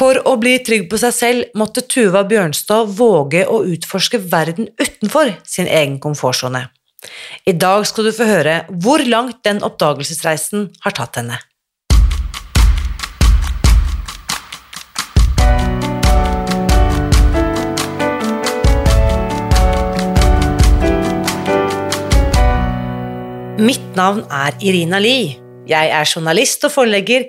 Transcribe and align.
For 0.00 0.16
å 0.24 0.32
bli 0.40 0.54
trygg 0.64 0.86
på 0.88 0.96
seg 0.96 1.10
selv 1.12 1.56
måtte 1.60 1.82
Tuva 1.84 2.22
Bjørnstad 2.24 2.88
våge 2.96 3.42
å 3.44 3.58
utforske 3.68 4.16
verden 4.32 4.70
utenfor 4.80 5.34
sin 5.44 5.66
egen 5.68 5.98
komfortsone. 6.00 6.62
I 7.44 7.52
dag 7.52 7.84
skal 7.84 8.08
du 8.08 8.12
få 8.16 8.24
høre 8.24 8.54
hvor 8.80 9.04
langt 9.04 9.42
den 9.44 9.60
oppdagelsesreisen 9.60 10.70
har 10.86 10.94
tatt 10.96 11.20
henne. 11.20 11.36
Mitt 23.60 23.92
navn 24.00 24.24
er 24.32 24.56
Irina 24.64 25.02
Lie. 25.04 25.36
Jeg 25.68 25.92
er 25.92 26.08
journalist 26.08 26.64
og 26.64 26.72
forlegger, 26.72 27.28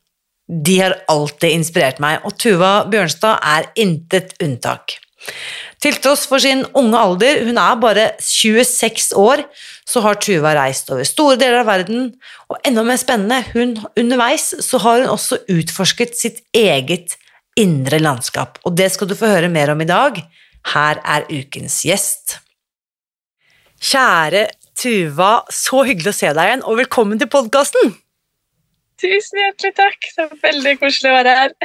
de 0.51 0.79
har 0.81 0.97
alltid 1.11 1.55
inspirert 1.55 2.01
meg, 2.03 2.19
og 2.27 2.35
Tuva 2.39 2.81
Bjørnstad 2.91 3.39
er 3.39 3.69
intet 3.79 4.35
unntak. 4.43 4.97
Til 5.81 5.95
tross 6.01 6.25
for 6.29 6.41
sin 6.43 6.65
unge 6.77 6.97
alder, 6.97 7.39
hun 7.45 7.57
er 7.61 7.79
bare 7.79 8.05
26 8.21 9.13
år, 9.17 9.45
så 9.87 10.03
har 10.03 10.19
Tuva 10.21 10.53
reist 10.57 10.91
over 10.91 11.07
store 11.07 11.39
deler 11.39 11.61
av 11.61 11.71
verden, 11.71 12.11
og 12.51 12.59
enda 12.67 12.83
mer 12.85 12.99
spennende, 12.99 13.39
hun, 13.53 13.77
underveis 13.95 14.51
så 14.65 14.81
har 14.83 15.05
hun 15.05 15.13
også 15.15 15.39
utforsket 15.55 16.17
sitt 16.19 16.43
eget 16.57 17.15
indre 17.59 18.01
landskap, 18.01 18.59
og 18.65 18.75
det 18.75 18.91
skal 18.93 19.09
du 19.09 19.15
få 19.17 19.31
høre 19.31 19.51
mer 19.51 19.71
om 19.73 19.81
i 19.81 19.89
dag. 19.89 20.19
Her 20.73 21.01
er 21.01 21.27
ukens 21.31 21.81
gjest. 21.87 22.37
Kjære 23.81 24.49
Tuva, 24.77 25.33
så 25.49 25.85
hyggelig 25.87 26.11
å 26.11 26.19
se 26.19 26.29
deg 26.35 26.51
igjen, 26.51 26.65
og 26.67 26.81
velkommen 26.83 27.21
til 27.21 27.31
podkasten! 27.31 27.95
Tusen 29.01 29.41
hjertelig 29.41 29.75
takk. 29.77 30.11
Det 30.15 30.27
var 30.27 30.43
veldig 30.49 30.75
koselig 30.81 31.11
å 31.11 31.15
være 31.19 31.37
her. 31.39 31.55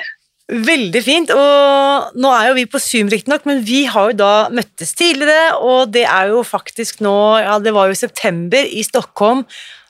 Veldig 0.47 1.03
fint. 1.03 1.33
og 1.35 2.19
Nå 2.23 2.31
er 2.31 2.51
jo 2.51 2.59
vi 2.61 2.67
på 2.71 2.81
Zoom, 2.83 3.11
riktignok, 3.11 3.49
men 3.49 3.65
vi 3.67 3.83
har 3.91 4.13
jo 4.13 4.21
da 4.21 4.35
møttes 4.55 4.95
tidligere, 4.95 5.57
og 5.59 5.91
det 5.97 6.05
er 6.07 6.31
jo 6.31 6.45
faktisk 6.47 7.03
nå 7.05 7.17
Ja, 7.43 7.59
det 7.59 7.75
var 7.75 7.91
jo 7.91 7.99
september 7.99 8.63
i 8.63 8.85
Stockholm 8.87 9.45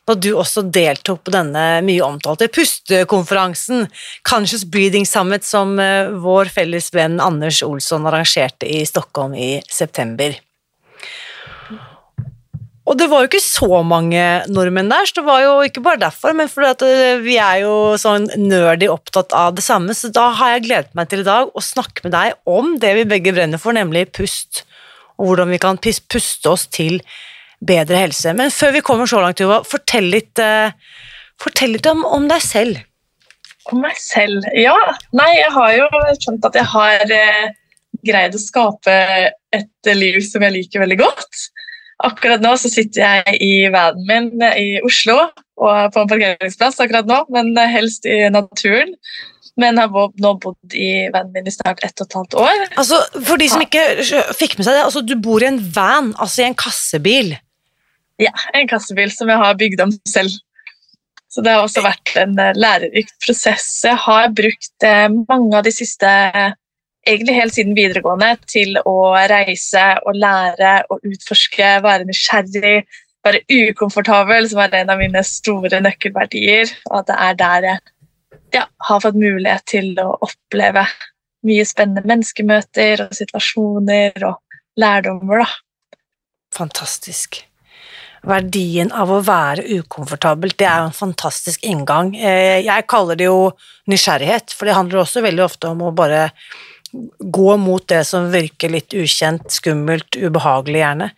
da 0.07 0.15
du 0.15 0.29
også 0.39 0.63
deltok 0.71 1.25
på 1.27 1.33
denne 1.35 1.81
mye 1.83 2.05
omtalte 2.07 2.47
pustekonferansen, 2.55 3.89
Conscious 4.23 4.63
Breathing 4.63 5.03
Summit, 5.03 5.43
som 5.43 5.75
eh, 5.83 6.13
vår 6.23 6.53
felles 6.55 6.93
venn 6.95 7.19
Anders 7.23 7.59
Olsson 7.67 8.07
arrangerte 8.07 8.71
i 8.71 8.85
Stockholm 8.87 9.35
i 9.35 9.57
september. 9.67 10.39
Og 12.87 12.95
det 12.95 13.09
var 13.11 13.25
jo 13.25 13.31
ikke 13.31 13.43
så 13.43 13.81
mange 13.83 14.23
nordmenn 14.47 14.91
der, 14.93 15.09
så 15.09 15.19
det 15.19 15.27
var 15.27 15.41
jo 15.43 15.55
ikke 15.67 15.83
bare 15.83 16.05
derfor, 16.05 16.35
men 16.39 16.51
fordi 16.51 16.87
eh, 16.87 17.23
vi 17.25 17.35
er 17.43 17.65
jo 17.65 17.75
sånn 17.99 18.29
nerdy 18.39 18.87
opptatt 18.93 19.35
av 19.35 19.57
det 19.57 19.65
samme, 19.67 19.95
så 19.97 20.13
da 20.15 20.29
har 20.39 20.55
jeg 20.55 20.69
gledet 20.69 20.95
meg 20.99 21.11
til 21.11 21.25
i 21.25 21.27
dag 21.27 21.51
å 21.51 21.65
snakke 21.65 22.07
med 22.07 22.15
deg 22.15 22.37
om 22.47 22.77
det 22.83 22.93
vi 23.01 23.09
begge 23.11 23.35
brenner 23.35 23.63
for, 23.63 23.75
nemlig 23.75 24.07
pust, 24.15 24.63
og 25.19 25.33
hvordan 25.33 25.51
vi 25.51 25.61
kan 25.63 25.81
puste 25.83 26.53
oss 26.53 26.69
til 26.71 27.01
bedre 27.67 28.05
helse. 28.05 28.35
Men 28.39 28.55
før 28.55 28.77
vi 28.77 28.85
kommer 28.87 29.11
så 29.11 29.23
langt, 29.23 29.41
Tuva, 29.41 29.63
fortell 29.67 30.07
litt, 30.13 30.39
uh, 30.39 30.71
fortell 31.43 31.75
litt 31.75 31.89
om, 31.91 32.05
om, 32.07 32.29
deg 32.31 32.45
selv. 32.45 32.83
Om 33.73 33.83
meg 33.83 33.99
selv? 33.99 34.47
Ja. 34.55 34.77
Nei, 35.17 35.31
jeg 35.41 35.51
har 35.57 35.73
jo 35.75 35.89
skjønt 36.21 36.47
at 36.47 36.59
jeg 36.61 36.71
har 36.71 37.17
eh, 37.17 37.47
greid 38.07 38.37
å 38.37 38.39
skape 38.39 38.95
et 39.57 39.91
liv 39.97 40.21
som 40.23 40.45
jeg 40.47 40.55
liker 40.61 40.85
veldig 40.85 41.01
godt. 41.01 41.47
Akkurat 42.05 42.43
nå 42.45 42.53
så 42.61 42.69
sitter 42.69 43.03
jeg 43.07 43.39
i 43.41 43.53
vanen 43.73 44.05
min 44.05 44.43
i 44.51 44.83
Oslo 44.85 45.17
og 45.57 45.95
på 45.95 46.03
en 46.03 46.11
parkeringsplass 46.11 46.83
akkurat 46.85 47.09
nå, 47.09 47.23
men 47.33 47.55
helst 47.73 48.05
i 48.09 48.27
naturen. 48.33 48.93
Men 49.57 49.81
har 49.81 49.89
nå 49.89 50.33
bodd 50.43 50.77
i 50.77 51.09
vanen 51.15 51.33
min 51.33 51.49
i 51.49 51.55
snart 51.55 51.81
ett 51.87 51.97
og 52.03 52.11
et 52.11 52.17
halvt 52.19 52.37
år. 52.43 52.65
Altså, 52.77 53.01
For 53.25 53.41
de 53.41 53.49
som 53.49 53.65
ikke 53.65 53.87
fikk 54.37 54.59
med 54.59 54.69
seg 54.69 54.77
det, 54.77 54.85
altså, 54.85 55.01
du 55.01 55.15
bor 55.17 55.41
i 55.41 55.49
en 55.49 55.63
van, 55.73 56.13
altså 56.21 56.43
i 56.43 56.51
en 56.51 56.59
kassebil? 56.61 57.33
Ja, 58.21 58.33
en 58.57 58.69
kassebil 58.69 59.13
som 59.13 59.33
jeg 59.33 59.41
har 59.41 59.57
bygd 59.57 59.81
om 59.87 59.97
selv. 60.09 60.37
Så 61.33 61.43
det 61.45 61.53
har 61.53 61.65
også 61.65 61.83
vært 61.85 62.15
en 62.21 62.37
eh, 62.41 62.55
lærerik 62.57 63.11
prosess. 63.25 63.67
Jeg 63.85 63.99
har 64.07 64.31
brukt 64.37 64.87
eh, 64.89 65.09
mange 65.29 65.59
av 65.59 65.67
de 65.67 65.73
siste 65.75 66.09
egentlig 67.07 67.37
helt 67.39 67.55
siden 67.55 67.77
videregående 67.77 68.33
til 68.51 68.79
å 68.83 68.97
reise 69.31 69.85
og 70.05 70.19
lære 70.19 70.77
og 70.91 71.05
utforske, 71.07 71.77
være 71.85 72.07
nysgjerrig, 72.09 72.79
være 73.27 73.43
ukomfortabel, 73.51 74.49
som 74.51 74.63
er 74.63 74.81
en 74.81 74.95
av 74.95 75.03
mine 75.03 75.23
store 75.27 75.81
nøkkelverdier. 75.83 76.73
Og 76.91 77.01
at 77.01 77.11
det 77.11 77.19
er 77.27 77.39
der 77.43 77.69
jeg 77.71 77.85
ja, 78.55 78.65
har 78.89 79.03
fått 79.03 79.19
mulighet 79.19 79.67
til 79.69 79.93
å 80.03 80.13
oppleve 80.25 80.87
mye 81.47 81.67
spennende 81.67 82.07
menneskemøter 82.09 83.07
og 83.07 83.15
situasjoner 83.17 84.25
og 84.27 84.41
lærdommer. 84.81 85.45
Da. 85.45 85.99
Fantastisk. 86.57 87.43
Verdien 88.27 88.91
av 88.97 89.13
å 89.13 89.21
være 89.23 89.63
ukomfortabel, 89.77 90.57
det 90.59 90.67
er 90.67 90.81
jo 90.83 90.89
en 90.89 90.97
fantastisk 90.97 91.63
inngang. 91.67 92.15
Eh, 92.17 92.65
jeg 92.65 92.87
kaller 92.91 93.19
det 93.19 93.29
jo 93.29 93.53
nysgjerrighet, 93.91 94.51
for 94.51 94.67
det 94.67 94.75
handler 94.75 95.05
også 95.05 95.23
veldig 95.23 95.45
ofte 95.45 95.71
om 95.71 95.85
å 95.87 95.95
bare 95.95 96.31
gå 96.93 97.57
mot 97.61 97.85
det 97.89 98.03
som 98.09 98.31
virker 98.33 98.73
litt 98.73 98.95
ukjent, 98.97 99.49
skummelt, 99.53 100.17
ubehagelig, 100.17 100.83
gjerne. 100.83 101.13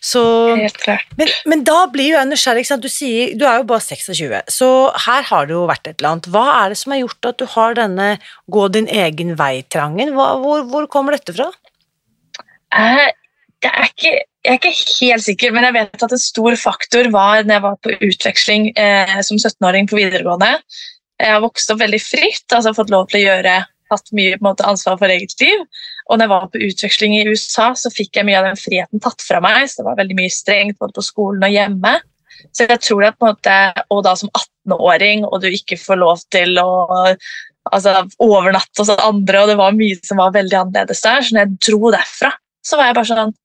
Så, 0.00 0.20
men, 1.18 1.30
men, 1.50 1.62
da 1.66 1.80
blir 1.90 2.12
jo 2.12 2.18
jeg 2.20 2.28
nysgjerrig. 2.30 2.64
Du, 2.78 2.86
sier, 2.92 3.32
du 3.38 3.42
er 3.48 3.58
jo 3.60 3.66
bare 3.66 3.82
26, 3.82 4.52
så 4.54 4.68
her 5.08 5.24
har 5.26 5.48
det 5.48 5.56
jo 5.56 5.64
vært 5.66 5.88
et 5.90 5.96
eller 5.98 6.12
annet. 6.14 6.28
Hva 6.30 6.44
er 6.60 6.72
det 6.72 6.78
som 6.78 6.94
har 6.94 7.00
gjort 7.02 7.30
at 7.32 7.40
du 7.40 7.46
har 7.56 7.78
denne 7.78 8.10
gå 8.46 8.66
din 8.74 8.86
egen 8.86 9.34
vei-trangen? 9.38 10.14
Hvor, 10.14 10.62
hvor, 10.70 10.86
kommer 10.92 11.18
dette 11.18 11.34
fra? 11.34 11.50
Det 13.58 13.72
er 13.72 13.88
ikke, 13.88 14.12
jeg 14.46 14.52
er 14.52 14.60
ikke 14.60 14.74
helt 14.76 15.24
sikker, 15.24 15.54
men 15.56 15.66
jeg 15.66 15.76
vet 15.80 16.06
at 16.06 16.14
en 16.14 16.22
stor 16.22 16.58
faktor 16.60 17.10
var 17.10 17.42
når 17.42 17.56
jeg 17.56 17.64
var 17.64 17.80
på 17.82 17.96
utveksling 18.10 18.70
eh, 18.78 19.18
som 19.26 19.40
17-åring 19.40 19.90
på 19.90 19.98
videregående. 19.98 20.54
Jeg 21.18 21.34
har 21.34 21.42
vokst 21.42 21.74
opp 21.74 21.82
veldig 21.82 21.98
fritt, 21.98 22.46
altså 22.54 22.76
fått 22.76 22.94
lov 22.94 23.10
til 23.10 23.18
å 23.18 23.24
gjøre 23.24 23.56
hatt 23.92 24.12
mye 24.16 24.36
måte, 24.44 24.66
ansvar 24.66 24.98
for 25.00 25.12
eget 25.12 25.34
liv. 25.42 25.64
Og 26.08 26.18
når 26.18 26.24
jeg 26.24 26.32
var 26.32 26.46
på 26.52 26.62
utveksling 26.68 27.16
i 27.18 27.24
USA, 27.28 27.70
så 27.76 27.92
fikk 27.92 28.18
jeg 28.18 28.28
mye 28.28 28.38
av 28.40 28.48
den 28.48 28.60
friheten 28.60 29.02
tatt 29.04 29.24
fra 29.24 29.42
meg. 29.44 29.68
så 29.68 29.82
det 29.82 29.88
var 29.90 29.98
veldig 30.00 30.16
mye 30.18 30.32
strengt 30.32 30.78
både 30.80 30.96
på 30.96 31.04
skolen 31.04 31.44
og 31.44 31.54
hjemme. 31.54 31.98
Så 32.54 32.68
jeg 32.68 32.80
tror 32.84 33.08
at 33.08 33.18
måte, 33.22 33.54
Og 33.90 34.04
da 34.06 34.14
som 34.16 34.30
18-åring, 34.30 35.24
og 35.26 35.42
du 35.42 35.48
ikke 35.50 35.78
får 35.80 36.00
lov 36.00 36.22
til 36.32 36.58
å 36.62 36.68
altså, 37.72 38.04
overnatte 38.22 38.82
hos 38.82 38.92
andre, 38.94 39.42
og 39.42 39.52
det 39.52 39.58
var 39.60 39.76
mye 39.76 39.98
som 40.06 40.22
var 40.22 40.36
veldig 40.36 40.60
annerledes 40.62 41.02
der. 41.04 41.24
Så 41.24 41.34
når 41.34 41.44
jeg 41.44 41.58
dro 41.68 41.92
derfra, 41.94 42.32
så 42.64 42.78
var 42.78 42.90
jeg 42.90 43.00
bare 43.00 43.10
sånn 43.12 43.36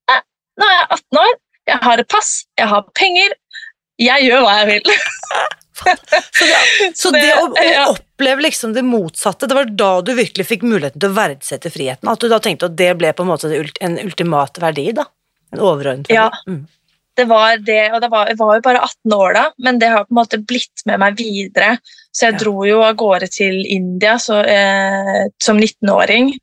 Nå 0.53 0.65
er 0.69 0.75
jeg 0.77 0.89
18 0.93 1.17
år, 1.17 1.37
jeg 1.65 1.81
har 1.81 2.01
et 2.01 2.09
pass, 2.13 2.31
jeg 2.59 2.69
har 2.69 2.83
penger, 2.93 3.31
jeg 3.97 4.27
gjør 4.27 4.43
hva 4.45 4.57
jeg 4.59 4.67
vil. 4.69 4.91
så, 6.37 6.45
det, 6.49 6.91
så 6.97 7.11
det 7.15 7.31
å, 7.37 7.47
å, 7.49 7.87
oppleve 7.93 8.45
liksom 8.47 8.75
det 8.75 8.85
motsatte, 8.87 9.49
det 9.49 9.57
var 9.57 9.71
da 9.71 9.91
du 10.05 10.13
virkelig 10.17 10.47
fikk 10.49 10.65
muligheten 10.67 11.01
til 11.01 11.11
å 11.11 11.17
verdsette 11.17 11.71
friheten? 11.73 12.09
At 12.11 12.23
du 12.23 12.29
da 12.31 12.39
tenkte 12.43 12.71
at 12.71 12.77
det 12.79 12.93
ble 12.99 13.11
på 13.15 13.25
en 13.25 13.33
måte 13.33 13.51
en 13.83 13.99
ultimat 14.03 14.61
verdi? 14.63 14.91
da? 14.95 15.07
En 15.53 15.63
overordnet 15.63 16.09
verdi? 16.09 16.19
Ja. 16.19 16.29
Mm. 16.49 16.63
Det 17.13 17.27
var 17.29 17.59
det, 17.61 17.81
og 17.93 17.99
det 18.01 18.09
var, 18.09 18.29
jeg 18.31 18.39
var 18.39 18.55
jo 18.57 18.63
bare 18.65 18.81
18 18.87 19.13
år 19.13 19.35
da, 19.37 19.43
men 19.61 19.77
det 19.81 19.91
har 19.93 20.05
på 20.07 20.15
en 20.15 20.17
måte 20.17 20.39
blitt 20.41 20.81
med 20.89 20.97
meg 21.03 21.19
videre. 21.19 21.75
Så 22.09 22.25
jeg 22.27 22.39
ja. 22.39 22.41
dro 22.41 22.63
jo 22.65 22.79
av 22.81 22.95
gårde 22.97 23.29
til 23.35 23.59
India 23.69 24.15
så, 24.21 24.39
eh, 24.41 25.27
som 25.41 25.61
19-åring. 25.61 26.33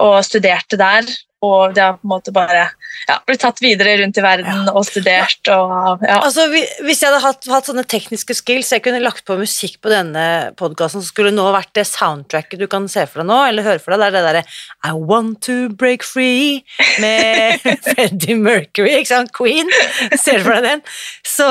og 0.00 0.22
studerte 0.24 0.78
der. 0.80 1.08
Og 1.40 1.72
det 1.72 1.80
har 1.80 1.94
på 1.96 2.04
en 2.04 2.12
måte 2.12 2.32
bare 2.36 2.66
ja, 3.08 3.14
blitt 3.24 3.40
tatt 3.40 3.62
videre 3.64 3.94
rundt 4.02 4.18
i 4.20 4.24
verden 4.24 4.66
og 4.74 4.82
studert. 4.84 5.40
Og, 5.48 6.02
ja. 6.04 6.18
Altså, 6.18 6.44
hvis 6.52 7.00
jeg 7.00 7.08
hadde 7.08 7.22
hatt, 7.24 7.48
hatt, 7.48 7.70
sånne 7.70 7.86
tekniske 7.88 8.36
skills, 8.36 8.72
jeg 8.74 8.84
kunne 8.84 9.00
lagt 9.00 9.24
på 9.28 9.38
musikk 9.40 9.78
på 9.80 9.92
denne 9.92 10.24
podkasten, 10.60 11.00
så 11.00 11.08
skulle 11.08 11.32
det 11.32 11.38
nå 11.38 11.46
vært 11.54 11.72
det 11.78 11.86
soundtracket 11.88 12.60
du 12.60 12.66
kan 12.70 12.90
se 12.92 13.06
for 13.08 13.22
deg 13.22 13.30
nå, 13.30 13.38
eller 13.48 13.66
høre 13.70 13.80
for 13.80 13.96
deg. 13.96 14.02
Det 14.02 14.10
er 14.10 14.16
det 14.18 14.24
derre 14.26 14.44
I 14.90 14.92
want 14.92 15.40
to 15.48 15.70
break 15.80 16.04
free 16.04 16.60
med 17.00 17.64
Freddie 17.88 18.36
Mercury, 18.36 18.98
ikke 19.00 19.14
sant? 19.14 19.32
Queen. 19.36 19.72
Ser 20.20 20.42
du 20.42 20.44
for 20.44 20.58
deg 20.58 20.68
den? 20.68 20.84
Så 21.24 21.48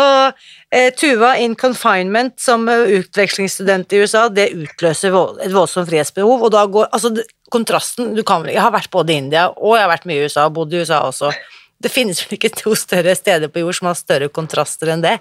eh, 0.69 0.93
Tuva 0.93 1.33
in 1.41 1.57
confinement 1.57 2.37
som 2.37 2.69
utvekslingsstudent 2.69 3.97
i 3.97 4.05
USA, 4.05 4.27
det 4.29 4.51
utløser 4.53 5.17
et 5.41 5.53
voldsomt 5.55 5.89
frihetsbehov, 5.89 6.45
og 6.45 6.53
da 6.53 6.67
går 6.69 6.93
altså 6.93 7.15
kontrasten 7.51 8.13
du 8.15 8.23
kan, 8.23 8.45
Jeg 8.49 8.61
har 8.61 8.73
vært 8.73 8.91
både 8.91 9.13
i 9.13 9.19
India 9.21 9.49
og 9.49 9.75
jeg 9.75 9.85
har 9.85 9.91
vært 9.91 10.07
mye 10.09 10.21
i 10.21 10.29
USA, 10.29 10.47
bodd 10.49 10.73
i 10.73 10.81
USA 10.83 11.01
også. 11.07 11.33
Det 11.79 11.91
finnes 11.91 12.21
vel 12.23 12.35
ikke 12.37 12.53
to 12.57 12.75
større 12.75 13.15
steder 13.15 13.51
på 13.51 13.63
jord 13.63 13.77
som 13.77 13.89
har 13.89 13.99
større 13.99 14.29
kontraster 14.33 14.91
enn 14.93 15.03
det? 15.05 15.17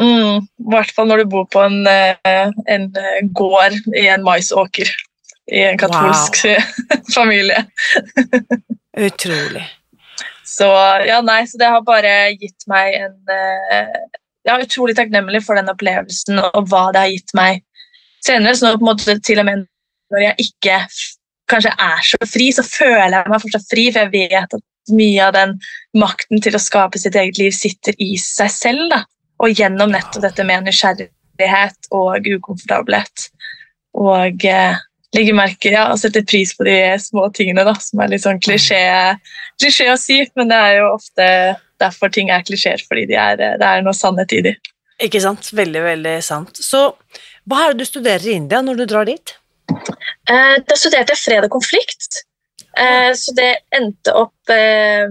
Mm, 0.00 0.46
I 0.46 0.70
hvert 0.72 0.92
fall 0.96 1.10
når 1.10 1.22
du 1.22 1.32
bor 1.34 1.46
på 1.52 1.60
en, 1.60 1.82
eh, 1.86 2.52
en 2.72 2.86
eh, 2.96 3.18
gård 3.36 3.76
i 3.92 4.06
en 4.08 4.24
maisåker 4.24 4.88
i 5.50 5.64
en 5.66 5.78
katolsk 5.80 6.40
wow. 6.46 6.62
familie. 7.18 7.66
Utrolig. 9.08 9.66
Så 10.46 10.66
ja, 11.06 11.20
nei, 11.22 11.42
så 11.46 11.60
det 11.60 11.68
har 11.70 11.84
bare 11.86 12.14
gitt 12.34 12.66
meg 12.70 12.96
en 12.98 13.34
eh, 13.34 13.98
Jeg 14.46 14.54
er 14.54 14.64
utrolig 14.64 14.96
takknemlig 14.96 15.42
for 15.44 15.58
den 15.58 15.68
opplevelsen 15.70 16.40
og 16.40 16.70
hva 16.70 16.86
det 16.94 17.02
har 17.04 17.12
gitt 17.12 17.34
meg 17.36 17.60
senere. 18.24 18.56
Så 18.56 18.66
nå 18.66 18.78
på 18.78 18.86
en 18.86 18.90
måte 18.94 19.18
til 19.20 19.42
og 19.42 19.46
med 19.50 19.66
når 20.10 20.24
jeg 20.24 20.48
ikke 20.48 20.78
kanskje 21.50 21.72
er 21.74 22.02
så 22.06 22.18
fri, 22.28 22.50
så 22.54 22.64
føler 22.66 23.16
jeg 23.18 23.32
meg 23.32 23.42
fortsatt 23.44 23.70
fri, 23.70 23.86
for 23.92 24.06
jeg 24.06 24.12
vet 24.14 24.58
at 24.58 24.94
mye 24.94 25.24
av 25.26 25.34
den 25.36 25.56
makten 25.98 26.42
til 26.42 26.56
å 26.56 26.62
skape 26.62 26.98
sitt 27.00 27.16
eget 27.18 27.38
liv 27.40 27.54
sitter 27.54 27.96
i 28.02 28.14
seg 28.20 28.52
selv. 28.54 28.86
Da. 28.92 29.02
Og 29.40 29.56
gjennom 29.56 29.92
nettopp 29.94 30.24
dette 30.24 30.46
med 30.46 30.66
nysgjerrighet 30.66 31.90
og 31.96 32.28
ukomfortabelhet. 32.36 33.28
Og 34.00 34.46
eh, 34.46 34.80
legge 35.16 35.34
merke 35.34 35.72
ja, 35.72 35.88
og 35.90 35.98
sette 36.00 36.22
pris 36.26 36.52
på 36.56 36.66
de 36.68 36.76
små 37.02 37.28
tingene, 37.34 37.64
da, 37.66 37.74
som 37.82 38.02
er 38.02 38.12
litt 38.12 38.24
sånn 38.24 38.42
klisjé, 38.42 38.82
klisjé 39.60 39.88
å 39.90 39.98
si, 39.98 40.20
men 40.38 40.52
det 40.52 40.60
er 40.66 40.76
jo 40.80 40.92
ofte 40.94 41.26
derfor 41.80 42.12
ting 42.12 42.30
er 42.30 42.44
klisjeer, 42.46 42.82
fordi 42.86 43.08
de 43.10 43.18
er, 43.18 43.40
det 43.40 43.66
er 43.66 43.82
noe 43.84 43.96
sannhet 43.96 44.32
i 44.36 44.44
de. 44.50 44.54
Ikke 45.00 45.22
sant. 45.24 45.48
Veldig, 45.56 45.82
veldig 45.82 46.16
sant. 46.22 46.60
Så 46.60 46.90
hva 47.48 47.64
er 47.64 47.72
det 47.72 47.86
du 47.86 47.88
studerer 47.88 48.26
i 48.28 48.36
India 48.36 48.60
når 48.62 48.82
du 48.82 48.88
drar 48.90 49.08
dit? 49.08 49.34
Eh, 50.30 50.56
da 50.66 50.78
studerte 50.78 51.14
jeg 51.14 51.24
fred 51.24 51.46
og 51.46 51.54
konflikt. 51.56 52.22
Eh, 52.78 53.10
så 53.18 53.34
det 53.34 53.50
endte 53.74 54.14
opp, 54.14 54.52
eh, 54.54 55.10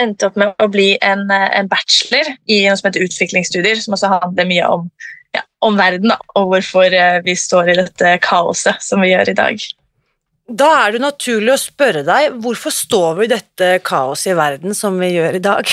endte 0.00 0.28
opp, 0.28 0.36
med 0.38 0.54
å 0.62 0.70
bli 0.70 0.94
en, 1.02 1.26
en, 1.30 1.70
bachelor 1.70 2.30
i 2.46 2.62
noe 2.68 2.78
som 2.78 2.88
heter 2.88 3.06
utviklingsstudier, 3.06 3.80
som 3.82 3.96
også 3.96 4.12
handler 4.12 4.50
mye 4.50 4.68
om, 4.76 4.86
ja, 5.34 5.42
om 5.66 5.78
verden 5.78 6.12
da, 6.12 6.18
og 6.38 6.52
hvorfor 6.52 6.94
vi 7.26 7.34
står 7.38 7.72
i 7.72 7.78
dette 7.82 8.18
kaoset 8.22 8.82
som 8.84 9.02
vi 9.02 9.10
gjør 9.10 9.32
i 9.32 9.38
dag. 9.38 9.66
Da 10.44 10.70
er 10.84 10.94
det 10.94 11.00
naturlig 11.00 11.54
å 11.54 11.60
spørre 11.60 12.02
deg 12.04 12.34
hvorfor 12.44 12.74
står 12.74 13.14
vi 13.18 13.26
i 13.26 13.32
dette 13.32 13.68
kaoset 13.86 14.34
i 14.34 14.38
verden 14.38 14.76
som 14.76 14.98
vi 15.00 15.14
gjør 15.14 15.38
i 15.38 15.44
dag? 15.44 15.64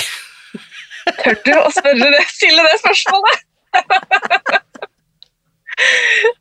Tør 1.22 1.42
du 1.44 1.54
å 1.60 1.72
spørre 1.76 2.14
det, 2.16 2.24
stille 2.32 2.66
det 2.70 2.78
spørsmålet? 2.82 3.48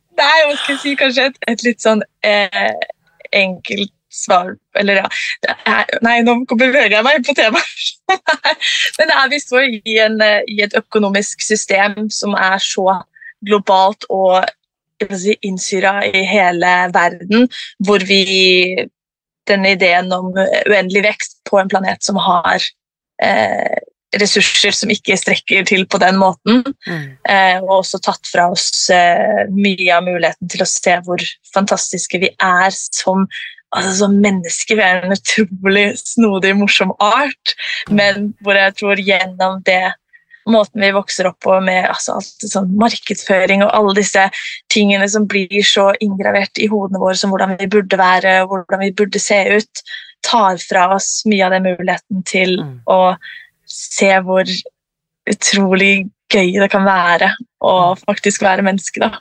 Nei, 0.21 0.37
hva 0.45 0.55
skal 0.57 0.75
jeg 0.75 0.81
si, 0.83 0.93
kanskje 0.99 1.29
et, 1.31 1.41
et 1.49 1.65
litt 1.65 1.81
sånn 1.83 2.03
eh, 2.27 2.77
enkelt 3.35 3.93
svar 4.11 4.53
Eller 4.77 5.01
ja 5.01 5.07
er, 5.49 5.91
Nei, 6.03 6.17
nå 6.25 6.35
beveger 6.49 6.97
jeg 6.97 7.05
meg 7.05 7.25
på 7.25 7.35
temaet. 7.37 7.91
Men 8.97 9.11
det 9.11 9.15
er, 9.17 9.29
vi 9.31 9.39
står 9.41 9.67
i, 9.79 9.97
en, 10.03 10.17
i, 10.21 10.57
et 10.65 10.75
økonomisk 10.77 11.43
system 11.45 12.09
som 12.11 12.35
er 12.35 12.59
så 12.61 12.99
globalt 13.47 14.05
og 14.11 14.43
si, 15.17 15.37
innsyra 15.47 16.01
i 16.05 16.25
hele 16.27 16.73
verden, 16.93 17.47
hvor 17.85 18.03
vi 18.07 18.89
Denne 19.49 19.71
ideen 19.73 20.11
om 20.13 20.27
uendelig 20.37 21.01
vekst 21.01 21.39
på 21.49 21.57
en 21.57 21.69
planet 21.71 22.05
som 22.05 22.19
har 22.21 22.61
eh, 23.25 23.80
ressurser 24.19 24.75
som 24.75 24.91
ikke 24.91 25.17
strekker 25.19 25.65
til 25.69 25.85
på 25.89 25.99
den 26.01 26.19
måten. 26.19 26.65
Mm. 26.87 27.07
Eh, 27.29 27.57
og 27.61 27.81
også 27.81 28.01
tatt 28.03 28.27
fra 28.27 28.49
oss 28.51 28.89
eh, 28.93 29.47
mye 29.53 29.87
av 29.95 30.05
muligheten 30.07 30.51
til 30.51 30.65
å 30.65 30.69
se 30.69 30.97
hvor 31.05 31.23
fantastiske 31.55 32.21
vi 32.21 32.31
er 32.35 32.75
som, 32.75 33.27
altså, 33.75 33.93
som 34.03 34.19
mennesker. 34.23 34.79
Vi 34.79 34.85
er 34.85 35.05
en 35.05 35.15
utrolig 35.15 35.87
snodig, 36.01 36.53
morsom 36.59 36.93
art, 36.99 37.55
men 37.89 38.31
hvor 38.43 38.59
jeg 38.59 38.77
tror 38.81 39.01
gjennom 39.01 39.63
det 39.67 39.83
måten 40.49 40.81
vi 40.81 40.91
vokser 40.91 41.27
opp 41.29 41.39
på 41.45 41.57
med 41.63 41.85
altså, 41.85 42.17
sånn 42.41 42.71
markedsføring 42.81 43.61
og 43.65 43.73
alle 43.77 43.93
disse 43.99 44.23
tingene 44.73 45.07
som 45.11 45.27
blir 45.29 45.61
så 45.65 45.91
inngravert 46.01 46.57
i 46.57 46.69
hodene 46.71 47.01
våre 47.01 47.17
som 47.19 47.33
hvordan 47.33 47.59
vi 47.59 47.69
burde 47.71 47.99
være, 47.99 48.39
hvordan 48.49 48.81
vi 48.81 48.89
burde 48.97 49.21
se 49.21 49.37
ut, 49.53 49.83
tar 50.25 50.57
fra 50.61 50.87
oss 50.95 51.21
mye 51.29 51.45
av 51.45 51.55
den 51.55 51.69
muligheten 51.69 52.25
til 52.29 52.57
mm. 52.61 52.73
å 52.89 52.99
se 53.71 54.11
hvor 54.25 54.47
utrolig 55.31 55.93
gøy 56.31 56.55
det 56.61 56.69
kan 56.71 56.85
være 56.87 57.33
å 57.61 57.73
faktisk 57.99 58.45
være 58.45 58.65
menneske, 58.65 59.03
da. 59.03 59.19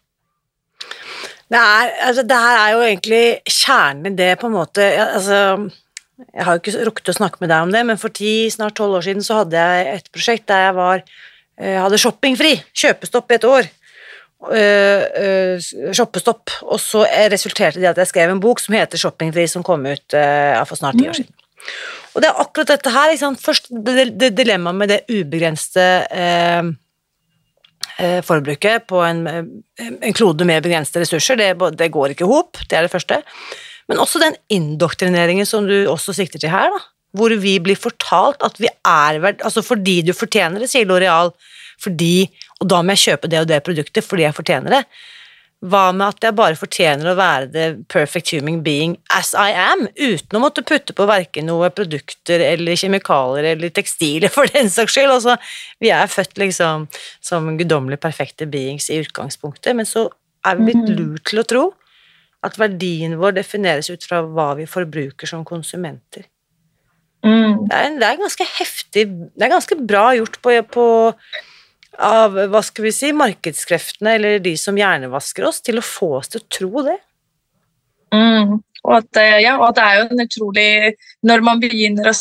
Det, 1.51 1.59
er, 1.59 1.89
altså, 2.07 2.23
det 2.23 2.39
her 2.39 2.59
er 2.61 2.73
jo 2.77 2.83
egentlig 2.87 3.25
kjernen 3.51 4.13
i 4.13 4.19
det, 4.21 4.37
på 4.39 4.47
en 4.47 4.55
måte 4.55 4.85
altså, 5.03 5.41
Jeg 6.21 6.45
har 6.47 6.55
jo 6.55 6.61
ikke 6.63 6.85
rukket 6.87 7.11
å 7.11 7.17
snakke 7.17 7.43
med 7.43 7.51
deg 7.51 7.65
om 7.67 7.75
det, 7.75 7.83
men 7.89 7.99
for 7.99 8.15
ti, 8.15 8.47
snart 8.55 8.77
tolv 8.79 9.01
år 9.01 9.07
siden 9.09 9.27
så 9.27 9.41
hadde 9.41 9.59
jeg 9.59 9.97
et 9.97 10.11
prosjekt 10.15 10.47
der 10.51 10.69
jeg 10.69 10.77
var, 10.79 11.03
eh, 11.59 11.79
hadde 11.81 11.99
shoppingfri, 11.99 12.55
kjøpestopp 12.85 13.33
i 13.33 13.39
et 13.41 13.49
år. 13.51 13.71
Uh, 14.41 15.03
uh, 15.21 15.93
shoppestopp, 15.93 16.49
og 16.65 16.79
så 16.81 17.03
resulterte 17.29 17.77
det 17.77 17.85
i 17.85 17.91
at 17.91 17.99
jeg 18.01 18.09
skrev 18.09 18.31
en 18.33 18.39
bok 18.41 18.63
som 18.63 18.73
heter 18.73 18.97
Shoppingfri, 18.97 19.45
som 19.53 19.61
kom 19.61 19.85
ut 19.85 20.17
uh, 20.17 20.57
for 20.65 20.81
snart 20.81 20.97
ti 20.97 21.05
år 21.05 21.13
mm. 21.13 21.19
siden. 21.19 21.35
Og 22.15 22.23
det 22.23 22.31
er 22.31 22.43
akkurat 22.43 22.73
dette 22.73 22.93
her. 22.93 23.15
Først 23.39 23.71
det, 23.71 24.07
det 24.19 24.33
dilemmaet 24.39 24.79
med 24.79 24.91
det 24.91 25.01
ubegrensede 25.11 26.07
eh, 26.11 26.71
eh, 28.03 28.21
forbruket 28.27 28.87
på 28.91 29.03
en, 29.07 29.25
eh, 29.31 29.91
en, 30.01 30.17
klode 30.17 30.47
med 30.49 30.65
begrensede 30.67 31.05
ressurser. 31.05 31.39
Det, 31.39 31.53
det 31.79 31.93
går 31.95 32.15
ikke 32.15 32.27
i 32.27 32.33
hop, 32.33 32.59
det 32.67 32.79
er 32.79 32.87
det 32.87 32.95
første. 32.95 33.21
Men 33.91 34.03
også 34.03 34.23
den 34.23 34.39
indoktrineringen 34.53 35.47
som 35.47 35.67
du 35.67 35.77
også 35.91 36.15
sikter 36.17 36.43
til 36.43 36.53
her, 36.53 36.71
da, 36.75 36.83
hvor 37.19 37.33
vi 37.43 37.57
blir 37.63 37.79
fortalt 37.79 38.43
at 38.47 38.61
vi 38.63 38.69
er 38.71 39.17
verdt 39.19 39.41
Altså 39.43 39.65
fordi 39.67 39.97
du 40.07 40.13
fortjener 40.15 40.63
det, 40.63 40.69
sier 40.71 40.87
Loreal, 40.87 41.33
fordi 41.83 42.29
Og 42.61 42.69
da 42.71 42.83
må 42.85 42.95
jeg 42.95 43.07
kjøpe 43.09 43.31
det 43.33 43.41
og 43.41 43.49
det 43.49 43.65
produktet 43.67 44.05
fordi 44.05 44.27
jeg 44.27 44.37
fortjener 44.37 44.77
det. 44.77 44.85
Hva 45.61 45.91
med 45.93 46.07
at 46.07 46.25
jeg 46.25 46.37
bare 46.39 46.57
fortjener 46.57 47.11
å 47.11 47.19
være 47.19 47.49
the 47.53 47.65
perfect 47.93 48.31
human 48.33 48.63
being 48.65 48.95
as 49.13 49.35
I 49.37 49.51
am, 49.53 49.85
uten 49.99 50.39
å 50.39 50.41
måtte 50.41 50.65
putte 50.65 50.95
på 50.97 51.05
verken 51.09 51.51
noe 51.51 51.69
produkter 51.77 52.41
eller 52.47 52.79
kjemikalier 52.81 53.51
eller 53.53 53.75
tekstiler, 53.77 54.33
for 54.33 54.49
den 54.55 54.73
saks 54.73 54.97
skyld? 54.97 55.13
Altså, 55.19 55.37
vi 55.85 55.93
er 55.93 56.09
født 56.09 56.41
liksom 56.41 56.89
som 57.21 57.53
guddommelig 57.61 58.01
perfekte 58.01 58.49
beings 58.49 58.89
i 58.89 59.03
utgangspunktet, 59.03 59.77
men 59.77 59.89
så 59.89 60.09
er 60.49 60.57
vi 60.57 60.71
blitt 60.71 60.87
mhm. 60.87 60.97
lurt 60.97 61.29
til 61.29 61.43
å 61.43 61.47
tro 61.53 61.67
at 62.47 62.57
verdien 62.57 63.19
vår 63.21 63.37
defineres 63.37 63.91
ut 63.93 64.05
fra 64.07 64.23
hva 64.25 64.55
vi 64.57 64.65
forbruker 64.69 65.29
som 65.29 65.45
konsumenter. 65.45 66.25
Mm. 67.21 67.67
Det, 67.69 67.77
er, 67.77 67.97
det, 68.01 68.07
er, 68.07 68.17
ganske 68.17 68.45
heftig 68.49 69.03
Det 69.13 69.45
er 69.45 69.51
ganske 69.53 69.77
bra 69.85 70.07
gjort 70.17 70.39
på, 70.41 70.55
på 70.73 70.85
av 72.01 72.37
hva 72.51 72.63
skal 72.65 72.89
vi 72.89 72.93
si, 72.95 73.13
markedskreftene 73.17 74.17
eller 74.17 74.43
de 74.43 74.57
som 74.59 74.79
hjernevasker 74.79 75.47
oss, 75.49 75.61
til 75.65 75.81
å 75.81 75.85
få 75.85 76.15
oss 76.21 76.33
til 76.33 76.43
å 76.43 76.49
tro 76.57 76.85
det. 76.89 76.99
Mm. 78.15 78.59
Og, 78.59 78.93
at, 78.97 79.21
eh, 79.21 79.39
ja, 79.45 79.57
og 79.61 79.75
det 79.77 79.85
er 79.85 79.99
jo 79.99 80.07
en 80.09 80.23
utrolig 80.25 80.71
Når 81.29 81.43
man 81.47 81.61
begynner 81.63 82.09
å 82.11 82.15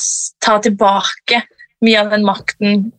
ta 0.43 0.57
tilbake 0.61 1.39
mye 1.81 2.01
av 2.01 2.11
den 2.11 2.25
makten 2.27 2.89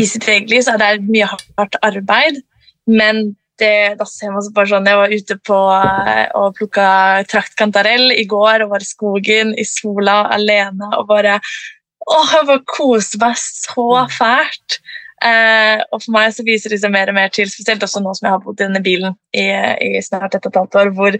i 0.00 0.06
sitt 0.08 0.24
eget 0.30 0.50
liv, 0.50 0.62
så 0.64 0.74
er 0.74 0.80
det 0.80 1.10
mye 1.10 1.28
hardt 1.28 1.76
arbeid. 1.84 2.40
Men 2.88 3.34
det, 3.60 3.98
da 4.00 4.06
ser 4.08 4.32
man 4.32 4.44
så 4.44 4.52
bare 4.56 4.70
sånn 4.70 4.88
Jeg 4.88 4.98
var 5.00 5.12
ute 5.12 5.36
på 5.46 5.58
eh, 5.76 6.26
og 6.38 6.56
plukka 6.56 6.88
traktkantarell 7.30 8.14
i 8.14 8.24
går 8.30 8.64
og 8.64 8.72
var 8.74 8.84
i 8.84 8.88
skogen 8.88 9.52
i 9.52 9.66
sola 9.68 10.22
alene 10.32 10.88
og 10.96 11.10
bare 11.10 11.38
Å, 11.40 12.22
jeg 12.32 12.46
bare 12.48 12.64
koste 12.66 13.20
meg 13.20 13.36
så 13.38 14.06
fælt. 14.10 14.80
Eh, 15.20 15.82
og 15.92 16.00
for 16.00 16.14
meg 16.14 16.32
så 16.32 16.44
viser 16.46 16.72
det 16.72 16.80
seg 16.80 16.92
mer 16.94 17.10
og 17.12 17.16
mer 17.18 17.32
til, 17.34 17.50
spesielt 17.52 17.82
også 17.84 18.00
nå 18.00 18.14
som 18.16 18.26
jeg 18.26 18.34
har 18.34 18.42
bodd 18.44 18.56
i 18.56 18.64
denne 18.64 18.80
bilen 18.84 19.16
i, 19.36 19.46
i 19.84 20.00
snart 20.04 20.36
et 20.36 20.46
og 20.46 20.52
et 20.52 20.60
halvt 20.62 20.78
år, 20.80 20.92
hvor 20.96 21.18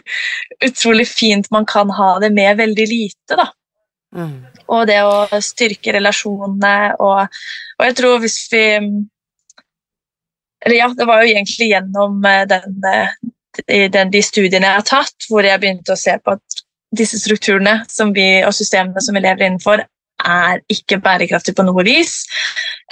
utrolig 0.69 1.07
fint 1.11 1.51
man 1.53 1.69
kan 1.69 1.93
ha 1.99 2.15
det 2.23 2.33
med 2.37 2.57
veldig 2.63 2.87
lite. 2.89 3.37
da. 3.37 3.51
Mm. 4.17 4.39
Og 4.73 4.87
det 4.89 5.01
å 5.07 5.41
styrke 5.45 5.93
relasjonene 5.95 6.75
og, 6.99 7.43
og 7.79 7.85
jeg 7.87 7.97
tror 8.01 8.17
hvis 8.25 8.41
vi 8.51 8.65
eller 10.61 10.77
ja, 10.77 10.89
det 10.97 11.07
var 11.09 11.23
jo 11.23 11.31
egentlig 11.31 11.71
gjennom 11.71 12.25
eh, 12.29 12.43
den, 12.49 12.75
eh, 12.91 13.87
den, 13.93 14.11
de 14.13 14.21
studiene 14.25 14.67
jeg 14.67 14.81
har 14.81 14.89
tatt, 14.89 15.29
hvor 15.31 15.47
jeg 15.47 15.61
begynte 15.63 15.95
å 15.95 16.01
se 16.01 16.17
på 16.21 16.35
at 16.37 16.65
disse 16.97 17.21
strukturene 17.21 17.79
vi, 18.15 18.27
og 18.45 18.53
systemene 18.57 19.01
som 19.05 19.17
vi 19.17 19.23
lever 19.25 19.47
innenfor, 19.47 19.85
er 20.27 20.61
ikke 20.73 21.01
bærekraftig 21.03 21.55
på 21.57 21.65
noe 21.67 21.85
vis. 21.87 22.23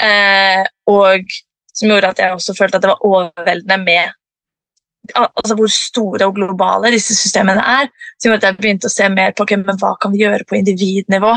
Eh, 0.00 0.62
og 0.90 1.26
som 1.74 1.90
gjorde 1.90 2.12
at 2.12 2.22
jeg 2.22 2.34
også 2.34 2.56
følte 2.58 2.78
at 2.78 2.84
det 2.84 2.92
var 2.92 3.06
overveldende 3.06 3.78
med 3.84 4.14
altså 5.16 5.54
hvor 5.56 5.70
store 5.72 6.26
og 6.28 6.34
globale 6.36 6.92
disse 6.92 7.16
systemene 7.16 7.62
er. 7.62 7.88
Som 8.18 8.30
gjorde 8.32 8.42
at 8.42 8.50
jeg 8.50 8.58
begynte 8.58 8.90
å 8.90 8.92
se 8.92 9.08
mer 9.12 9.32
på 9.36 9.46
okay, 9.46 9.60
hva 9.62 9.94
kan 10.00 10.14
vi 10.14 10.24
gjøre 10.24 10.48
på 10.48 10.58
individnivå. 10.58 11.32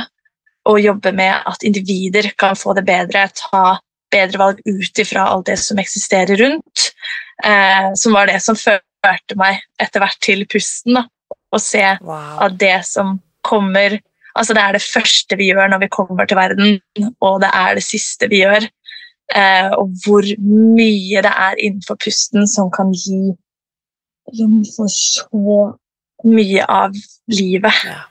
Og 0.71 0.81
jobbe 0.81 1.13
med 1.17 1.47
at 1.49 1.63
individer 1.65 2.31
kan 2.37 2.57
få 2.57 2.75
det 2.77 2.85
bedre, 2.85 3.25
ta 3.37 3.79
bedre 4.11 4.41
valg 4.41 4.59
ut 4.67 4.99
ifra 5.01 5.25
alt 5.31 5.47
det 5.47 5.57
som 5.61 5.79
eksisterer 5.81 6.37
rundt. 6.41 6.91
Eh, 7.43 7.89
som 7.97 8.13
var 8.17 8.29
det 8.29 8.41
som 8.43 8.59
førte 8.59 9.37
meg 9.39 9.63
etter 9.81 10.03
hvert 10.03 10.21
til 10.21 10.45
pusten. 10.49 10.99
Da. 10.99 11.07
og 11.51 11.59
se 11.59 11.83
wow. 11.99 12.37
at 12.45 12.53
det 12.59 12.77
som 12.87 13.17
kommer 13.43 13.97
Altså 14.35 14.55
det 14.55 14.63
er 14.63 14.77
det 14.77 14.83
første 14.85 15.37
vi 15.39 15.49
gjør 15.51 15.71
når 15.71 15.83
vi 15.83 15.91
kommer 15.91 16.25
til 16.25 16.39
verden, 16.39 16.79
og 17.21 17.41
det 17.43 17.51
er 17.53 17.75
det 17.77 17.83
siste 17.83 18.29
vi 18.31 18.43
gjør. 18.43 18.67
Eh, 19.35 19.71
og 19.79 19.91
hvor 20.03 20.27
mye 20.43 21.23
det 21.23 21.31
er 21.31 21.59
innenfor 21.59 21.99
pusten 22.03 22.47
som 22.51 22.71
kan 22.73 22.91
gi 22.91 23.31
rom 24.39 24.61
for 24.75 24.91
så 24.91 25.57
mye 26.27 26.65
av 26.67 26.95
livet. 27.31 27.83
Ja. 27.87 28.01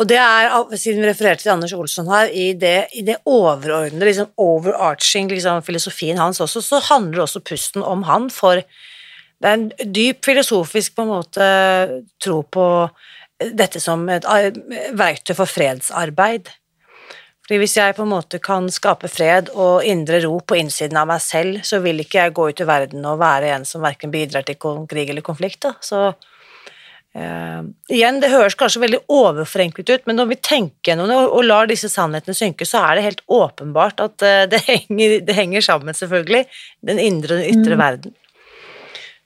Og 0.00 0.08
det 0.08 0.16
er, 0.16 0.54
siden 0.80 1.02
vi 1.02 1.10
refererte 1.10 1.44
til 1.44 1.52
Anders 1.52 1.74
Olsson 1.76 2.08
her, 2.08 2.30
i 2.32 2.52
det, 2.56 2.86
i 2.96 3.04
det 3.04 3.18
overordnede, 3.28 4.06
liksom 4.08 4.30
overarching 4.40 5.28
liksom, 5.30 5.62
filosofien 5.62 6.18
hans 6.18 6.40
også, 6.40 6.62
så 6.64 6.80
handler 6.88 7.26
også 7.26 7.42
pusten 7.44 7.84
om 7.84 8.02
han, 8.08 8.30
for 8.32 8.62
det 9.42 9.50
er 9.50 9.58
en 9.58 9.70
dyp 9.94 10.24
filosofisk 10.24 10.96
på 10.96 11.04
en 11.04 11.12
måte 11.12 11.46
tro 12.22 12.40
på 12.42 12.66
dette 13.52 13.80
som 13.82 14.04
et 14.12 14.26
verktøy 14.96 15.34
for 15.36 15.50
fredsarbeid. 15.50 16.50
Fordi 17.42 17.58
Hvis 17.58 17.76
jeg 17.76 17.96
på 17.96 18.04
en 18.06 18.12
måte 18.14 18.38
kan 18.40 18.68
skape 18.70 19.10
fred 19.10 19.50
og 19.52 19.82
indre 19.84 20.22
ro 20.24 20.38
på 20.40 20.56
innsiden 20.60 20.96
av 20.96 21.08
meg 21.10 21.20
selv, 21.20 21.58
så 21.66 21.82
vil 21.82 22.00
ikke 22.00 22.22
jeg 22.22 22.34
gå 22.38 22.46
ut 22.48 22.62
i 22.62 22.68
verden 22.68 23.02
og 23.04 23.18
være 23.20 23.50
en 23.56 23.66
som 23.68 23.82
verken 23.82 24.12
bidrar 24.14 24.46
til 24.46 24.56
krig 24.56 25.10
eller 25.10 25.26
konflikt. 25.26 25.64
Da. 25.66 25.74
Så 25.82 26.00
uh, 26.14 27.60
igjen, 27.90 28.22
det 28.22 28.30
høres 28.30 28.54
kanskje 28.54 28.84
veldig 28.84 29.02
overforenklet 29.10 29.90
ut, 29.90 30.06
men 30.06 30.20
når 30.22 30.30
vi 30.30 30.38
tenker 30.38 30.92
gjennom 30.92 31.10
det 31.10 31.18
og, 31.18 31.28
og, 31.34 31.44
lar 31.50 31.68
disse 31.68 31.90
sannhetene 31.90 32.38
synke, 32.38 32.64
så 32.68 32.86
er 32.86 32.96
det 32.96 33.06
helt 33.08 33.24
åpenbart 33.26 34.00
at 34.06 34.22
uh, 34.22 34.44
det, 34.46 34.62
henger, 34.70 35.18
det, 35.26 35.36
henger, 35.36 35.66
sammen, 35.66 35.98
selvfølgelig, 35.98 36.46
den 36.86 37.02
indre 37.02 37.36
og 37.36 37.42
den 37.42 37.58
ytre 37.58 37.74
mm. 37.74 37.82
verden. 37.84 38.16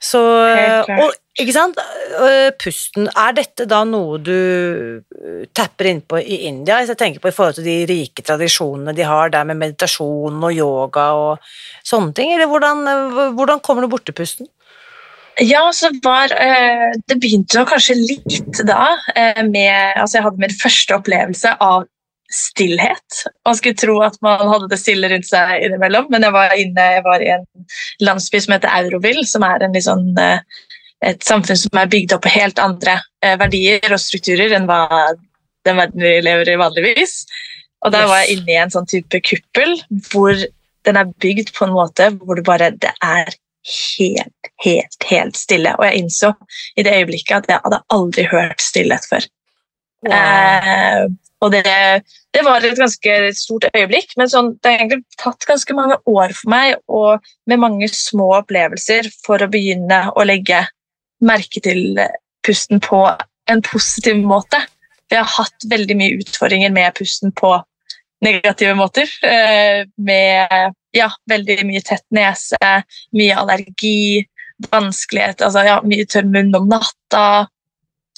Så, 0.02 0.20
og, 0.20 1.14
ikke 1.40 1.54
sant? 1.54 1.78
Pusten, 2.60 3.08
er 3.08 3.36
dette 3.36 3.64
da 3.68 3.78
noe 3.88 4.18
du 4.20 4.32
øh, 4.32 5.46
tapper 5.56 5.88
innpå 5.88 6.20
i 6.20 6.42
India? 6.50 6.78
Hvis 6.80 6.92
jeg 6.92 7.00
tenker 7.00 7.22
på 7.22 7.32
i 7.32 7.36
forhold 7.36 7.56
til 7.58 7.68
de 7.68 7.78
rike 7.88 8.24
tradisjonene 8.24 8.92
de 8.96 9.06
har 9.08 9.32
der 9.32 9.48
med 9.48 9.60
meditasjon 9.62 10.36
og 10.36 10.52
yoga 10.52 11.06
og 11.16 11.48
sånne 11.84 12.12
ting, 12.16 12.34
eller 12.34 12.50
hvordan, 12.52 12.84
hvordan 13.38 13.64
kommer 13.64 13.84
du 13.84 13.92
borti 13.92 14.12
pusten? 14.16 14.50
Ja, 15.40 15.66
så 15.76 15.90
var 16.00 16.32
Det 17.08 17.18
begynte 17.20 17.58
jo 17.58 17.66
kanskje 17.68 17.98
litt 17.98 18.62
da 18.64 18.94
med 19.44 19.98
Altså, 19.98 20.16
jeg 20.16 20.24
hadde 20.24 20.40
min 20.40 20.54
første 20.62 20.96
opplevelse 20.96 21.52
av 21.60 21.84
stillhet. 22.32 23.20
Man 23.46 23.56
skulle 23.58 23.78
tro 23.78 23.98
at 24.04 24.16
man 24.24 24.48
hadde 24.50 24.70
det 24.72 24.80
stille 24.80 25.10
rundt 25.12 25.28
seg 25.28 25.66
innimellom, 25.66 26.08
men 26.12 26.26
jeg 26.26 26.34
var 26.34 26.54
inne, 26.58 26.86
jeg 26.96 27.04
var 27.06 27.22
i 27.24 27.30
en 27.36 27.44
landsby 28.02 28.40
som 28.42 28.56
heter 28.56 28.72
Euroville, 28.80 29.26
som 29.28 29.46
er 29.46 29.66
sånn 29.84 30.10
et 31.04 31.22
samfunn 31.24 31.58
som 31.60 31.78
er 31.78 31.90
bygd 31.92 32.14
opp 32.16 32.24
på 32.24 32.32
helt 32.32 32.60
andre 32.62 32.98
eh, 33.24 33.36
verdier 33.38 33.92
og 33.92 34.00
strukturer 34.00 34.54
enn 34.56 34.68
hva 34.68 34.86
den 35.66 35.78
verden 35.78 36.02
vi 36.02 36.14
lever 36.24 36.52
i 36.52 36.60
vanligvis. 36.60 37.18
Og 37.84 37.92
der 37.92 38.06
var 38.08 38.22
jeg 38.22 38.38
inne 38.38 38.54
i 38.54 38.60
en 38.62 38.72
sånn 38.72 38.88
type 38.90 39.20
kuppel 39.26 39.76
hvor 40.10 40.38
den 40.86 40.98
er 40.98 41.12
bygd 41.22 41.52
på 41.56 41.66
en 41.66 41.74
måte 41.76 42.08
hvor 42.16 42.38
det 42.38 42.46
bare 42.46 42.70
det 42.74 42.94
er 43.04 43.28
helt, 43.66 44.50
helt, 44.64 45.08
helt 45.10 45.38
stille. 45.38 45.74
Og 45.76 45.86
jeg 45.88 46.02
innså 46.02 46.32
i 46.78 46.86
det 46.86 46.94
øyeblikket 47.00 47.36
at 47.42 47.50
jeg 47.52 47.64
hadde 47.64 47.82
aldri 47.92 48.26
hørt 48.30 48.62
stillhet 48.64 49.06
før. 49.10 49.26
Wow. 50.06 50.16
Eh, 50.16 51.04
og 51.44 51.52
det, 51.52 51.62
det, 52.32 52.42
var 52.46 52.64
et 52.64 52.78
ganske 52.78 53.16
stort 53.36 53.66
øyeblikk, 53.74 54.14
men 54.16 54.30
sånn, 54.32 54.54
det 54.62 54.70
har 54.70 54.80
egentlig 54.80 55.02
tatt 55.20 55.44
ganske 55.48 55.76
mange 55.76 55.98
år 56.08 56.32
for 56.36 56.52
meg, 56.52 56.78
og 56.88 57.26
med 57.50 57.60
mange 57.60 57.90
små 57.92 58.30
opplevelser, 58.38 59.10
for 59.26 59.44
å 59.44 59.50
begynne 59.52 60.06
å 60.16 60.24
legge 60.26 60.64
merke 61.24 61.62
til 61.64 62.00
pusten 62.46 62.80
på 62.84 63.02
en 63.50 63.62
positiv 63.64 64.20
måte. 64.24 64.62
Vi 65.10 65.18
har 65.18 65.28
hatt 65.36 65.68
veldig 65.70 65.96
mye 65.98 66.20
utfordringer 66.22 66.72
med 66.74 66.96
pusten 66.96 67.34
på 67.36 67.52
negative 68.24 68.74
måter. 68.74 69.10
Eh, 69.22 69.84
med 69.96 70.72
ja, 70.96 71.10
veldig 71.30 71.60
mye 71.68 71.82
tett 71.84 72.04
nese, 72.16 72.72
mye 73.16 73.36
allergi, 73.36 74.24
vanskelighet, 74.72 75.44
altså 75.44 75.66
ja, 75.66 75.76
mye 75.84 76.06
tørr 76.08 76.28
munn 76.30 76.54
om 76.56 76.68
natta. 76.70 77.46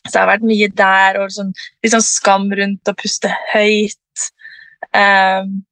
Så 0.04 0.12
det 0.14 0.20
har 0.20 0.30
vært 0.30 0.46
mye 0.48 0.70
der, 0.78 1.20
og 1.22 1.32
sånn, 1.34 1.52
litt 1.84 1.94
sånn 1.94 2.06
skam 2.06 2.48
rundt 2.54 2.90
å 2.90 2.96
puste 2.96 3.32
høyt. 3.52 4.26
Um, 4.94 5.62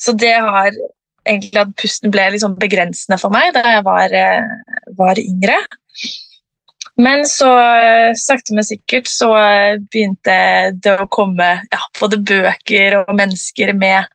så 0.00 0.14
det 0.18 0.34
har 0.34 0.72
egentlig 1.24 1.60
at 1.60 1.74
pusten 1.80 2.12
ble 2.12 2.26
liksom 2.34 2.56
begrensende 2.60 3.16
for 3.20 3.32
meg 3.32 3.54
da 3.56 3.62
jeg 3.76 3.84
var, 3.86 4.14
var 4.98 5.20
yngre. 5.20 5.56
Men 6.96 7.24
så 7.26 7.48
eh, 7.58 8.14
sakte, 8.14 8.54
men 8.54 8.66
sikkert 8.66 9.08
så 9.10 9.32
eh, 9.34 9.80
begynte 9.90 10.34
det 10.78 10.94
å 11.02 11.08
komme 11.10 11.48
ja, 11.66 11.80
både 11.98 12.20
bøker 12.22 13.00
og 13.00 13.10
mennesker 13.18 13.72
med, 13.74 14.06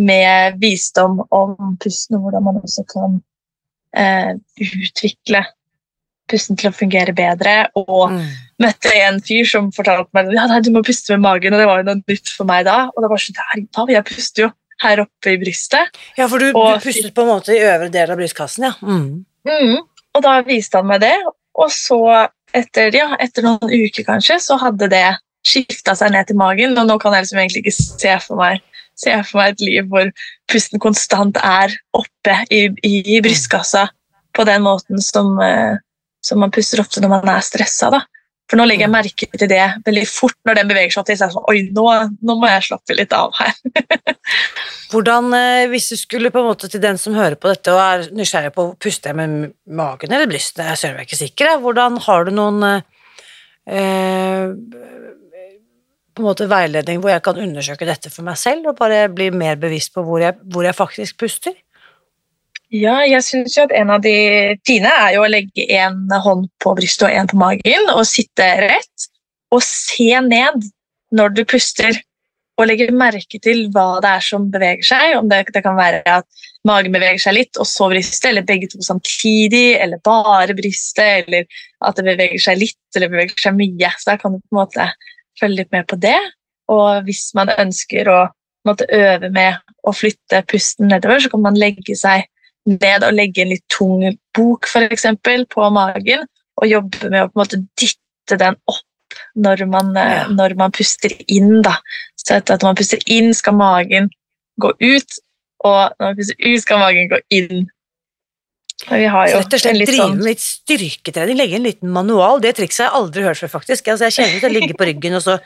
med, 0.00 0.56
visdom 0.62 1.20
om 1.28 1.76
pusten, 1.82 2.16
og 2.16 2.28
hvordan 2.28 2.46
man 2.46 2.62
også 2.62 2.86
kan 2.88 3.18
eh, 3.92 4.32
utvikle 4.64 5.44
pusten 6.32 6.58
til 6.58 6.70
å 6.70 6.74
fungere 6.74 7.14
bedre. 7.16 7.68
Og 7.78 8.14
mm. 8.14 8.24
møtte 8.64 8.94
en 9.04 9.20
fyr 9.24 9.48
som 9.48 9.70
fortalte 9.74 10.10
meg 10.16 10.32
ja, 10.36 10.48
du 10.64 10.72
må 10.74 10.84
puste 10.86 11.14
med 11.14 11.24
magen, 11.26 11.54
og 11.54 11.62
det 11.62 11.68
var 11.68 11.82
jo 11.82 11.88
noe 11.90 12.02
nytt 12.02 12.32
for 12.32 12.48
meg 12.48 12.66
da. 12.68 12.78
Og 12.92 13.04
det 13.04 13.12
var 13.12 13.24
sånn, 13.26 13.92
jeg 13.92 14.08
puster 14.08 14.46
jo 14.46 14.50
her 14.82 15.04
oppe 15.04 15.34
i 15.34 15.38
brystet. 15.40 16.02
Ja, 16.18 16.26
for 16.30 16.42
du, 16.42 16.50
og, 16.50 16.78
du 16.78 16.88
pustet 16.88 17.14
på 17.14 17.24
en 17.24 17.32
måte 17.34 17.54
i 17.54 17.62
øvre 17.62 17.90
del 17.92 18.12
av 18.12 18.18
brystkassen, 18.20 18.66
ja. 18.70 18.74
Mm. 18.82 19.22
Mm. 19.48 19.76
Og 20.12 20.24
da 20.24 20.36
viste 20.46 20.80
han 20.80 20.88
meg 20.90 21.02
det, 21.04 21.14
og 21.58 21.70
så, 21.72 22.00
etter, 22.56 22.94
ja, 22.96 23.12
etter 23.22 23.46
noen 23.46 23.70
uker 23.70 24.06
kanskje, 24.08 24.38
så 24.42 24.58
hadde 24.60 24.90
det 24.92 25.06
skifta 25.46 25.94
seg 25.98 26.12
ned 26.14 26.28
til 26.28 26.38
magen. 26.40 26.76
Og 26.78 26.88
nå 26.88 26.98
kan 27.02 27.16
jeg 27.16 27.26
liksom 27.26 27.40
egentlig 27.42 27.64
ikke 27.64 27.76
se 27.78 28.18
for 28.26 28.40
meg, 28.40 28.62
se 28.98 29.16
for 29.28 29.40
meg 29.40 29.54
et 29.54 29.64
liv 29.66 29.88
hvor 29.90 30.12
pusten 30.50 30.82
konstant 30.82 31.40
er 31.42 31.74
oppe 31.96 32.36
i, 32.50 32.66
i, 32.86 32.94
i 33.16 33.22
brystkassa 33.24 33.88
på 34.36 34.46
den 34.48 34.64
måten 34.64 35.02
som, 35.04 35.34
uh, 35.40 35.76
som, 36.22 36.40
man 36.42 36.52
puster 36.54 36.82
ofte 36.82 37.02
når 37.02 37.12
man 37.16 37.30
er 37.34 37.44
stressa. 37.44 37.90
For 38.50 38.60
nå 38.60 38.66
legger 38.68 38.84
jeg 38.84 38.92
merke 38.92 39.26
til 39.32 39.48
det 39.48 39.62
veldig 39.86 40.02
fort 40.10 40.36
når 40.44 40.58
den 40.58 40.68
beveger 40.68 40.92
seg 40.92 40.98
Så 40.98 41.04
til 41.08 41.22
er 41.24 41.30
Sånn, 41.32 41.46
Oi, 41.48 41.60
nå, 41.72 41.84
nå, 42.20 42.34
må 42.36 42.50
jeg 42.50 42.66
slappe 42.66 42.96
litt 42.98 43.14
av 43.16 43.32
her. 43.38 43.54
Hvordan, 44.92 45.30
eh, 45.38 45.68
hvis 45.72 45.88
du 45.88 45.96
skulle 45.96 46.32
på 46.34 46.42
en 46.42 46.50
måte 46.50 46.68
til 46.68 46.82
den 46.82 47.00
som 47.00 47.16
hører 47.16 47.38
på 47.40 47.48
dette 47.48 47.72
og 47.72 47.80
er 47.80 48.10
nysgjerrig 48.12 48.52
på 48.52 48.66
puster 48.82 49.12
jeg 49.12 49.20
med 49.22 49.54
magen 49.72 50.12
eller 50.12 50.28
brystet, 50.28 50.66
jeg 50.68 50.90
er 50.90 51.06
ikke 51.06 51.22
sikker, 51.22 51.54
hvordan 51.64 51.96
har 52.04 52.28
du 52.28 52.34
noen 52.36 52.66
eh, 52.68 54.52
på 56.12 56.20
en 56.20 56.28
måte 56.28 56.48
veiledning 56.50 57.00
hvor 57.00 57.14
jeg 57.14 57.24
kan 57.24 57.40
undersøke 57.40 57.88
dette 57.88 58.12
for 58.12 58.26
meg 58.26 58.36
selv 58.40 58.68
og 58.68 58.78
bare 58.80 59.06
bli 59.12 59.30
mer 59.32 59.56
bevisst 59.60 59.94
på 59.94 60.04
hvor 60.04 60.20
jeg, 60.20 60.36
hvor 60.52 60.66
jeg 60.66 60.76
faktisk 60.76 61.22
puster? 61.24 61.56
Ja, 62.72 63.02
jeg 63.04 63.20
synes 63.26 63.52
jo 63.56 63.66
at 63.66 63.72
en 63.76 63.90
av 63.92 64.00
de 64.00 64.14
fine 64.64 64.88
er 64.88 65.16
jo 65.18 65.26
å 65.26 65.28
legge 65.28 65.66
en 65.76 66.06
hånd 66.24 66.46
på 66.62 66.72
brystet 66.78 67.10
og 67.10 67.16
en 67.18 67.28
på 67.28 67.40
magen 67.40 67.90
og 67.92 68.06
sitte 68.08 68.46
rett 68.62 69.08
og 69.52 69.60
se 69.66 70.08
ned 70.24 70.64
når 71.12 71.36
du 71.36 71.42
puster. 71.44 71.98
Og 72.60 72.68
legge 72.68 72.86
merke 72.96 73.40
til 73.44 73.66
hva 73.74 74.00
det 74.04 74.08
er 74.16 74.24
som 74.24 74.48
beveger 74.52 74.84
seg. 74.88 75.18
Om 75.18 75.28
det, 75.28 75.42
det 75.52 75.62
kan 75.64 75.76
være 75.76 76.00
at 76.08 76.48
magen 76.68 76.94
beveger 76.94 77.20
seg 77.20 77.36
litt, 77.36 77.60
og 77.60 77.68
så 77.68 77.88
brystet, 77.92 78.28
eller 78.30 78.44
begge 78.48 78.68
to 78.72 78.80
samtidig, 78.84 79.78
eller 79.82 80.00
bare 80.04 80.56
brystet, 80.56 81.26
eller 81.26 81.48
at 81.84 81.98
det 81.98 82.06
beveger 82.08 82.44
seg 82.44 82.60
litt 82.60 82.96
eller 82.96 83.12
beveger 83.12 83.48
seg 83.48 83.56
mye. 83.58 83.92
Så 83.98 84.12
da 84.12 84.18
kan 84.20 84.36
du 84.36 84.40
på 84.40 84.54
en 84.54 84.62
måte 84.62 84.88
følge 85.40 85.60
litt 85.60 85.72
med 85.76 85.88
på 85.92 86.00
det. 86.00 86.18
Og 86.72 87.04
hvis 87.08 87.26
man 87.36 87.52
ønsker 87.52 88.08
å 88.08 88.20
måtte 88.68 88.88
øve 88.94 89.32
med 89.34 89.60
å 89.84 89.92
flytte 89.96 90.44
pusten 90.48 90.92
nedover, 90.92 91.20
så 91.20 91.32
kan 91.32 91.44
man 91.44 91.58
legge 91.58 91.96
seg 91.98 92.28
ned 92.68 93.04
og 93.06 93.16
legge 93.16 93.42
en 93.42 93.52
litt 93.52 93.64
tung 93.72 94.04
bok 94.36 94.68
for 94.70 94.86
eksempel, 94.86 95.46
på 95.50 95.66
magen 95.74 96.26
og 96.60 96.68
jobbe 96.68 97.10
med 97.10 97.24
å 97.24 97.28
på 97.30 97.36
en 97.36 97.42
måte 97.42 97.60
dytte 97.80 98.38
den 98.38 98.58
opp 98.70 98.88
når 99.34 99.66
man, 99.68 99.92
eh, 99.96 100.16
ja. 100.22 100.24
når 100.32 100.56
man 100.60 100.72
puster 100.74 101.12
inn. 101.26 101.60
Da. 101.64 101.76
Så 102.20 102.38
at 102.38 102.50
når 102.52 102.70
man 102.70 102.80
puster 102.80 103.02
inn, 103.10 103.32
skal 103.36 103.56
magen 103.58 104.10
gå 104.60 104.72
ut, 104.80 105.20
og 105.64 105.94
når 105.98 106.06
man 106.06 106.18
puster 106.18 106.42
ut, 106.48 106.64
skal 106.64 106.82
magen 106.82 107.10
gå 107.12 107.22
inn. 107.34 107.64
Vi 108.90 109.06
har 109.06 109.28
jo 109.30 109.38
Rett 109.38 109.54
og 109.54 109.62
slett 109.62 109.76
litt 109.78 109.90
drive 109.92 110.04
sånn 110.08 110.16
med 110.18 110.26
litt 110.26 110.42
styrketrening, 110.42 111.38
legge 111.38 111.58
en 111.58 111.66
liten 111.68 111.92
manual. 111.94 112.40
Det 112.42 112.54
trikset 112.58 112.82
har 112.82 112.88
jeg 112.88 112.98
aldri 112.98 113.26
hørt 113.28 113.42
før, 113.44 113.52
faktisk. 113.52 113.90
Altså, 113.92 114.08
jeg 114.08 114.16
kjenner 114.16 114.40
til 114.40 114.50
å 114.50 114.56
ligge 114.56 114.78
på 114.78 114.88
ryggen 114.88 115.18
og 115.18 115.22
så 115.22 115.36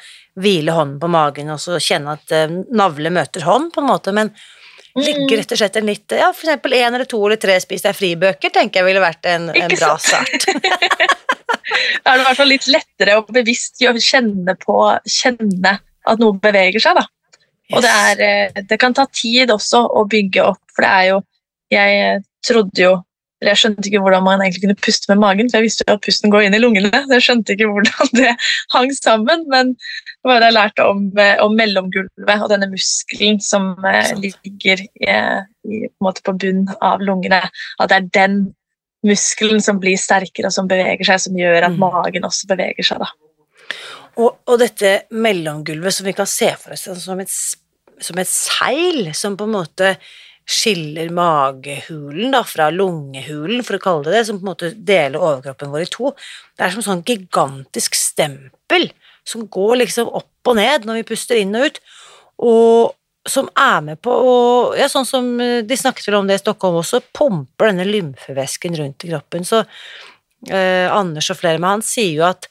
hvile 0.40 0.76
hånden 0.76 1.00
på 1.02 1.11
magen 1.12 1.52
og 1.52 1.61
så 1.61 1.80
kjenne 1.82 2.16
at 2.16 2.32
eh, 2.32 2.54
navle 2.76 3.12
møter 3.12 3.44
hånd, 3.44 3.73
på 3.75 3.82
en 3.82 3.90
måte, 3.90 4.14
men 4.16 4.32
ligge 4.97 5.26
Mm. 5.26 5.38
rett 5.38 5.53
og 5.53 5.59
slett 5.59 5.76
en 5.76 5.87
litt 5.87 6.12
Ja, 6.12 6.33
for 6.33 6.47
eksempel 6.47 6.73
én 6.73 6.95
eller 6.95 7.05
to 7.05 7.19
eller 7.26 7.37
tre 7.37 7.59
spis 7.61 7.83
deg 7.85 7.97
fri-bøker, 7.97 8.50
tenker 8.50 8.81
jeg 8.81 8.87
ville 8.87 9.03
vært 9.03 9.26
en, 9.26 9.50
en 9.50 9.75
bra 9.76 9.97
start. 10.00 10.47
Da 12.05 12.12
er 12.12 12.19
det 12.19 12.23
i 12.23 12.26
hvert 12.29 12.38
fall 12.38 12.49
litt 12.49 12.67
lettere 12.71 13.17
å 13.19 13.25
bevisst 13.26 13.83
kjenne 13.83 14.55
på 14.61 14.76
Kjenne 15.11 15.73
at 16.07 16.21
noe 16.23 16.38
beveger 16.38 16.81
seg, 16.81 17.00
da. 17.00 17.03
Og 17.75 17.83
det, 17.83 17.91
er, 17.91 18.21
eh, 18.23 18.62
det 18.71 18.79
kan 18.79 18.95
ta 18.95 19.09
tid 19.11 19.50
også 19.50 19.81
å 19.99 20.05
bygge 20.07 20.45
opp, 20.47 20.62
for 20.75 20.87
det 20.87 20.93
er 20.93 21.09
jo 21.11 21.23
Jeg 21.75 22.23
trodde 22.47 22.79
jo 22.79 22.93
eller 23.40 23.52
Jeg 23.52 23.61
skjønte 23.61 23.88
ikke 23.90 24.00
hvordan 24.00 24.25
man 24.25 24.40
egentlig 24.40 24.62
kunne 24.62 24.78
puste 24.81 25.11
med 25.11 25.21
magen, 25.21 25.50
for 25.50 25.61
jeg 25.61 25.66
visste 25.66 25.85
jo 25.85 25.97
at 25.99 26.05
pusten 26.07 26.33
går 26.33 26.47
inn 26.47 26.57
i 26.57 26.61
lungene. 26.62 27.02
Jeg 27.12 27.25
skjønte 27.26 27.52
ikke 27.52 27.69
hvordan 27.69 28.12
det 28.16 28.31
hang 28.75 28.93
sammen, 28.97 29.45
men 29.52 29.75
det 29.76 30.31
var 30.31 30.40
det 30.40 30.49
jeg 30.49 30.57
lærte 30.57 30.87
om, 30.88 31.02
eh, 31.21 31.35
om 31.45 31.57
mellomgulvet 31.59 32.45
og 32.47 32.49
denne 32.52 32.71
muskelen 32.73 33.43
som 33.45 33.75
eh, 33.85 34.14
ligger 34.23 34.81
i, 34.87 35.19
i, 35.69 35.83
på, 36.00 36.14
på 36.25 36.37
bunnen 36.40 36.73
av 36.81 37.05
lungene. 37.05 37.43
At 37.83 37.93
det 37.93 37.99
er 37.99 38.09
den 38.16 38.40
muskelen 39.07 39.61
som 39.62 39.78
blir 39.83 40.00
sterkere 40.00 40.49
og 40.49 40.57
som 40.57 40.71
beveger 40.71 41.07
seg, 41.07 41.23
som 41.28 41.38
gjør 41.38 41.69
at 41.69 41.76
Mm. 41.76 41.83
magen 41.85 42.25
også 42.25 42.49
beveger 42.49 42.88
seg. 42.88 43.05
Da. 43.05 43.12
Og, 44.16 44.38
og 44.49 44.59
dette 44.62 45.02
mellomgulvet 45.12 45.93
som 45.93 46.09
vi 46.09 46.16
kan 46.16 46.28
se 46.31 46.49
for 46.57 46.73
oss 46.73 46.88
som 47.05 47.21
et, 47.21 47.33
som 48.00 48.19
et 48.19 48.31
seil, 48.31 49.12
som 49.14 49.37
på 49.37 49.45
en 49.45 49.59
måte 49.59 49.97
skiller 50.47 51.11
magehulen 51.11 52.35
da, 52.35 52.45
fra 52.47 52.69
lungehulen, 52.71 53.65
for 53.67 53.79
å 53.79 53.83
kalle 53.83 54.07
det 54.07 54.15
det, 54.15 54.26
som 54.29 54.38
på 54.38 54.47
en 54.47 54.53
måte 54.53 54.71
deler 54.76 55.19
overkroppen 55.19 55.73
vår 55.73 55.87
i 55.87 55.91
to. 55.91 56.12
Det 56.55 56.67
er 56.67 56.75
som 56.75 56.85
sånn 56.87 57.03
gigantisk 57.07 57.99
stempel 57.99 58.93
som 59.26 59.49
går 59.50 59.81
liksom 59.83 60.12
opp 60.15 60.50
og 60.50 60.59
ned 60.61 60.87
når 60.87 61.00
vi 61.00 61.09
puster 61.09 61.41
inn 61.41 61.57
og 61.59 61.67
ut, 61.67 61.83
og 62.47 62.95
som 63.26 63.49
er 63.59 63.81
med 63.83 63.99
på 64.05 64.12
å 64.12 64.37
Ja, 64.79 64.87
sånn 64.91 65.09
som 65.09 65.33
eh, 65.43 65.65
de 65.67 65.76
snakket 65.79 66.07
vel 66.07 66.21
om 66.21 66.29
det 66.29 66.38
i 66.38 66.43
Stockholm 66.45 66.79
også, 66.79 67.03
pumper 67.17 67.73
denne 67.73 67.87
lymfevæsken 67.88 68.76
rundt 68.79 69.07
i 69.07 69.11
kroppen. 69.11 69.47
Så 69.47 69.65
eh, 70.50 70.87
Anders 70.93 71.31
og 71.33 71.41
flere 71.41 71.59
med 71.59 71.79
han 71.79 71.85
sier 71.87 72.12
jo 72.21 72.26
at 72.29 72.47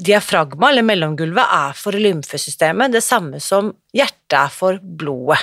diafragma, 0.00 0.70
eller 0.70 0.86
mellomgulvet, 0.86 1.44
er 1.44 1.76
for 1.76 1.96
lymfesystemet 1.98 2.94
det 2.94 3.02
samme 3.04 3.40
som 3.44 3.74
hjertet 3.92 4.38
er 4.38 4.54
for 4.54 4.80
blodet. 4.80 5.42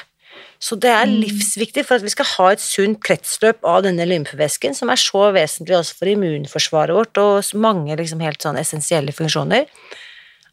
Så 0.60 0.75
det 0.79 0.89
er 0.89 1.06
Mm. 1.06 1.22
livsviktig 1.22 1.86
for 1.86 1.96
at 1.96 2.03
vi 2.03 2.10
skal 2.10 2.25
ha 2.25 2.51
et 2.51 2.60
sunt 2.62 3.00
kretsløp 3.03 3.63
av 3.63 3.84
denne 3.84 4.06
lymfevæsken, 4.10 4.74
som 4.74 4.89
er 4.89 4.96
så 4.96 5.32
vesentlig 5.32 5.77
også 5.77 5.96
for 6.00 6.08
immunforsvaret 6.08 6.96
vårt 6.96 7.17
og 7.17 7.44
mange 7.56 7.96
liksom 7.96 8.20
helt 8.20 8.41
sånn 8.41 8.58
essensielle 8.58 9.13
funksjoner, 9.13 9.67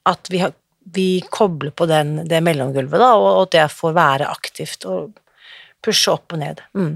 at 0.06 0.28
vi, 0.30 0.38
har, 0.38 0.52
vi 0.92 1.22
kobler 1.30 1.70
på 1.70 1.86
den, 1.88 2.28
det 2.28 2.42
mellomgulvet, 2.42 3.00
da, 3.00 3.14
og, 3.16 3.30
og 3.36 3.42
at 3.48 3.50
det 3.56 3.70
får 3.72 3.94
være 3.96 4.28
aktivt 4.28 4.84
og 4.84 5.12
pushe 5.84 6.12
opp 6.12 6.32
og 6.34 6.40
ned. 6.40 6.62
Mm. 6.76 6.94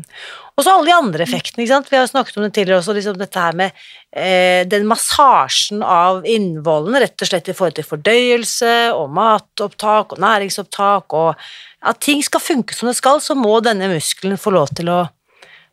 Og 0.58 0.64
så 0.64 0.72
alle 0.74 0.88
de 0.88 0.94
andre 0.96 1.22
effektene, 1.22 1.62
ikke 1.62 1.70
sant. 1.70 1.90
Vi 1.90 1.94
har 1.94 2.02
jo 2.02 2.10
snakket 2.10 2.38
om 2.38 2.44
det 2.46 2.50
tidligere 2.56 2.80
også, 2.80 2.94
liksom 2.96 3.18
dette 3.20 3.42
her 3.42 3.54
med 3.58 3.82
eh, 4.10 4.64
den 4.66 4.88
massasjen 4.90 5.84
av 5.86 6.24
innvollene, 6.26 7.04
rett 7.04 7.22
og 7.22 7.30
slett 7.30 7.50
i 7.50 7.54
forhold 7.54 7.76
til 7.78 7.86
fordøyelse 7.86 8.72
og 8.96 9.12
matopptak 9.14 10.16
og 10.16 10.24
næringsopptak, 10.24 11.14
og 11.14 11.86
at 11.86 12.02
ting 12.02 12.24
skal 12.26 12.42
funke 12.42 12.74
som 12.74 12.90
det 12.90 12.96
skal, 12.98 13.22
så 13.22 13.38
må 13.38 13.60
denne 13.62 13.90
muskelen 13.92 14.40
få 14.40 14.54
lov 14.56 14.74
til 14.74 14.92
å 14.94 15.04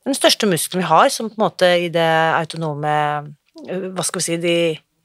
Den 0.05 0.13
største 0.13 0.45
muskelen 0.45 0.83
vi 0.83 0.85
har, 0.85 1.07
som 1.09 1.31
på 1.31 1.33
en 1.33 1.43
måte 1.47 1.65
i 1.81 1.87
det 1.89 2.11
autonome 2.37 2.91
eh, 3.65 3.87
Hva 3.89 4.03
skal 4.05 4.21
vi 4.21 4.25
si 4.27 4.35
de, 4.37 4.57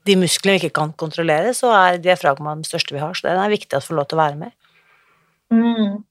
de 0.05 0.17
musklene 0.21 0.59
vi 0.59 0.67
ikke 0.67 0.77
kan 0.77 0.93
kontrollere, 0.93 1.55
så 1.57 1.73
er 1.73 2.03
diafragmaen 2.05 2.61
den 2.61 2.69
største 2.69 2.93
vi 2.93 3.01
har, 3.01 3.17
så 3.17 3.31
den 3.31 3.41
er 3.41 3.55
viktig 3.55 3.79
at 3.79 3.87
får 3.87 3.97
lov 3.97 4.11
til 4.11 4.21
å 4.21 4.25
være 4.27 4.41
med. 4.43 4.53
Mm. 5.57 6.03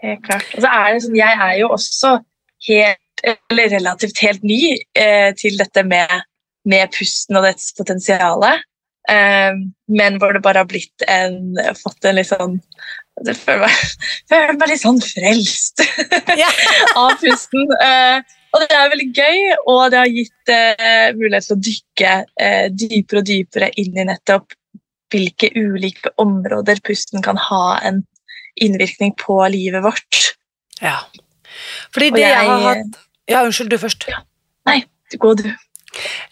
Helt 0.00 0.24
klart. 0.24 0.48
Og 0.56 0.64
så 0.64 0.72
er 0.72 0.94
det 0.94 1.04
sånn, 1.04 1.18
jeg 1.18 1.38
er 1.46 1.54
jo 1.60 1.70
også 1.74 2.16
helt, 2.68 3.24
eller 3.26 3.70
relativt 3.74 4.22
helt 4.24 4.44
ny 4.46 4.60
eh, 4.96 5.30
til 5.36 5.58
dette 5.60 5.84
med, 5.86 6.24
med 6.68 6.92
pusten 6.96 7.38
og 7.40 7.46
dets 7.48 7.70
potensial. 7.76 8.46
Eh, 9.10 9.60
men 9.92 10.18
hvor 10.20 10.36
det 10.36 10.42
bare 10.44 10.64
har 10.64 10.70
blitt 10.70 11.04
en 11.08 11.58
fått 11.78 12.04
en 12.06 12.18
litt 12.18 12.28
sånn 12.28 12.58
Jeg 13.26 13.36
føler 13.40 13.64
meg, 13.64 13.80
føler 14.30 14.58
meg 14.60 14.70
litt 14.70 14.84
sånn 14.84 15.00
frelst 15.04 15.82
av 17.00 17.16
pusten. 17.20 17.74
Eh, 17.84 18.36
og 18.50 18.64
det 18.64 18.74
er 18.74 18.88
veldig 18.90 19.10
gøy, 19.14 19.42
og 19.70 19.82
det 19.92 19.98
har 20.00 20.10
gitt 20.10 20.52
eh, 20.54 21.10
mulighet 21.14 21.46
til 21.46 21.56
å 21.58 21.64
dykke 21.66 22.14
eh, 22.40 22.64
dypere 22.72 23.20
og 23.20 23.28
dypere 23.28 23.68
inn 23.78 24.00
i 24.00 24.06
nettopp 24.08 24.56
hvilke 25.10 25.50
ulike 25.58 26.12
områder 26.22 26.80
pusten 26.86 27.22
kan 27.22 27.38
ha 27.50 27.78
en 27.86 28.02
innvirkning 28.56 29.14
på 29.16 29.38
livet 29.50 29.82
vårt. 29.84 30.34
Ja. 30.80 30.98
Fordi 31.92 32.10
det 32.14 32.20
jeg, 32.24 32.30
jeg- 32.30 32.46
har 32.48 32.60
hatt 32.74 33.00
Ja, 33.28 33.44
unnskyld, 33.44 33.68
du 33.70 33.78
først. 33.78 34.06
nei, 34.66 34.84
Gå 35.18 35.34
du. 35.36 35.54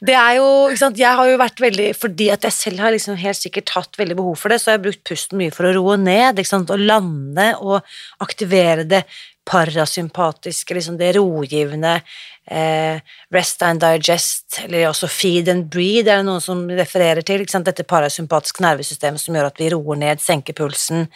Det 0.01 0.15
er 0.15 0.37
jo, 0.37 0.69
ikke 0.71 0.79
sant, 0.79 0.97
Jeg 0.99 1.17
har 1.17 1.27
jo 1.27 1.37
vært 1.37 1.59
veldig 1.59 1.97
Fordi 1.99 2.31
at 2.31 2.43
jeg 2.43 2.53
selv 2.53 2.79
har 2.79 2.93
liksom 2.93 3.17
helt 3.19 3.37
sikkert 3.37 3.69
hatt 3.75 3.97
veldig 3.99 4.15
behov 4.15 4.37
for 4.39 4.49
det, 4.49 4.61
så 4.61 4.71
har 4.71 4.79
jeg 4.79 4.85
brukt 4.85 5.05
pusten 5.05 5.37
mye 5.39 5.51
for 5.51 5.65
å 5.67 5.75
roe 5.75 5.97
ned, 5.97 6.39
ikke 6.39 6.47
sant, 6.47 6.71
og 6.71 6.79
lande 6.79 7.57
og 7.59 7.83
aktivere 8.23 8.87
det 8.87 9.05
parasympatiske, 9.45 10.75
liksom 10.77 10.99
det 10.99 11.15
rogivende, 11.17 12.03
eh, 12.47 13.01
rest 13.33 13.63
and 13.63 13.81
digest, 13.81 14.61
eller 14.65 14.89
også 14.91 15.09
feed 15.09 15.49
and 15.49 15.69
breathe, 15.71 16.07
er 16.09 16.19
det 16.23 16.27
noen 16.27 16.43
som 16.43 16.67
refererer 16.69 17.25
til, 17.25 17.41
ikke 17.41 17.51
sant, 17.57 17.65
dette 17.69 17.85
parasympatiske 17.89 18.61
nervesystemet 18.65 19.21
som 19.21 19.35
gjør 19.35 19.47
at 19.47 19.59
vi 19.59 19.71
roer 19.71 19.97
ned, 19.97 20.19
senker 20.21 20.55
pulsen, 20.55 21.09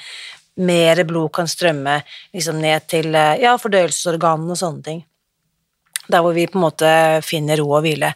mer 0.60 1.04
blod 1.08 1.32
kan 1.32 1.48
strømme 1.48 2.00
liksom 2.34 2.60
ned 2.60 2.88
til 2.90 3.14
eh, 3.14 3.40
ja, 3.42 3.56
fordøyelsesorganene 3.60 4.52
og 4.52 4.60
sånne 4.60 4.86
ting. 4.88 5.00
Der 6.10 6.20
hvor 6.24 6.34
vi 6.34 6.48
på 6.50 6.58
en 6.58 6.64
måte 6.64 6.88
finner 7.24 7.60
ro 7.62 7.68
og 7.78 7.84
hvile. 7.84 8.10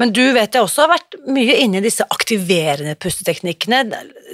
Men 0.00 0.14
du 0.16 0.22
vet 0.34 0.56
jeg 0.56 0.64
også 0.64 0.86
har 0.86 0.94
vært 0.94 1.18
mye 1.28 1.58
inne 1.60 1.78
i 1.78 1.84
disse 1.84 2.06
aktiverende 2.08 2.96
pusteteknikkene, 2.98 3.82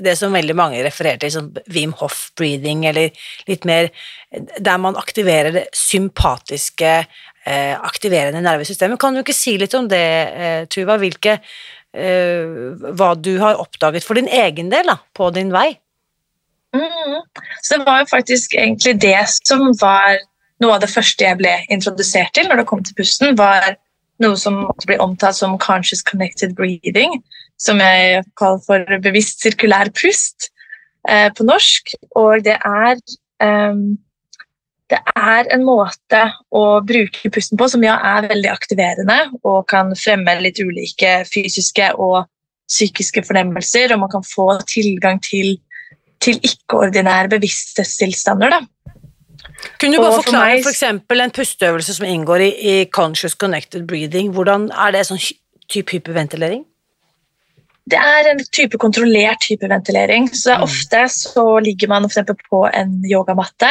det 0.04 0.14
som 0.16 0.32
veldig 0.34 0.56
mange 0.56 0.82
refererer 0.86 1.18
til 1.24 1.34
som 1.34 1.50
Wim 1.74 1.92
Hof 1.98 2.28
breathing, 2.38 2.86
eller 2.88 3.10
litt 3.50 3.66
mer 3.68 3.90
der 4.34 4.80
man 4.80 4.96
aktiverer 4.98 5.52
det 5.58 5.66
sympatiske, 5.76 6.94
eh, 7.44 7.74
aktiverende 7.74 8.42
nervesystemet. 8.46 9.00
Kan 9.02 9.14
du 9.14 9.24
ikke 9.24 9.36
si 9.36 9.58
litt 9.58 9.74
om 9.74 9.90
det, 9.90 10.06
eh, 10.32 10.64
Tuva, 10.70 10.96
hvilke 10.96 11.40
eh, 11.94 12.46
hva 12.94 13.14
du 13.18 13.38
har 13.42 13.60
oppdaget 13.60 14.06
for 14.06 14.14
din 14.14 14.28
egen 14.28 14.70
del 14.70 14.86
da, 14.86 14.98
på 15.14 15.30
din 15.34 15.52
vei? 15.54 15.74
Mm. 16.74 17.20
Så 17.62 17.78
det 17.78 17.86
var 17.86 18.02
jo 18.02 18.10
faktisk 18.10 18.54
egentlig 18.58 18.96
det 19.02 19.20
som 19.46 19.66
var 19.80 20.18
noe 20.62 20.76
av 20.76 20.82
det 20.82 20.90
første 20.90 21.26
jeg 21.26 21.38
ble 21.38 21.54
introdusert 21.74 22.34
til 22.34 22.48
når 22.48 22.62
det 22.62 22.68
kom 22.70 22.82
til 22.84 22.96
pusten, 22.98 23.36
var 23.38 23.76
noe 24.22 24.38
som 24.38 24.64
måtte 24.64 24.88
bli 24.90 24.98
omtalt 25.02 25.38
som 25.38 25.58
conscious 25.58 26.02
connected 26.06 26.54
breathing, 26.58 27.20
som 27.58 27.82
jeg 27.82 28.24
kaller 28.38 28.62
for 28.66 28.98
bevisst 29.02 29.42
sirkulær 29.42 29.90
pust 29.94 30.50
eh, 31.08 31.30
på 31.34 31.46
norsk. 31.46 31.94
Og 32.18 32.44
det 32.46 32.58
er 32.58 32.98
um, 33.42 33.94
det 34.92 35.00
er 35.16 35.48
en 35.54 35.64
måte 35.64 36.20
å 36.54 36.64
bruke 36.84 37.30
pusten 37.32 37.58
på 37.58 37.68
som 37.72 37.84
ja, 37.84 37.96
er 38.04 38.28
veldig 38.28 38.50
aktiverende 38.52 39.16
og 39.40 39.64
kan 39.70 39.94
fremme 39.96 40.36
litt 40.44 40.60
ulike 40.60 41.22
fysiske 41.30 41.88
og 41.96 42.26
psykiske 42.68 43.24
fornemmelser, 43.26 43.92
og 43.94 44.02
man 44.04 44.12
kan 44.12 44.24
få 44.26 44.48
tilgang 44.68 45.20
til, 45.24 45.56
til 46.24 46.40
ikke-ordinære 46.42 47.28
bevissthetstilstander. 47.36 48.50
da. 48.50 48.60
Kunne 49.80 49.96
du 49.96 50.02
bare 50.02 50.10
Og 50.12 50.14
for 50.18 50.22
forklare 50.22 50.56
meg- 50.56 50.64
for 50.64 51.22
en 51.24 51.30
pusteøvelse 51.30 51.94
som 51.94 52.06
inngår 52.06 52.40
i, 52.44 52.50
i 52.72 52.84
conscious 52.92 53.32
connected 53.34 53.86
breathing, 53.86 54.32
hvordan 54.32 54.70
er 54.72 54.90
det 54.92 55.06
sånn 55.08 55.20
type 55.68 55.90
hyperventilering? 55.92 56.64
Det 57.90 57.98
er 58.00 58.30
en 58.30 58.40
type 58.52 58.78
kontrollert 58.80 59.44
hyperventilering. 59.50 60.30
Så 60.32 60.56
Mm. 60.56 60.62
ofte 60.64 61.02
så 61.12 61.44
ligger 61.62 61.88
man 61.88 62.08
for 62.08 62.22
på 62.50 62.62
en 62.74 63.02
yogamatte 63.04 63.70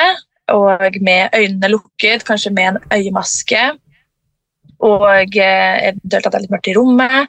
og 0.49 0.79
med 1.01 1.29
øynene 1.33 1.69
lukket, 1.71 2.23
kanskje 2.25 2.51
med 2.53 2.63
en 2.67 2.77
øyemaske, 2.93 3.71
og 4.79 5.37
eh, 5.37 5.89
eventuelt 5.89 6.25
at 6.25 6.31
det 6.31 6.35
er 6.35 6.41
litt 6.43 6.51
mørkt 6.51 6.67
i 6.67 6.75
rommet. 6.77 7.27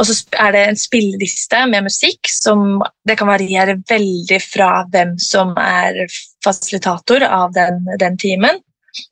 Og 0.00 0.08
så 0.08 0.16
er 0.40 0.54
det 0.54 0.64
en 0.64 0.80
spilleliste 0.80 1.60
med 1.68 1.84
musikk 1.84 2.30
som 2.32 2.80
det 3.08 3.18
kan 3.20 3.28
variere 3.28 3.76
veldig 3.90 4.40
fra 4.40 4.70
hvem 4.88 5.16
som 5.20 5.52
er 5.60 6.06
fasilitator 6.44 7.26
av 7.28 7.52
den, 7.52 7.84
den 8.00 8.16
timen. 8.20 8.62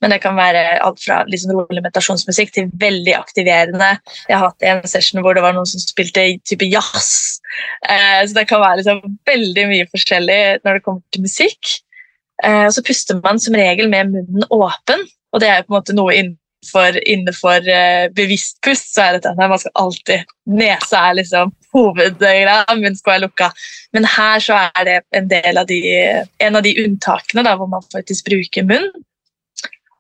Men 0.03 0.11
det 0.11 0.21
kan 0.23 0.35
være 0.39 0.79
alt 0.83 1.01
fra 1.03 1.21
sånn 1.29 1.55
rolig 1.55 1.83
meditasjonsmusikk 1.85 2.55
til 2.55 2.71
veldig 2.81 3.15
aktiverende. 3.19 3.91
Jeg 4.27 4.35
har 4.35 4.49
hatt 4.49 4.67
en 4.67 4.81
session 4.91 5.23
hvor 5.23 5.37
det 5.37 5.45
var 5.45 5.55
noen 5.55 5.69
som 5.69 5.83
spilte 5.83 6.25
type 6.49 6.67
jazz. 6.73 7.39
Eh, 7.85 8.25
så 8.25 8.41
det 8.41 8.49
kan 8.51 8.65
være 8.65 8.81
liksom 8.81 9.21
veldig 9.29 9.69
mye 9.71 9.87
forskjellig 9.93 10.41
når 10.65 10.81
det 10.81 10.85
kommer 10.87 11.05
til 11.15 11.29
musikk. 11.29 11.77
Eh, 12.43 12.65
og 12.67 12.75
så 12.75 12.85
puster 12.87 13.23
man 13.23 13.41
som 13.43 13.57
regel 13.59 13.91
med 13.93 14.13
munnen 14.15 14.49
åpen, 14.55 15.07
og 15.35 15.43
det 15.43 15.53
er 15.53 15.65
på 15.65 15.73
en 15.73 15.79
måte 15.79 15.97
noe 15.97 16.17
innen 16.17 16.38
innenfor, 16.59 17.09
innenfor 17.09 17.69
uh, 17.69 18.13
bevisst 18.15 18.61
pust, 18.63 18.95
så 18.95 19.03
er 19.03 19.13
dette 19.17 19.31
at 19.31 19.37
man 19.39 19.59
skal 19.59 19.73
alltid 19.75 20.25
Nesa 20.47 21.11
er 21.11 21.19
liksom 21.19 21.53
hovedgreia, 21.75 22.65
munnen 22.75 22.97
skal 22.97 23.13
være 23.13 23.27
lukka. 23.27 23.51
Men 23.93 24.05
her 24.05 24.41
så 24.41 24.55
er 24.75 24.85
det 24.85 25.03
en 25.13 25.29
del 25.29 25.59
av 25.59 25.67
de, 25.67 25.81
en 26.39 26.57
av 26.57 26.63
de 26.63 26.75
unntakene 26.85 27.45
da, 27.45 27.57
hvor 27.57 27.69
man 27.69 27.85
faktisk 27.93 28.25
bruker 28.31 28.65
munn. 28.65 28.89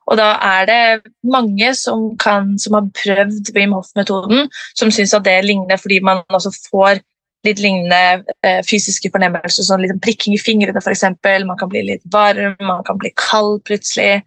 Og 0.09 0.17
da 0.17 0.39
er 0.41 0.65
det 0.65 1.13
mange 1.23 1.75
som, 1.77 2.17
kan, 2.17 2.57
som 2.59 2.79
har 2.79 2.89
prøvd 2.97 3.53
Wim 3.55 3.75
Hof-metoden, 3.77 4.49
som 4.75 4.91
syns 4.91 5.13
at 5.13 5.27
det 5.27 5.43
ligner 5.45 5.77
fordi 5.77 6.01
man 6.01 6.25
også 6.33 6.55
får 6.71 7.03
litt 7.47 7.61
lignende 7.61 8.25
eh, 8.43 8.63
fysiske 8.67 9.13
fornemmelser, 9.13 9.67
sånn 9.69 9.85
liten 9.85 10.01
prikking 10.03 10.35
i 10.35 10.41
fingrene 10.41 10.81
f.eks. 10.81 11.05
Man 11.45 11.61
kan 11.61 11.69
bli 11.71 11.85
litt 11.91 12.03
varm, 12.11 12.57
man 12.65 12.83
kan 12.89 12.99
bli 12.99 13.13
kald 13.21 13.61
plutselig. 13.69 14.25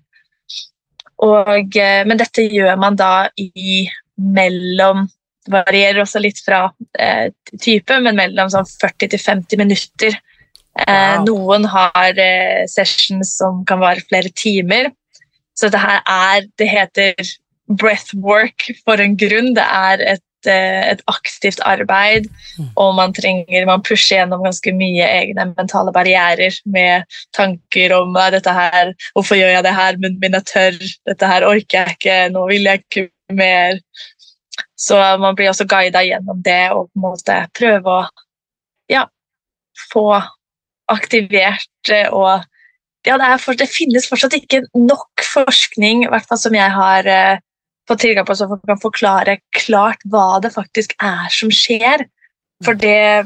Og, 1.21 1.77
eh, 1.77 2.03
men 2.07 2.19
dette 2.19 2.45
gjør 2.49 2.77
man 2.81 2.97
da 2.99 3.29
i 3.39 3.87
mellom 4.21 5.07
Det 5.41 5.55
varierer 5.55 6.03
også 6.03 6.19
litt 6.21 6.37
fra 6.45 6.67
eh, 7.01 7.31
type, 7.57 7.95
men 8.05 8.13
mellom 8.13 8.51
sånn 8.53 8.67
40 8.69 9.09
til 9.09 9.21
50 9.23 9.57
minutter. 9.57 10.17
Eh, 10.85 11.15
wow. 11.17 11.23
Noen 11.25 11.65
har 11.65 12.19
eh, 12.21 12.67
sessions 12.69 13.31
som 13.39 13.63
kan 13.65 13.81
vare 13.81 14.03
flere 14.05 14.29
timer. 14.37 14.91
Så 15.57 15.71
det 15.73 15.81
her 15.81 16.03
er 16.05 16.45
Det 16.61 16.67
heter 16.69 17.31
breathwork 17.73 18.67
for 18.85 19.01
en 19.01 19.17
grunn. 19.17 19.55
Det 19.57 19.65
er 19.65 20.05
et 20.13 20.23
et 20.49 21.01
aktivt 21.11 21.61
arbeid, 21.67 22.27
mm. 22.57 22.71
og 22.79 22.95
man 22.97 23.13
trenger, 23.13 23.65
man 23.69 23.83
pusher 23.85 24.21
gjennom 24.21 24.43
ganske 24.45 24.73
mye 24.75 25.05
egne 25.05 25.49
mentale 25.53 25.93
barrierer 25.95 26.57
med 26.65 27.05
tanker 27.37 27.93
om 27.97 28.17
dette 28.33 28.55
her, 28.55 28.93
hvorfor 29.13 29.39
gjør 29.39 29.55
jeg 29.57 29.65
det 29.67 29.75
her, 29.77 29.99
munnen 30.01 30.19
min 30.23 30.37
er 30.39 30.45
tørr, 30.47 30.79
dette 31.09 31.31
her 31.33 31.45
orker 31.47 31.83
jeg 31.83 31.97
ikke, 31.97 32.17
nå 32.33 32.45
vil 32.49 32.69
jeg 32.69 32.83
ikke 32.83 33.07
mer. 33.37 33.81
Så 34.79 34.97
man 35.21 35.37
blir 35.37 35.51
også 35.51 35.67
guida 35.69 36.01
gjennom 36.05 36.41
det 36.43 36.63
og 36.73 36.89
på 36.89 36.99
en 36.99 37.05
måte 37.05 37.37
prøve 37.57 37.97
å 37.99 38.05
ja, 38.91 39.05
få 39.91 40.07
aktivert 40.91 41.91
eh, 41.93 42.09
og 42.09 42.47
ja, 43.07 43.17
det, 43.17 43.29
for, 43.41 43.57
det, 43.57 43.69
finnes 43.71 44.05
fortsatt 44.09 44.35
ikke 44.37 44.61
nok 44.77 45.23
forskning, 45.25 46.05
i 46.05 46.09
hvert 46.11 46.27
fall 46.29 46.37
som 46.37 46.53
jeg 46.53 46.69
har 46.69 47.07
uh, 47.09 47.39
få 47.91 47.99
tilgang 47.99 48.27
på 48.27 48.35
så 48.37 48.47
folk 48.49 48.63
kan 48.67 48.81
forklare 48.81 49.39
klart 49.57 50.03
hva 50.11 50.39
det 50.43 50.53
faktisk 50.55 50.95
er 51.03 51.27
som 51.33 51.51
skjer. 51.53 52.05
For 52.65 52.77
det 52.77 53.25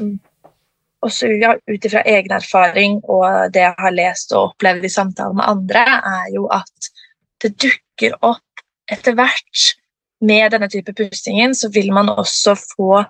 også 1.06 1.30
ja, 1.38 1.54
ut 1.54 1.86
ifra 1.86 2.02
egen 2.08 2.34
erfaring 2.34 2.98
og 3.04 3.52
det 3.54 3.62
jeg 3.62 3.76
har 3.78 3.94
lest 3.94 4.32
og 4.34 4.52
opplevd 4.52 4.86
i 4.86 4.92
samtaler 4.92 5.36
med 5.38 5.50
andre, 5.52 5.84
er 6.18 6.30
jo 6.34 6.46
at 6.52 6.90
det 7.44 7.52
dukker 7.62 8.16
opp 8.26 8.64
etter 8.90 9.16
hvert 9.18 9.66
med 10.26 10.54
denne 10.54 10.70
type 10.72 10.94
pustingen, 10.96 11.54
så 11.54 11.68
vil 11.74 11.92
man 11.92 12.08
også 12.08 12.56
få 12.56 13.04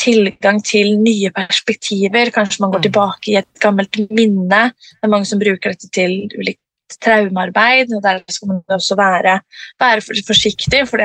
tilgang 0.00 0.60
til 0.64 0.94
nye 1.00 1.32
perspektiver. 1.34 2.30
Kanskje 2.32 2.62
man 2.62 2.72
går 2.72 2.80
mm. 2.80 2.86
tilbake 2.86 3.32
i 3.32 3.38
et 3.40 3.48
gammelt 3.60 3.98
minne. 4.08 4.62
Det 4.70 5.02
er 5.04 5.12
mange 5.12 5.28
som 5.28 5.40
bruker 5.42 5.74
dette 5.74 5.90
til 5.92 6.22
ulikt 6.38 6.62
traumearbeid. 6.98 7.94
og 7.96 8.02
Der 8.02 8.22
skal 8.28 8.52
man 8.52 8.62
også 8.68 8.98
være, 8.98 9.40
være 9.80 10.22
forsiktig, 10.26 10.84
for 10.88 11.02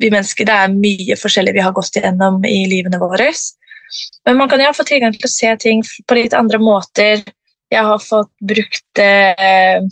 vi 0.00 0.10
mennesker 0.10 0.48
det 0.48 0.56
er 0.56 0.74
mye 0.74 1.16
forskjellig 1.16 1.54
vi 1.56 1.64
har 1.64 1.76
gått 1.76 1.96
igjennom 1.96 2.42
i 2.44 2.64
livene 2.68 3.00
våre. 3.00 3.30
Men 4.26 4.36
man 4.36 4.48
kan 4.48 4.60
jo 4.62 4.72
få 4.76 4.86
tilgang 4.86 5.16
til 5.16 5.26
å 5.26 5.32
se 5.32 5.56
ting 5.62 5.82
på 6.06 6.18
litt 6.18 6.36
andre 6.36 6.60
måter. 6.62 7.24
Jeg 7.70 7.86
har 7.86 8.02
fått 8.02 8.32
brukt 8.42 9.02
eh, 9.02 9.82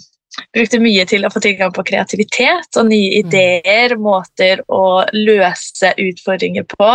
brukte 0.55 0.81
mye 0.83 1.05
til 1.09 1.27
å 1.27 1.31
få 1.33 1.43
tilgang 1.43 1.73
på 1.75 1.85
kreativitet 1.87 2.79
og 2.79 2.89
nye 2.91 3.11
mm. 3.11 3.19
ideer, 3.23 3.95
måter 4.01 4.63
å 4.69 5.05
løse 5.15 5.93
utfordringer 5.99 6.67
på. 6.71 6.91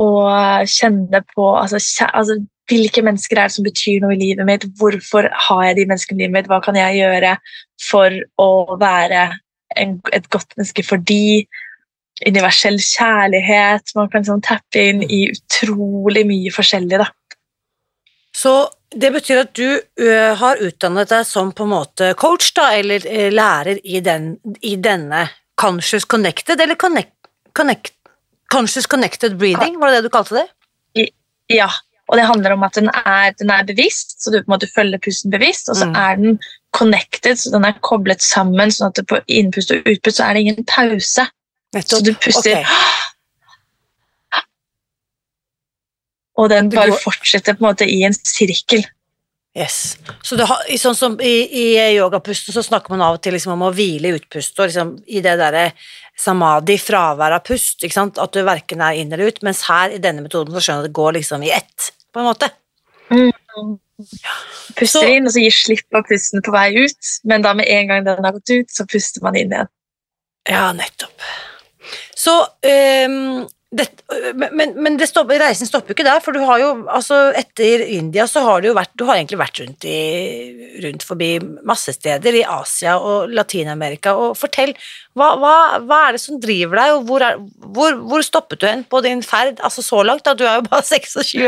Og 0.00 0.70
kjenne 0.70 1.22
på 1.34 1.48
altså, 1.60 1.80
altså, 2.08 2.38
hvilke 2.70 3.02
mennesker 3.04 3.38
er 3.38 3.50
det 3.50 3.56
som 3.56 3.66
betyr 3.66 4.00
noe 4.02 4.14
i 4.14 4.20
livet 4.20 4.46
mitt? 4.48 4.66
Hvorfor 4.78 5.28
har 5.48 5.62
jeg 5.68 5.80
de 5.80 5.86
menneskene 5.90 6.20
i 6.20 6.24
livet 6.24 6.36
mitt? 6.38 6.50
Hva 6.50 6.60
kan 6.64 6.78
jeg 6.78 7.00
gjøre 7.00 7.34
for 7.82 8.14
å 8.40 8.50
være 8.80 9.26
en, 9.80 9.98
et 10.14 10.30
godt 10.32 10.56
menneske 10.56 10.86
for 10.86 11.02
de? 11.10 11.46
Universell 12.20 12.76
kjærlighet. 12.84 13.94
Man 13.96 14.10
kan 14.12 14.26
sånn 14.26 14.42
tappe 14.44 14.82
inn 14.90 15.00
i 15.06 15.22
utrolig 15.30 16.26
mye 16.28 16.52
forskjellig. 16.52 17.00
da. 17.00 17.08
Så 18.36 18.52
det 18.90 19.12
betyr 19.14 19.44
at 19.44 19.54
du 19.56 19.80
har 20.40 20.60
utdannet 20.60 21.10
deg 21.10 21.24
som 21.26 21.54
på 21.56 21.64
en 21.64 21.72
måte 21.72 22.12
coach, 22.20 22.50
da, 22.56 22.72
eller 22.76 23.06
lærer 23.32 23.80
i, 23.84 24.02
den, 24.04 24.34
i, 24.60 24.74
denne 24.76 25.28
Conscious 25.60 26.04
Connected, 26.04 26.60
eller 26.60 26.76
connect, 26.76 27.14
connect, 27.56 27.94
Conscious 28.52 28.86
Connected 28.90 29.38
Breathing, 29.38 29.78
var 29.80 29.90
det 29.90 30.00
det 30.00 30.10
du 30.10 30.14
kalte 30.14 30.42
det? 30.42 31.08
Ja, 31.50 31.70
og 32.10 32.18
det 32.18 32.26
handler 32.26 32.56
om 32.56 32.64
at 32.66 32.74
den 32.74 32.88
er, 32.90 33.34
den 33.38 33.52
er 33.54 33.66
bevisst, 33.66 34.16
så 34.18 34.32
du 34.32 34.40
på 34.40 34.48
en 34.48 34.54
måte 34.56 34.68
følger 34.74 34.98
pusten 35.02 35.30
bevisst. 35.30 35.68
Og 35.70 35.78
så 35.78 35.86
mm. 35.86 35.94
er 35.94 36.16
den 36.18 36.40
connected, 36.74 37.38
så 37.38 37.52
den 37.54 37.66
er 37.68 37.76
koblet 37.86 38.24
sammen, 38.24 38.72
sånn 38.74 38.90
at 38.90 39.02
på 39.06 39.20
innpust 39.30 39.70
og 39.74 39.86
utpust 39.86 40.18
så 40.18 40.26
er 40.26 40.34
det 40.34 40.42
ingen 40.46 40.66
pause. 40.66 41.28
Nettopp. 41.70 42.00
Så 42.00 42.00
du 42.02 42.10
puster 42.18 42.64
okay. 42.64 42.88
Og 46.40 46.48
den 46.50 46.70
bare 46.72 46.96
fortsetter 46.98 47.54
på 47.54 47.62
en 47.62 47.68
måte 47.68 47.86
i 47.86 48.00
en 48.06 48.16
sirkel. 48.16 48.82
Yes. 49.58 49.98
Så 50.24 50.38
har, 50.46 50.62
sånn 50.78 50.96
som 50.96 51.16
I, 51.20 51.34
i 51.46 51.64
yogapusten 51.98 52.54
så 52.54 52.62
snakker 52.64 52.94
man 52.94 53.02
av 53.04 53.18
og 53.18 53.22
til 53.22 53.34
liksom 53.34 53.56
om 53.56 53.66
å 53.66 53.72
hvile 53.74 54.08
i 54.08 54.18
utpust, 54.18 54.54
og 54.58 54.70
liksom 54.70 54.94
i 55.10 55.22
det 55.22 55.36
derre 55.38 55.68
samadhi, 56.18 56.78
fravær 56.80 57.34
av 57.36 57.44
pust, 57.46 57.84
at 57.84 58.34
du 58.34 58.42
verken 58.46 58.82
er 58.86 58.98
inn 59.02 59.12
eller 59.12 59.30
ut, 59.30 59.42
mens 59.46 59.64
her 59.68 59.94
i 59.94 60.02
denne 60.02 60.24
metoden 60.24 60.54
så 60.54 60.62
skjønner 60.64 60.86
du 60.86 60.88
at 60.88 60.90
det 60.90 60.98
går 61.00 61.18
liksom 61.18 61.46
i 61.46 61.54
ett 61.54 61.90
på 62.12 62.22
en 62.22 62.28
måte. 62.30 62.50
Mm. 63.10 63.76
Puster 64.78 64.86
så, 64.86 65.04
inn, 65.04 65.28
og 65.28 65.34
så 65.34 65.42
gir 65.42 65.54
slipp 65.54 65.86
på 65.92 66.02
pusten 66.08 66.44
på 66.44 66.54
vei 66.54 66.68
ut, 66.78 67.12
men 67.28 67.44
da 67.44 67.52
med 67.56 67.68
en 67.68 67.90
gang 67.90 68.06
den 68.06 68.24
har 68.24 68.36
gått 68.36 68.52
ut, 68.52 68.70
så 68.72 68.86
puster 68.88 69.24
man 69.24 69.36
inn 69.38 69.52
igjen. 69.52 69.70
Ja, 70.48 70.70
nettopp. 70.72 71.26
Så 72.16 72.32
um, 72.40 73.44
det, 73.70 73.84
men, 74.34 74.72
men 74.82 74.96
det 74.98 75.06
stopper, 75.06 75.38
reisen 75.38 75.68
stopper 75.68 75.92
jo 75.92 75.94
ikke 75.94 76.06
der, 76.08 76.22
for 76.24 76.34
du 76.34 76.40
har 76.42 76.58
jo 76.58 76.70
altså 76.90 77.20
etter 77.38 77.84
India 77.86 78.24
så 78.26 78.42
har 78.42 78.62
du 78.62 78.66
jo 78.66 78.74
vært 78.74 78.96
Du 78.98 79.04
har 79.06 79.20
egentlig 79.20 79.38
vært 79.38 79.60
rundt, 79.62 79.86
i, 79.86 80.80
rundt 80.82 81.06
forbi 81.06 81.28
masse 81.68 81.94
steder 81.94 82.40
i 82.40 82.42
Asia 82.42 82.96
og 82.98 83.30
Latin-Amerika, 83.30 84.16
og 84.18 84.34
fortell, 84.40 84.74
hva, 85.14 85.30
hva, 85.38 85.54
hva, 85.86 86.00
er 86.08 86.18
det 86.18 86.22
som 86.24 86.42
driver 86.42 86.82
deg, 86.82 86.96
og 86.96 87.06
hvor, 87.06 87.26
er, 87.28 87.38
hvor, 87.78 88.02
hvor, 88.10 88.26
stoppet 88.26 88.64
du 88.64 88.66
hen 88.66 88.84
på 88.90 89.04
din 89.06 89.22
ferd, 89.22 89.62
altså 89.62 89.86
så 89.86 90.02
langt, 90.02 90.26
da, 90.26 90.34
du 90.34 90.46
er 90.48 90.58
jo 90.58 90.66
bare 90.66 90.82
26? 90.90 91.46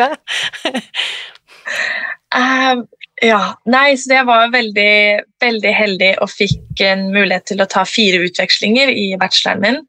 um, 2.38 2.86
ja, 3.22 3.44
nei, 3.70 3.88
så 3.98 4.14
jeg 4.20 4.30
var 4.30 4.54
veldig, 4.54 4.94
veldig 5.42 5.74
heldig 5.74 6.12
og 6.22 6.30
fikk 6.30 6.86
en 6.86 7.08
mulighet 7.10 7.50
til 7.50 7.62
å 7.62 7.70
ta 7.70 7.82
fire 7.86 8.22
utvekslinger 8.28 8.94
i 8.94 9.08
bacheloren 9.18 9.66
min. 9.66 9.82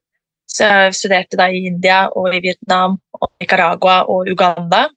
Så 0.50 0.68
jeg 0.68 0.98
studerte 0.98 1.40
da 1.40 1.48
i 1.50 1.64
India 1.70 2.06
og 2.14 2.34
i 2.36 2.42
Vietnam 2.44 3.00
og 3.18 3.32
Nicaragua 3.42 4.04
og 4.12 4.30
Uganda. 4.30 4.88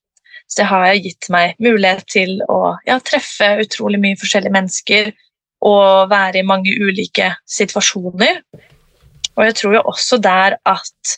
Så 0.46 0.62
det 0.62 0.68
har 0.70 0.86
gitt 1.02 1.28
meg 1.32 1.56
mulighet 1.62 2.04
til 2.12 2.38
å 2.52 2.76
ja, 2.86 2.98
treffe 3.02 3.56
utrolig 3.64 3.98
mye 4.02 4.18
forskjellige 4.20 4.54
mennesker 4.54 5.12
og 5.66 6.10
være 6.12 6.42
i 6.42 6.46
mange 6.46 6.74
ulike 6.76 7.32
situasjoner. 7.50 8.42
Og 9.36 9.42
jeg 9.48 9.56
tror 9.58 9.78
jo 9.78 9.86
også 9.90 10.20
der 10.22 10.58
at 10.66 11.16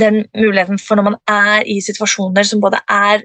den 0.00 0.22
muligheten 0.36 0.78
for 0.78 0.96
når 0.96 1.08
man 1.10 1.18
er 1.28 1.66
i 1.68 1.80
situasjoner 1.84 2.46
som 2.46 2.62
både 2.62 2.78
er 2.88 3.24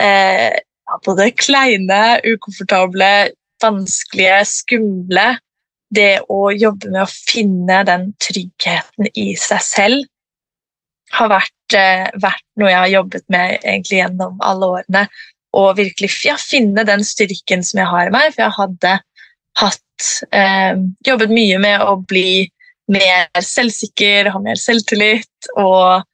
eh, 0.00 0.60
både 1.04 1.32
kleine, 1.36 2.20
ukomfortable, 2.32 3.10
vanskelige, 3.62 4.44
skumle, 4.44 5.26
det 5.96 6.12
å 6.32 6.50
jobbe 6.52 6.92
med 6.92 7.02
å 7.04 7.10
finne 7.10 7.80
den 7.88 8.10
tryggheten 8.22 9.10
i 9.14 9.32
seg 9.40 9.64
selv 9.64 10.04
har 11.16 11.30
vært, 11.30 11.76
eh, 11.76 12.08
vært 12.20 12.44
noe 12.60 12.70
jeg 12.70 12.82
har 12.82 12.92
jobbet 12.92 13.24
med 13.32 13.58
egentlig 13.62 14.00
gjennom 14.00 14.40
alle 14.44 14.70
årene. 14.78 15.04
Og 15.56 15.76
virkelig 15.78 16.10
ja, 16.26 16.36
finne 16.36 16.84
den 16.84 17.04
styrken 17.06 17.64
som 17.64 17.80
jeg 17.80 17.90
har 17.90 18.08
i 18.08 18.14
meg. 18.14 18.34
For 18.34 18.44
jeg 18.44 18.56
hadde 18.58 18.96
hatt, 19.62 20.10
eh, 20.32 20.74
jobbet 21.06 21.32
mye 21.32 21.60
med 21.62 21.80
å 21.80 21.96
bli 22.02 22.50
mer 22.92 23.28
selvsikker, 23.42 24.30
ha 24.30 24.38
mer 24.42 24.58
selvtillit 24.60 25.48
og 25.56 26.04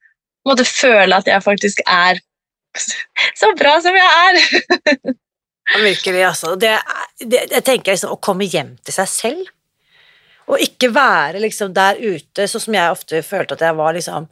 måtte 0.48 0.64
føle 0.64 1.16
at 1.16 1.28
jeg 1.28 1.44
faktisk 1.44 1.82
er 1.86 2.20
så 3.40 3.52
bra 3.58 3.80
som 3.84 3.96
jeg 3.96 4.08
er. 4.28 5.16
Virkelig, 5.82 6.22
altså. 6.26 6.54
Det, 6.56 6.72
det, 7.20 7.46
jeg 7.50 7.64
tenker 7.64 7.94
liksom 7.94 8.14
å 8.14 8.20
komme 8.22 8.48
hjem 8.48 8.76
til 8.84 8.96
seg 8.96 9.10
selv 9.10 9.50
og 10.48 10.58
ikke 10.60 10.88
være 10.94 11.40
liksom 11.42 11.72
der 11.76 11.98
ute, 12.02 12.46
sånn 12.48 12.60
som 12.66 12.74
jeg 12.74 12.90
ofte 12.94 13.22
følte 13.26 13.54
at 13.58 13.60
jeg 13.68 13.76
var 13.78 13.94
liksom 13.94 14.26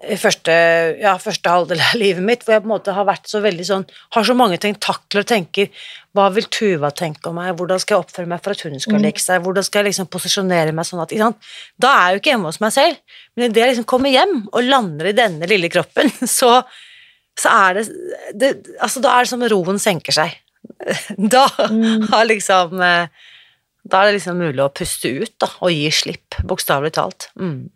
i 0.00 0.16
første, 0.16 0.52
ja, 0.96 1.10
første 1.20 1.50
halvdel 1.52 1.80
av 1.84 1.96
livet 2.00 2.24
mitt, 2.24 2.40
hvor 2.46 2.54
jeg 2.54 2.62
på 2.62 2.68
en 2.70 2.72
måte 2.72 2.92
har 2.96 3.04
vært 3.04 3.26
så 3.28 3.42
veldig 3.44 3.66
sånn 3.68 3.82
Har 4.16 4.24
så 4.24 4.32
mange 4.32 4.56
tentakler 4.56 5.20
og 5.20 5.26
tenker 5.28 5.68
Hva 6.16 6.30
vil 6.32 6.46
Tuva 6.48 6.88
tenke 6.96 7.28
om 7.28 7.36
meg? 7.36 7.50
Hvordan 7.58 7.82
skal 7.82 7.98
jeg 7.98 8.06
oppføre 8.06 8.30
meg 8.30 8.40
for 8.40 8.54
at 8.56 8.62
hun 8.64 8.80
skal 8.80 8.96
Mm. 8.96 9.02
like 9.04 9.20
seg? 9.20 9.42
Hvordan 9.44 9.66
skal 9.66 9.82
jeg 9.84 9.90
liksom 9.90 10.08
posisjonere 10.08 10.72
meg 10.72 10.88
sånn 10.88 11.02
at 11.04 11.12
ikke 11.12 11.26
sant? 11.26 11.36
Da 11.76 11.90
er 11.92 12.06
jeg 12.06 12.14
jo 12.16 12.22
ikke 12.22 12.32
hjemme 12.32 12.48
hos 12.48 12.60
meg 12.64 12.72
selv, 12.72 12.96
men 13.36 13.50
idet 13.50 13.60
jeg 13.60 13.70
liksom 13.74 13.88
kommer 13.92 14.14
hjem 14.14 14.34
og 14.48 14.64
lander 14.64 15.10
i 15.10 15.12
denne 15.20 15.46
lille 15.52 15.68
kroppen, 15.68 16.08
så, 16.38 16.62
så 17.36 17.52
er 17.68 17.74
det, 17.82 17.84
det 18.40 18.50
Altså, 18.80 19.04
da 19.04 19.18
er 19.18 19.28
det 19.28 19.32
som 19.34 19.44
roen 19.52 19.78
senker 19.84 20.16
seg. 20.16 20.32
Da 21.36 21.44
Mm. 21.68 22.08
har 22.08 22.24
liksom 22.24 22.80
eh, 22.80 23.06
Da 23.88 24.02
er 24.02 24.10
det 24.10 24.18
liksom 24.18 24.40
mulig 24.40 24.62
å 24.64 24.72
puste 24.72 25.12
ut, 25.22 25.32
da, 25.40 25.48
og 25.60 25.72
gi 25.72 25.88
slipp, 25.94 26.36
bokstavelig 26.46 26.92
talt. 26.98 27.30
Mm. 27.40 27.70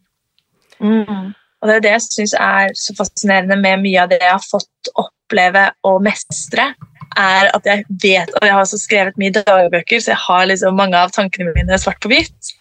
Mm. 0.81 1.33
Og 1.33 1.71
det 1.71 1.77
er 1.79 1.85
det 1.85 1.93
jeg 1.95 2.05
syns 2.05 2.35
er 2.37 2.75
så 2.77 2.93
fascinerende 2.99 3.57
med 3.57 3.81
mye 3.85 4.03
av 4.03 4.11
det 4.13 4.21
jeg 4.21 4.33
har 4.35 4.45
fått 4.45 4.91
oppleve 5.01 5.71
og 5.89 6.03
mestre, 6.05 6.75
er 7.15 7.49
at 7.55 7.67
jeg 7.69 7.85
vet 8.03 8.33
Og 8.35 8.47
jeg 8.47 8.53
har 8.53 8.61
også 8.65 8.79
skrevet 8.81 9.19
mye 9.21 9.33
dagbøker, 9.35 10.01
så 10.03 10.13
jeg 10.13 10.23
har 10.25 10.49
liksom 10.51 10.77
mange 10.77 10.99
av 10.99 11.13
tankene 11.15 11.55
mine 11.55 11.79
svart 11.79 12.01
på 12.03 12.11
hvitt. 12.11 12.53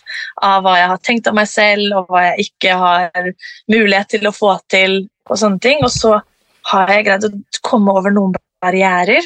Av 0.45 0.61
hva 0.63 0.75
jeg 0.77 0.91
har 0.91 1.01
tenkt 1.03 1.27
om 1.27 1.35
meg 1.39 1.49
selv, 1.49 1.89
og 1.97 2.11
hva 2.11 2.21
jeg 2.27 2.47
ikke 2.47 2.77
har 2.79 3.31
mulighet 3.71 4.13
til 4.13 4.29
å 4.29 4.35
få 4.35 4.53
til, 4.71 5.01
og 5.29 5.39
sånne 5.41 5.59
ting. 5.63 5.81
Og 5.83 5.91
så 5.91 6.19
har 6.71 6.93
jeg 6.93 7.07
greid 7.09 7.27
å 7.27 7.33
komme 7.65 7.95
over 7.97 8.13
noen 8.13 8.37
barrierer 8.63 9.25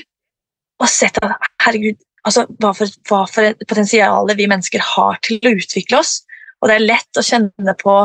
og 0.77 0.89
sett 0.89 1.17
at 1.25 1.38
herregud, 1.65 1.97
altså, 2.28 2.46
hva 2.62 2.74
for, 2.76 3.00
hva 3.10 3.24
for 3.32 3.48
et 3.48 4.38
vi 4.38 4.50
mennesker 4.52 4.84
har 4.84 5.20
til 5.26 5.40
å 5.44 5.56
utvikle 5.56 6.02
oss. 6.02 6.22
Og 6.62 6.70
det 6.70 6.78
er 6.78 6.88
lett 6.88 7.20
å 7.20 7.26
kjenne 7.26 7.76
på 7.80 7.98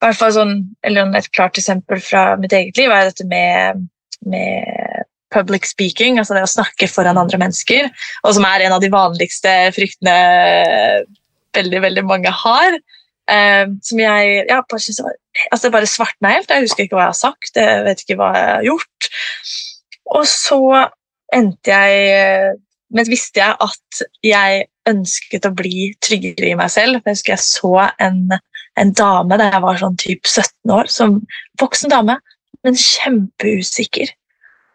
hvert 0.00 0.16
fall 0.18 0.32
sånn, 0.34 0.54
eller 0.86 1.16
Et 1.18 1.32
klart 1.36 1.58
eksempel 1.60 2.00
fra 2.00 2.36
mitt 2.40 2.54
eget 2.56 2.78
liv 2.80 2.92
er 2.92 3.10
dette 3.10 3.26
med, 3.28 3.82
med 4.26 5.04
public 5.34 5.66
speaking, 5.68 6.18
altså 6.18 6.34
det 6.34 6.46
å 6.46 6.50
snakke 6.50 6.88
foran 6.90 7.20
andre 7.20 7.38
mennesker, 7.38 7.90
og 8.24 8.34
som 8.34 8.46
er 8.48 8.64
en 8.64 8.74
av 8.74 8.82
de 8.82 8.90
vanligste 8.92 9.52
fryktene 9.76 10.16
veldig 11.56 11.82
veldig 11.84 12.06
mange 12.06 12.32
har. 12.44 12.78
eh, 13.30 13.66
som 13.86 14.00
jeg 14.00 14.46
ja, 14.48 14.62
bare 14.66 14.82
synes 14.82 15.02
var, 15.04 15.14
altså 15.50 15.68
det 15.68 15.74
bare 15.76 15.90
svartna 15.90 16.32
helt. 16.34 16.50
Jeg 16.50 16.66
husker 16.66 16.86
ikke 16.86 16.96
hva 16.98 17.04
jeg 17.04 17.12
har 17.12 17.20
sagt, 17.20 17.52
jeg 17.54 17.84
vet 17.86 18.02
ikke 18.02 18.16
hva 18.18 18.30
jeg 18.34 18.48
har 18.48 18.66
gjort. 18.66 19.10
Og 20.16 20.26
så 20.26 20.60
endte 21.36 21.76
jeg 21.76 22.08
eh, 22.16 22.58
Men 22.90 23.08
visste 23.08 23.42
jeg 23.42 23.56
at 23.62 24.04
jeg 24.26 24.64
ønsket 24.90 25.46
å 25.46 25.54
bli 25.54 25.90
tryggere 26.02 26.50
i 26.50 26.56
meg 26.58 26.72
selv. 26.74 27.00
Jeg 27.04 27.18
husker 27.18 27.36
jeg 27.36 27.44
så 27.46 27.74
en 28.02 28.40
en 28.80 28.92
dame 28.96 29.38
da 29.38 29.50
jeg 29.50 29.62
var 29.64 29.80
sånn 29.80 29.98
typ 30.00 30.26
17 30.28 30.74
år, 30.74 30.90
som 30.92 31.20
voksen 31.60 31.92
dame, 31.92 32.16
men 32.64 32.78
kjempeusikker. 32.78 34.12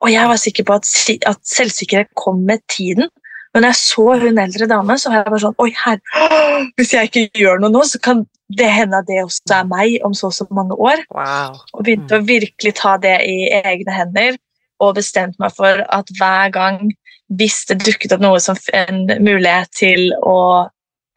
Og 0.04 0.12
jeg 0.12 0.30
var 0.30 0.42
sikker 0.42 0.68
på 0.68 0.78
at, 0.78 0.90
at 1.30 1.42
selvsikkerhet 1.48 2.12
kom 2.20 2.44
med 2.46 2.62
tiden. 2.72 3.10
Men 3.54 3.64
når 3.64 3.72
jeg 3.72 3.82
så 3.82 4.06
hun 4.22 4.42
eldre 4.42 4.68
dame, 4.68 4.98
så 5.00 5.10
var 5.10 5.22
jeg 5.22 5.32
bare 5.32 5.44
sånn 5.46 5.62
Oi, 5.64 5.70
herre, 5.80 6.72
hvis 6.76 6.92
jeg 6.94 7.10
ikke 7.10 7.28
gjør 7.40 7.62
noe 7.64 7.72
nå, 7.72 7.86
så 7.88 8.02
kan 8.04 8.26
det 8.54 8.68
hende 8.70 9.00
at 9.00 9.08
det 9.08 9.24
også 9.24 9.56
er 9.56 9.70
meg 9.70 9.96
om 10.06 10.14
så 10.14 10.28
og 10.30 10.36
så 10.36 10.46
mange 10.54 10.76
år. 10.76 11.06
Wow. 11.16 11.56
Og 11.74 11.88
begynte 11.88 12.20
å 12.20 12.26
virkelig 12.28 12.76
ta 12.82 12.98
det 13.02 13.16
i 13.26 13.48
egne 13.64 13.96
hender 13.96 14.38
og 14.84 14.98
bestemte 14.98 15.40
meg 15.42 15.56
for 15.56 15.82
at 15.88 16.12
hver 16.20 16.52
gang 16.54 16.92
hvis 17.34 17.66
det 17.70 17.80
dukket 17.82 18.14
opp 18.14 18.22
noe 18.22 18.40
som 18.40 18.58
en 18.74 19.06
mulighet 19.24 19.72
til 19.74 20.12
å 20.22 20.38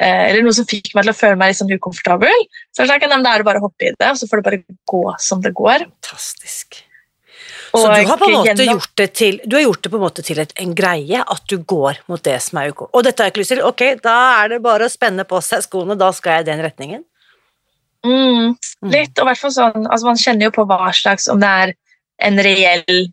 eh, 0.01 0.31
eller 0.31 0.43
noe 0.47 0.57
som 0.57 0.65
fikk 0.69 0.95
meg 0.95 1.05
til 1.05 1.13
å 1.13 1.19
føle 1.19 1.37
meg 1.37 1.53
litt 1.53 1.61
sånn 1.61 1.73
ukomfortabel, 1.75 2.45
så 2.73 2.87
det 2.87 3.01
sånn, 3.11 3.25
da 3.27 3.35
er 3.35 3.43
det 3.43 3.49
bare 3.49 3.61
å 3.61 3.67
hoppe 3.69 3.91
i 3.91 3.95
det, 3.95 4.11
og 4.11 4.17
så 4.17 4.29
får 4.31 4.41
det 4.41 4.47
bare 4.49 4.79
gå 4.89 5.03
som 5.21 5.43
det 5.45 5.53
går. 5.59 5.85
Fantastisk. 5.91 6.85
Så 7.69 7.83
du 7.85 8.07
har 8.09 8.17
på 8.17 8.25
en 8.25 8.33
måte 8.33 8.55
gjennom- 8.55 8.79
gjort 8.79 8.95
det 8.97 9.07
til 9.15 9.41
Du 9.45 9.57
har 9.57 9.63
gjort 9.63 9.83
det 9.83 9.91
på 9.93 9.97
en 9.99 10.03
måte 10.03 10.23
til 10.25 10.39
et, 10.41 10.53
en 10.57 10.75
greie 10.75 11.21
at 11.21 11.43
du 11.47 11.59
går 11.59 11.99
mot 12.09 12.23
det 12.23 12.41
som 12.43 12.59
er 12.59 12.71
uko. 12.73 12.89
Og 12.95 13.05
dette 13.05 13.21
har 13.21 13.29
jeg 13.29 13.35
ikke 13.35 13.43
lyst 13.43 13.53
til. 13.53 13.61
Ok, 13.63 13.83
da 14.03 14.43
er 14.43 14.49
det 14.49 14.63
bare 14.63 14.87
å 14.89 14.91
spenne 14.91 15.25
på 15.29 15.37
seg 15.45 15.61
skoene, 15.63 15.99
da 15.99 16.09
skal 16.17 16.39
jeg 16.39 16.47
i 16.47 16.51
den 16.51 16.65
retningen. 16.65 17.05
Mm, 18.07 18.57
Mm. 18.81 18.91
litt, 18.93 19.19
og 19.19 19.27
i 19.27 19.29
hvert 19.33 19.39
fall 19.43 19.51
sånn, 19.51 19.87
altså 19.91 20.05
Man 20.07 20.17
kjenner 20.17 20.45
jo 20.47 20.51
på 20.55 20.65
hva 20.65 20.93
slags 20.95 21.27
Om 21.29 21.41
det 21.41 21.49
er 21.49 21.73
en 22.21 22.37
reell 22.39 23.09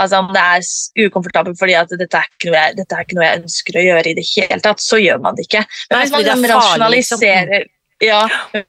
altså 0.00 0.18
Om 0.18 0.32
det 0.34 0.42
er 0.42 1.06
ukomfortabelt 1.06 1.58
fordi 1.60 1.76
at 1.78 1.92
dette 1.94 2.18
er, 2.18 2.26
ikke 2.26 2.50
noe 2.50 2.58
jeg, 2.58 2.76
dette 2.80 2.96
er 2.96 3.06
ikke 3.06 3.18
noe 3.18 3.28
jeg 3.28 3.42
ønsker 3.44 3.78
å 3.78 3.84
gjøre 3.84 4.10
i 4.10 4.16
det 4.18 4.26
hele 4.32 4.58
tatt, 4.64 4.82
så 4.82 4.98
gjør 4.98 5.22
man 5.22 5.38
det 5.38 5.46
ikke. 5.46 5.62
Men 5.90 6.02
hvis 6.02 6.14
man 6.14 6.24
liksom 6.24 6.46
rasjonaliserer 6.50 7.70
ja, 8.02 8.24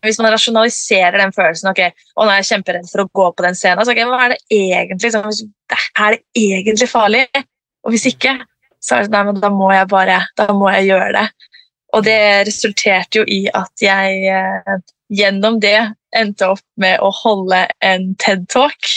hvis 0.05 0.19
man 0.21 0.31
rasjonaliserer 0.31 1.17
den 1.19 1.33
følelsen 1.35 1.71
ok, 1.71 1.81
å 2.21 2.27
er 2.29 2.45
kjemperedd 2.45 2.85
for 2.91 3.03
å 3.03 3.09
gå 3.19 3.25
på 3.33 3.45
den 3.45 3.57
scenen, 3.57 3.81
så 3.83 3.95
ok, 3.95 4.01
hva 4.07 4.19
er 4.27 4.35
det 4.35 4.39
egentlig 4.53 5.11
så, 5.11 5.23
Er 5.97 6.15
det 6.15 6.21
egentlig 6.37 6.87
farlig? 6.91 7.25
Og 7.85 7.93
hvis 7.93 8.05
ikke, 8.11 8.37
så 8.81 8.95
er 8.95 9.03
det 9.03 9.09
sånn, 9.09 9.15
nei, 9.17 9.23
men 9.31 9.41
da 9.41 9.49
må 9.53 9.71
jeg 9.73 9.89
bare 9.91 10.21
da 10.37 10.47
må 10.53 10.69
jeg 10.75 10.91
gjøre 10.91 11.11
det. 11.17 11.25
Og 11.95 12.05
det 12.05 12.19
resulterte 12.47 13.21
jo 13.21 13.25
i 13.31 13.45
at 13.49 13.81
jeg 13.81 14.21
eh, 14.29 14.75
gjennom 15.15 15.59
det 15.63 15.79
endte 16.17 16.49
opp 16.55 16.63
med 16.81 17.01
å 17.03 17.11
holde 17.23 17.65
en 17.85 18.11
TED-talk 18.21 18.91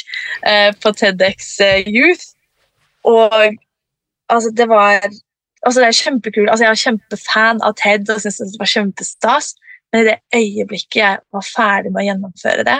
eh, 0.46 0.70
på 0.82 0.92
TEDx 0.98 1.54
eh, 1.64 1.88
Youth. 1.88 2.30
Og 3.08 3.34
altså, 4.28 4.52
det 4.54 4.68
var 4.70 5.00
altså, 5.02 5.80
det 5.80 5.88
er 5.88 5.98
kjempekult. 6.00 6.50
Altså, 6.50 6.66
jeg 6.66 6.70
er 6.70 6.84
kjempefan 6.84 7.64
av 7.66 7.76
TED 7.80 8.08
og 8.12 8.22
syntes 8.22 8.54
det 8.54 8.62
var 8.62 8.72
kjempestas. 8.74 9.52
Men 9.92 10.02
i 10.04 10.08
det 10.10 10.16
øyeblikket 10.36 11.00
jeg 11.00 11.20
var 11.32 11.44
ferdig 11.46 11.92
med 11.94 12.02
å 12.02 12.08
gjennomføre 12.10 12.64
det, 12.68 12.78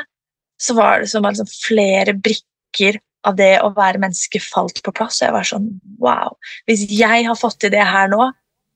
så 0.61 0.75
var 0.77 1.01
det 1.01 1.11
som 1.13 1.25
liksom, 1.25 1.49
flere 1.49 2.13
brikker 2.19 2.99
av 3.27 3.39
det 3.39 3.55
å 3.65 3.71
være 3.77 4.01
menneske 4.03 4.41
falt 4.45 4.83
på 4.85 4.93
plass. 4.95 5.21
Og 5.21 5.29
jeg 5.29 5.37
var 5.37 5.49
sånn 5.49 5.71
wow. 6.03 6.37
Hvis 6.69 6.85
jeg 6.93 7.27
har 7.27 7.39
fått 7.39 7.61
til 7.65 7.73
det 7.75 7.85
her 7.85 8.11
nå, 8.13 8.31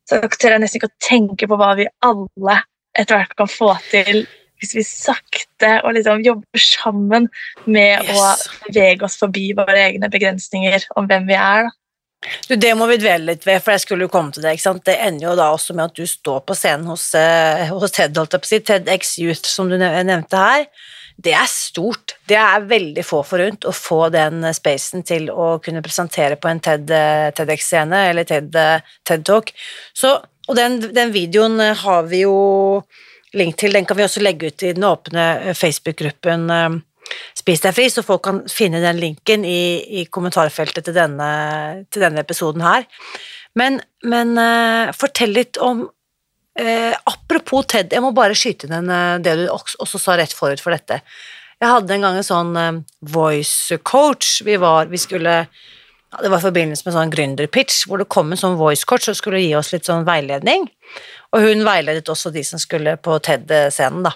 så 0.09 0.19
tør 0.27 0.57
jeg 0.57 0.63
nesten 0.65 0.81
ikke 0.81 0.91
å 0.91 1.03
tenke 1.05 1.49
på 1.49 1.59
hva 1.61 1.75
vi 1.79 1.87
alle 2.05 2.63
etter 2.99 3.17
hvert 3.17 3.37
kan 3.39 3.51
få 3.51 3.71
til 3.91 4.25
hvis 4.63 4.75
vi 4.79 4.85
sakte 4.87 5.75
og 5.83 5.97
liksom 5.99 6.23
jobber 6.25 6.63
sammen 6.63 7.29
med 7.67 8.07
Yes. 8.07 8.17
å 8.17 8.71
bevege 8.71 9.07
oss 9.07 9.19
forbi 9.21 9.51
våre 9.59 9.89
egne 9.91 10.09
begrensninger 10.13 10.87
om 10.97 11.11
hvem 11.11 11.27
vi 11.29 11.37
er. 11.39 11.69
Da. 11.69 11.77
Du, 12.49 12.55
Det 12.55 12.71
må 12.79 12.87
vi 12.87 13.01
dvele 13.03 13.33
litt 13.33 13.45
ved, 13.47 13.59
for 13.65 13.75
jeg 13.75 13.83
skulle 13.83 14.07
jo 14.07 14.13
komme 14.13 14.31
til 14.33 14.45
det. 14.45 14.55
ikke 14.55 14.69
sant? 14.69 14.85
Det 14.87 14.95
ender 15.03 15.27
jo 15.33 15.37
da 15.37 15.51
også 15.51 15.75
med 15.75 15.91
at 15.91 15.99
du 15.99 16.07
står 16.07 16.45
på 16.47 16.55
scenen 16.55 16.87
hos, 16.87 17.09
eh, 17.19 17.67
hos 17.75 17.91
TED, 17.91 18.15
holdt 18.17 18.37
jeg 18.37 18.45
på 18.45 18.47
å 18.47 18.53
si, 18.53 18.61
TEDx 18.61 19.17
Youth, 19.19 19.49
som 19.51 19.69
du 19.69 19.75
nevnte 19.77 20.39
her. 20.39 20.67
Det 21.23 21.35
er 21.37 21.51
stort. 21.51 22.15
Det 22.31 22.39
er 22.39 22.65
veldig 22.71 23.03
få 23.05 23.21
forunt 23.27 23.67
å 23.69 23.75
få 23.75 24.07
den 24.15 24.45
eh, 24.45 24.55
spacen 24.57 25.03
til 25.07 25.29
å 25.31 25.59
kunne 25.63 25.83
presentere 25.85 26.39
på 26.39 26.49
en 26.49 26.63
TED, 26.63 26.91
eh, 26.95 27.31
TEDx-scene 27.37 28.05
eller 28.11 28.25
TED, 28.25 28.55
eh, 28.55 28.81
TED-talk. 29.05 29.51
Så, 29.93 30.15
og 30.49 30.57
den, 30.57 30.79
den 30.95 31.13
videoen 31.15 31.59
har 31.83 32.07
vi 32.11 32.23
jo 32.25 32.39
link 33.39 33.59
til. 33.61 33.75
Den 33.75 33.87
kan 33.89 33.99
vi 33.99 34.07
også 34.07 34.23
legge 34.23 34.53
ut 34.53 34.65
i 34.65 34.73
den 34.77 34.87
åpne 34.89 35.27
eh, 35.41 35.59
Facebook-gruppen 35.59 36.49
eh, 36.51 36.81
Spis 37.37 37.61
deg 37.61 37.75
fri, 37.77 37.89
så 37.91 38.05
folk 38.07 38.23
kan 38.25 38.39
finne 38.49 38.79
den 38.81 39.01
linken 39.03 39.43
i, 39.45 39.83
i 40.01 40.05
kommentarfeltet 40.09 40.87
til 40.87 40.95
denne, 40.97 41.27
til 41.93 42.05
denne 42.07 42.23
episoden 42.23 42.63
her. 42.65 42.87
Men, 43.59 43.81
men 44.09 44.33
eh, 44.41 44.93
fortell 44.97 45.35
litt 45.37 45.59
om 45.61 45.83
eh, 46.57 46.95
Apropos 47.11 47.67
TED, 47.69 47.93
jeg 47.93 48.05
må 48.05 48.15
bare 48.17 48.39
skyte 48.39 48.71
inn 48.71 48.89
det 49.21 49.35
du 49.43 49.45
også, 49.51 49.83
også 49.85 50.01
sa 50.01 50.17
rett 50.17 50.33
forut 50.33 50.63
for 50.63 50.73
dette. 50.73 51.03
Jeg 51.63 51.71
hadde 51.71 51.95
en 51.95 52.07
gang 52.07 52.17
en 52.19 52.27
sånn 52.27 52.57
eh, 52.59 52.81
voice 53.15 53.79
coach. 53.87 54.41
Vi 54.47 54.57
var 54.63 54.91
Vi 54.91 54.99
skulle 54.99 55.37
ja, 56.13 56.23
Det 56.23 56.31
var 56.31 56.39
i 56.39 56.47
forbindelse 56.47 56.87
med 56.87 56.97
sånn 56.97 57.13
gründerpitch, 57.13 57.87
hvor 57.89 58.03
det 58.03 58.11
kom 58.13 58.33
en 58.33 58.41
sånn 58.41 58.59
voice 58.61 58.85
coach 58.85 59.09
som 59.09 59.17
skulle 59.17 59.41
gi 59.41 59.55
oss 59.57 59.73
litt 59.73 59.89
sånn 59.89 60.07
veiledning. 60.09 60.69
Og 61.33 61.47
hun 61.47 61.65
veiledet 61.65 62.11
også 62.13 62.33
de 62.35 62.45
som 62.45 62.61
skulle 62.61 62.99
på 63.01 63.17
TED-scenen, 63.25 64.05
da. 64.05 64.13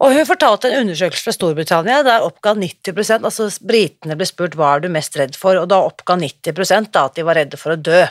Og 0.00 0.14
hun 0.14 0.24
fortalte 0.24 0.70
en 0.70 0.86
undersøkelse 0.86 1.26
fra 1.26 1.34
Storbritannia 1.34 2.02
der 2.06 2.24
oppga 2.24 2.54
90% 2.56 3.26
altså 3.26 3.48
britene 3.66 4.16
ble 4.16 4.28
spurt 4.28 4.54
hva 4.56 4.76
er 4.76 4.84
du 4.84 4.88
mest 4.92 5.18
redd 5.18 5.36
for, 5.36 5.58
og 5.60 5.68
da 5.68 5.82
oppga 5.84 6.16
90 6.16 6.88
da 6.94 7.04
at 7.04 7.18
de 7.18 7.26
var 7.26 7.36
redde 7.36 7.58
for 7.60 7.74
å 7.74 7.80
dø. 7.90 8.04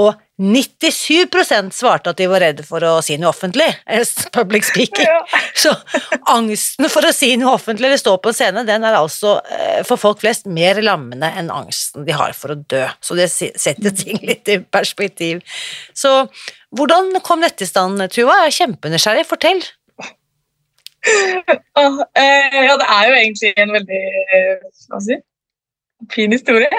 Og 0.00 0.16
97% 0.36 1.72
svarte 1.72 2.12
at 2.12 2.18
de 2.20 2.26
var 2.28 2.42
redde 2.44 2.64
for 2.66 2.84
å 2.84 2.98
si 3.04 3.16
noe 3.16 3.30
offentlig, 3.30 3.68
eller 3.88 4.26
public 4.36 4.66
speaking. 4.68 5.08
Så 5.62 5.72
angsten 6.28 6.90
for 6.92 7.08
å 7.08 7.12
si 7.16 7.30
noe 7.40 7.54
offentlig 7.56 7.88
eller 7.88 8.00
stå 8.00 8.18
på 8.20 8.32
en 8.32 8.36
scene, 8.36 8.66
den 8.68 8.84
er 8.84 8.98
altså 8.98 9.38
eh, 9.48 9.80
for 9.88 10.00
folk 10.00 10.20
flest 10.20 10.44
mer 10.44 10.82
lammende 10.84 11.30
enn 11.40 11.48
angsten 11.52 12.04
de 12.04 12.16
har 12.16 12.36
for 12.36 12.52
å 12.52 12.58
dø. 12.60 12.84
Så 13.00 13.16
det 13.16 13.30
setter 13.32 13.96
ting 13.96 14.20
litt 14.28 14.48
i 14.52 14.60
perspektiv. 14.60 15.40
Så 15.96 16.12
hvordan 16.76 17.14
kom 17.24 17.40
dette 17.44 17.64
i 17.64 17.70
stand, 17.70 18.02
Tuva? 18.12 18.42
Jeg 18.44 18.52
er 18.52 18.58
kjempenysgjerrig. 18.60 19.24
Fortell. 19.30 19.64
Eh, 21.06 22.60
ja, 22.66 22.76
det 22.76 22.86
er 22.90 23.08
jo 23.08 23.16
egentlig 23.16 23.52
en 23.62 23.72
veldig 23.76 24.02
eh, 24.34 24.52
hva 24.58 24.70
skal 24.74 24.96
jeg 24.98 25.06
si, 25.06 25.18
fin 26.12 26.32
historie. 26.32 26.70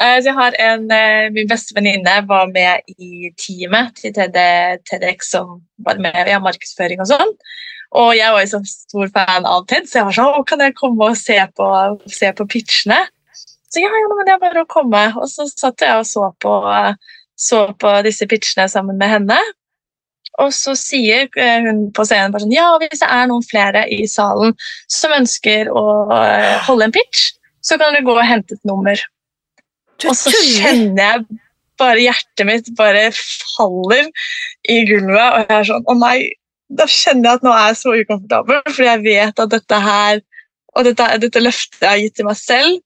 Eh, 0.00 0.16
så 0.18 0.30
jeg 0.30 0.34
har 0.34 0.54
en, 0.58 0.84
eh, 0.90 1.30
Min 1.32 1.48
beste 1.48 1.74
venninne 1.76 2.12
var 2.26 2.48
med 2.50 2.80
i 2.98 3.28
teamet 3.38 3.92
til 4.00 4.14
TED, 4.16 4.38
TEDx 4.88 5.28
som 5.30 5.60
var 5.86 6.00
med 6.02 6.28
i 6.28 6.38
markedsføring 6.40 7.02
og 7.04 7.10
sånn. 7.10 7.34
Og 8.00 8.14
jeg 8.16 8.32
var 8.32 8.42
jo 8.42 8.50
så 8.54 8.60
stor 8.66 9.12
fan 9.14 9.46
av 9.46 9.66
TED, 9.70 9.86
så 9.86 10.00
jeg 10.00 10.08
var 10.08 10.16
sånn 10.16 10.46
kan 10.48 10.64
jeg 10.64 10.74
komme 10.80 11.10
og 11.10 11.20
se 11.20 11.36
på, 11.54 11.68
se 12.10 12.32
på 12.32 12.48
pitchene? 12.50 12.98
Så 13.70 13.84
ja, 13.84 13.92
ja, 13.92 14.08
men 14.16 14.26
det 14.26 14.34
er 14.34 14.42
bare 14.42 14.64
å 14.64 14.72
komme. 14.72 15.04
Og 15.20 15.28
så 15.30 15.46
satt 15.52 15.84
jeg 15.84 16.00
og 16.00 16.08
så 16.08 16.32
på, 16.42 16.56
så 17.36 17.62
på 17.78 17.94
disse 18.08 18.26
pitchene 18.30 18.66
sammen 18.72 18.98
med 18.98 19.14
henne. 19.14 19.38
Og 20.42 20.50
så 20.56 20.74
sier 20.78 21.28
eh, 21.38 21.60
hun 21.68 21.86
på 21.94 22.08
scenen 22.08 22.34
bare 22.34 22.48
sånn 22.48 22.56
Ja, 22.56 22.72
hvis 22.82 23.04
det 23.04 23.12
er 23.20 23.30
noen 23.30 23.46
flere 23.46 23.84
i 23.94 24.02
salen 24.10 24.56
som 24.90 25.14
ønsker 25.14 25.70
å 25.70 25.84
holde 26.66 26.88
en 26.88 26.96
pitch, 26.96 27.34
så 27.64 27.78
kan 27.80 27.96
du 27.96 28.02
gå 28.06 28.14
og 28.14 28.26
hente 28.28 28.56
et 28.58 28.68
nummer. 28.68 29.00
Og 30.04 30.14
så 30.18 30.32
kjenner 30.34 31.00
jeg 31.00 31.40
bare 31.80 32.02
hjertet 32.02 32.46
mitt 32.46 32.70
bare 32.78 33.08
faller 33.56 34.10
i 34.70 34.80
gulvet, 34.88 35.22
og 35.22 35.38
jeg 35.42 35.54
er 35.56 35.68
sånn 35.68 35.86
Å 35.90 35.94
nei, 35.98 36.16
da 36.74 36.86
kjenner 36.90 37.28
jeg 37.30 37.40
at 37.40 37.46
nå 37.46 37.52
er 37.54 37.68
jeg 37.70 37.78
så 37.80 37.94
ukomfortabel, 37.98 38.60
fordi 38.68 38.88
jeg 38.88 39.02
vet 39.06 39.42
at 39.44 39.52
dette 39.54 39.80
her 39.86 40.20
og 40.74 40.88
dette, 40.88 41.06
dette 41.22 41.42
løftet 41.42 41.80
jeg 41.84 41.90
har 41.92 42.00
gitt 42.02 42.16
til 42.18 42.26
meg 42.26 42.38
selv. 42.40 42.80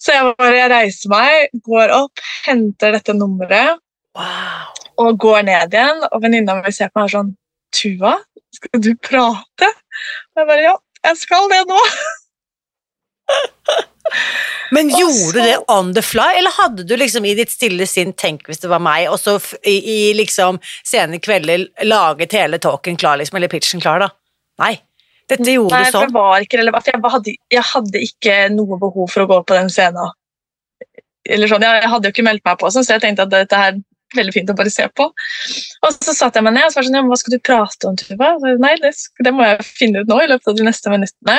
Så 0.00 0.14
jeg 0.16 0.30
bare 0.40 0.56
jeg 0.56 0.70
reiser 0.72 1.12
meg, 1.12 1.50
går 1.66 1.92
opp, 1.92 2.22
henter 2.46 2.96
dette 2.96 3.16
nummeret 3.16 3.78
Wow. 4.18 4.72
og 4.98 5.18
går 5.22 5.44
ned 5.46 5.74
igjen. 5.76 6.00
Og 6.10 6.22
venninna 6.24 6.56
mi 6.58 6.72
ser 6.74 6.88
på 6.90 6.98
meg 6.98 7.04
og 7.04 7.10
er 7.10 7.16
sånn 7.18 7.34
Tuva, 7.76 8.16
skal 8.56 8.80
du 8.82 8.90
prate? 9.06 9.68
Og 10.32 10.40
jeg 10.40 10.48
bare 10.48 10.64
Ja, 10.64 10.72
jeg 11.06 11.20
skal 11.20 11.46
det 11.52 11.60
nå. 11.70 11.78
Men 14.70 14.90
gjorde 14.90 15.38
du 15.38 15.40
det 15.42 15.56
on 15.70 15.94
the 15.94 16.02
fly, 16.02 16.34
eller 16.38 16.54
hadde 16.54 16.84
du 16.86 16.94
liksom 16.98 17.24
i 17.26 17.34
ditt 17.38 17.50
stille 17.50 17.86
sinn 17.90 18.12
tenk 18.18 18.46
hvis 18.46 18.62
det 18.62 18.70
var 18.70 18.82
meg, 18.82 19.08
og 19.10 19.18
så 19.18 19.36
i, 19.66 19.76
i 19.78 19.98
liksom 20.18 20.60
sene 20.86 21.18
kvelder 21.22 21.66
laget 21.86 22.36
hele 22.38 22.60
talken 22.62 22.98
klar, 23.00 23.18
liksom, 23.18 23.40
eller 23.40 23.50
pitchen 23.50 23.82
klar, 23.82 24.02
da? 24.04 24.10
Nei. 24.62 24.76
Dette 25.30 25.46
gjorde 25.46 25.74
Nei, 25.74 25.84
du 25.86 25.90
sånn. 25.90 26.06
sånn. 26.06 26.10
det 26.10 26.18
var 26.18 26.46
ikke 26.46 26.58
relevant. 26.58 26.88
Jeg, 26.90 27.02
hadde, 27.12 27.36
jeg 27.54 27.66
hadde 27.72 28.02
ikke 28.06 28.38
noe 28.54 28.78
behov 28.80 29.12
for 29.12 29.24
å 29.24 29.30
gå 29.30 29.38
på 29.46 29.58
den 29.58 29.70
scenen. 29.72 30.16
Eller 31.30 31.50
sånn, 31.50 31.66
jeg, 31.66 31.86
hadde 31.92 32.08
jo 32.08 32.14
ikke 32.14 32.26
meldt 32.26 32.46
meg 32.46 32.58
på, 32.58 32.70
sånn, 32.74 32.86
så 32.86 32.96
jeg 32.96 33.04
tenkte 33.04 33.26
at 33.28 33.34
dette 33.34 33.62
er 33.68 33.78
veldig 34.16 34.34
fint 34.34 34.50
å 34.50 34.56
bare 34.58 34.72
se 34.72 34.86
på. 34.98 35.06
Og 35.86 35.98
så 36.02 36.14
satte 36.16 36.40
jeg 36.40 36.46
meg 36.46 36.56
ned 36.56 36.66
og 36.66 36.72
så 36.72 36.80
var 36.80 36.88
sånn, 36.88 36.98
ja, 36.98 37.06
hva 37.06 37.18
skal 37.20 37.34
du 37.36 37.42
prate 37.46 37.90
om, 37.90 37.98
Tuva? 37.98 38.32
Nei, 38.62 38.74
det, 38.82 38.92
det 39.22 39.32
må 39.34 39.46
jeg 39.46 39.66
finne 39.68 40.02
ut 40.02 40.10
nå 40.10 40.18
i 40.24 40.30
løpet 40.30 40.50
av 40.50 40.58
de 40.58 40.66
neste 40.66 40.92
minuttene. 40.92 41.38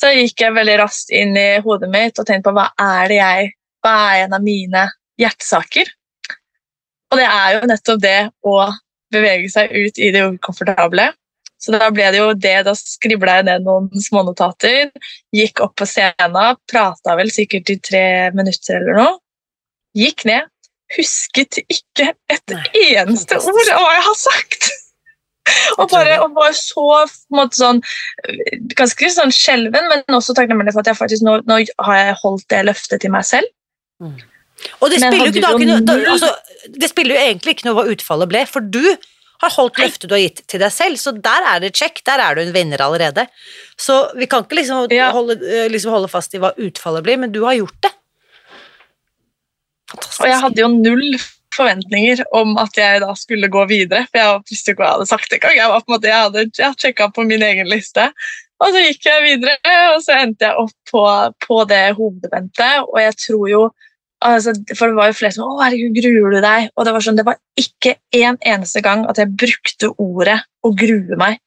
Så 0.00 0.10
gikk 0.16 0.40
jeg 0.40 0.56
veldig 0.56 0.76
raskt 0.80 1.12
inn 1.12 1.34
i 1.36 1.60
hodet 1.64 1.90
mitt 1.92 2.18
og 2.18 2.26
tenkte 2.28 2.48
på 2.48 2.56
hva 2.56 2.70
er 2.80 3.10
det 3.10 3.18
jeg, 3.18 3.50
hva 3.84 3.96
er 4.10 4.24
en 4.24 4.36
av 4.38 4.44
mine 4.44 4.86
hjertesaker? 5.20 5.90
Og 7.10 7.18
det 7.18 7.26
er 7.26 7.56
jo 7.56 7.68
nettopp 7.68 8.00
det 8.00 8.20
å 8.46 8.54
bevege 9.12 9.50
seg 9.52 9.72
ut 9.74 9.98
i 10.00 10.12
det 10.14 10.22
ukomfortable. 10.36 11.10
Så 11.60 11.74
da 11.74 11.90
ble 11.92 12.06
det 12.14 12.20
jo 12.22 12.30
det, 12.32 12.54
da 12.64 12.72
skribla 12.78 13.40
jeg 13.40 13.48
ned 13.50 13.66
noen 13.66 13.90
smånotater, 14.00 14.88
gikk 15.36 15.60
opp 15.66 15.74
på 15.76 15.88
scenen, 15.88 16.56
prata 16.70 17.16
vel 17.18 17.32
sikkert 17.34 17.74
i 17.74 17.76
tre 17.90 18.06
minutter 18.32 18.78
eller 18.78 18.96
noe. 19.02 19.18
Gikk 19.98 20.24
ned, 20.30 20.48
husket 20.96 21.60
ikke 21.66 22.14
et 22.30 22.54
Nei, 22.54 22.86
eneste 23.02 23.36
ord 23.42 23.74
av 23.74 23.82
hva 23.82 23.92
jeg 23.98 24.06
har 24.06 24.18
sagt! 24.22 24.70
Og 25.80 25.86
bare, 25.90 26.16
og 26.24 26.34
bare 26.36 26.52
så 26.56 26.82
på 26.82 27.04
en 27.30 27.38
måte 27.38 27.56
sånn, 27.60 27.78
ganske 28.76 29.10
sånn 29.14 29.32
skjelven, 29.34 29.86
men 29.92 30.16
også 30.18 30.34
takknemlig 30.36 30.74
for 30.74 30.82
at 30.82 30.90
jeg 30.90 30.98
faktisk 30.98 31.24
nå, 31.26 31.38
nå 31.48 31.60
har 31.86 32.00
jeg 32.00 32.18
holdt 32.22 32.46
det 32.52 32.64
løftet 32.68 33.00
til 33.04 33.14
meg 33.14 33.24
selv. 33.28 33.48
Og 34.80 34.90
det 34.92 34.98
spiller, 35.00 35.30
ikke, 35.30 35.40
da, 35.40 35.52
hadde 35.54 35.64
ikke 35.64 35.70
noe- 35.70 35.86
da, 35.88 35.96
altså, 36.12 36.34
det 36.76 36.90
spiller 36.90 37.16
jo 37.16 37.22
egentlig 37.30 37.54
ikke 37.56 37.68
noe 37.70 37.78
hva 37.78 37.86
utfallet 37.94 38.28
ble, 38.28 38.42
for 38.50 38.60
du 38.60 38.82
har 39.40 39.54
holdt 39.56 39.78
løftet 39.80 40.10
du 40.10 40.12
har 40.12 40.20
gitt 40.20 40.42
til 40.52 40.60
deg 40.60 40.72
selv, 40.74 40.98
så 41.00 41.14
der 41.16 41.46
er 41.54 41.62
det 41.64 41.70
check, 41.78 42.02
der 42.04 42.20
er 42.20 42.36
du 42.36 42.42
en 42.42 42.52
vinner 42.52 42.82
allerede. 42.84 43.24
Så 43.80 44.02
vi 44.20 44.28
kan 44.28 44.44
ikke 44.44 44.58
liksom, 44.60 44.90
Ja. 44.92 45.10
holde, 45.16 45.38
eh, 45.40 45.68
liksom 45.72 45.94
holde 45.96 46.10
fast 46.12 46.34
i 46.36 46.38
hva 46.42 46.52
utfallet 46.60 47.06
blir, 47.06 47.16
men 47.22 47.32
du 47.32 47.40
har 47.46 47.56
gjort 47.56 47.78
det. 47.86 47.92
Fantastisk. 49.90 50.20
Og 50.20 50.28
jeg 50.28 50.40
hadde 50.44 50.60
jo 50.60 50.68
null 50.68 51.16
forventninger 51.56 52.22
om 52.36 52.56
at 52.60 52.76
jeg 52.78 53.02
da 53.02 53.10
skulle 53.18 53.50
gå 53.52 53.64
videre. 53.70 54.06
For 54.10 54.20
jeg 54.20 54.44
visste 54.50 54.72
ikke 54.72 54.84
hva 54.84 54.88
jeg 54.88 54.98
hadde 54.98 55.10
sagt 55.10 55.34
engang. 55.36 55.56
Jeg, 55.58 55.74
en 55.74 55.92
måte, 55.94 56.10
jeg 56.10 56.24
hadde 56.26 56.46
jeg 56.58 56.78
sjekka 56.84 57.10
på 57.14 57.26
min 57.28 57.44
egen 57.46 57.70
liste. 57.70 58.10
Og 58.60 58.74
så 58.74 58.82
gikk 58.84 59.06
jeg 59.08 59.24
videre, 59.24 59.76
og 59.94 60.02
så 60.04 60.18
endte 60.20 60.50
jeg 60.50 60.64
opp 60.64 60.74
på, 60.90 61.04
på 61.46 61.60
det 61.70 61.84
hovedeventet. 61.96 62.84
Og 62.86 62.98
jeg 63.00 63.16
tror 63.24 63.46
jo 63.48 63.62
altså, 64.20 64.54
For 64.76 64.90
det 64.90 64.98
var 64.98 65.08
jo 65.08 65.16
flere 65.16 65.32
som 65.32 65.46
'Å, 65.48 65.62
herregud, 65.64 65.96
gruer 65.96 66.34
du 66.34 66.40
deg?' 66.44 66.70
Og 66.76 66.84
det 66.84 66.92
var 66.92 67.04
sånn, 67.04 67.16
det 67.16 67.26
var 67.28 67.38
ikke 67.56 67.94
en 68.20 68.36
eneste 68.44 68.82
gang 68.84 69.06
at 69.08 69.18
jeg 69.18 69.32
brukte 69.32 69.94
ordet 69.96 70.40
'å 70.64 70.74
grue 70.76 71.16
meg'. 71.16 71.40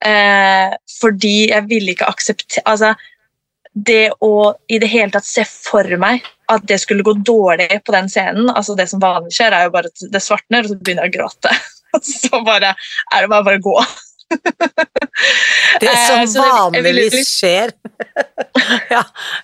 Eh, 0.00 0.76
fordi 1.00 1.50
jeg 1.50 1.66
ville 1.68 1.92
ikke 1.92 2.08
akseptere 2.08 2.64
altså, 2.64 2.94
Det 3.74 4.10
å 4.20 4.54
i 4.68 4.78
det 4.82 4.88
hele 4.90 5.10
tatt 5.14 5.24
se 5.28 5.44
for 5.46 5.86
meg 6.02 6.24
at 6.50 6.64
det 6.66 6.80
skulle 6.82 7.04
gå 7.06 7.12
dårlig 7.22 7.80
på 7.86 7.92
den 7.94 8.08
scenen 8.10 8.48
altså 8.50 8.74
Det 8.74 8.88
som 8.90 8.98
vanlig 9.00 9.30
skjer, 9.36 9.54
er 9.54 9.68
jo 9.68 9.74
bare 9.76 9.86
at 9.92 10.02
det 10.10 10.22
svartner, 10.24 10.64
og 10.66 10.72
så 10.72 10.78
begynner 10.80 11.06
jeg 11.06 11.14
å 11.14 11.18
gråte. 11.20 11.52
Så 12.06 12.40
bare 12.46 12.72
er 13.14 13.22
det 13.24 13.28
bare, 13.30 13.42
bare 13.46 13.58
å 13.58 13.64
gå. 13.64 13.76
Det 15.80 15.88
Eh, 15.88 16.26
som 16.26 16.42
vanligvis 16.44 17.12
litt- 17.14 17.28
skjer. 17.28 17.72
ja, 18.94 19.00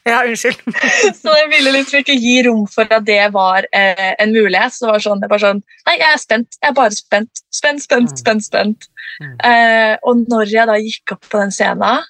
ja, 0.07 0.19
unnskyld. 0.29 0.61
Så 1.23 1.35
jeg 1.39 1.49
ville 1.51 1.73
liksom 1.75 2.01
ikke 2.03 2.17
gi 2.19 2.37
rom 2.47 2.67
for 2.71 2.87
at 2.95 3.05
det 3.09 3.21
var 3.35 3.67
eh, 3.75 4.13
en 4.23 4.33
mulighet. 4.35 4.75
Så 4.77 4.87
det 4.87 4.93
var 4.95 5.05
sånn, 5.07 5.23
det 5.25 5.31
var 5.33 5.43
sånn 5.43 5.63
Nei, 5.89 5.97
jeg 6.01 6.09
er 6.13 6.23
spent. 6.23 6.59
Jeg 6.63 6.71
er 6.71 6.77
bare 6.79 6.95
spent. 6.99 7.43
Spent, 7.55 7.83
spent, 7.87 8.11
Mm. 8.13 8.21
spent. 8.23 8.45
spent. 8.47 8.89
Mm. 9.23 9.35
Eh, 9.49 9.97
og 10.07 10.23
når 10.31 10.51
jeg 10.53 10.67
da 10.71 10.77
gikk 10.83 11.15
opp 11.17 11.27
på 11.31 11.41
den 11.43 11.55
scenen, 11.55 12.05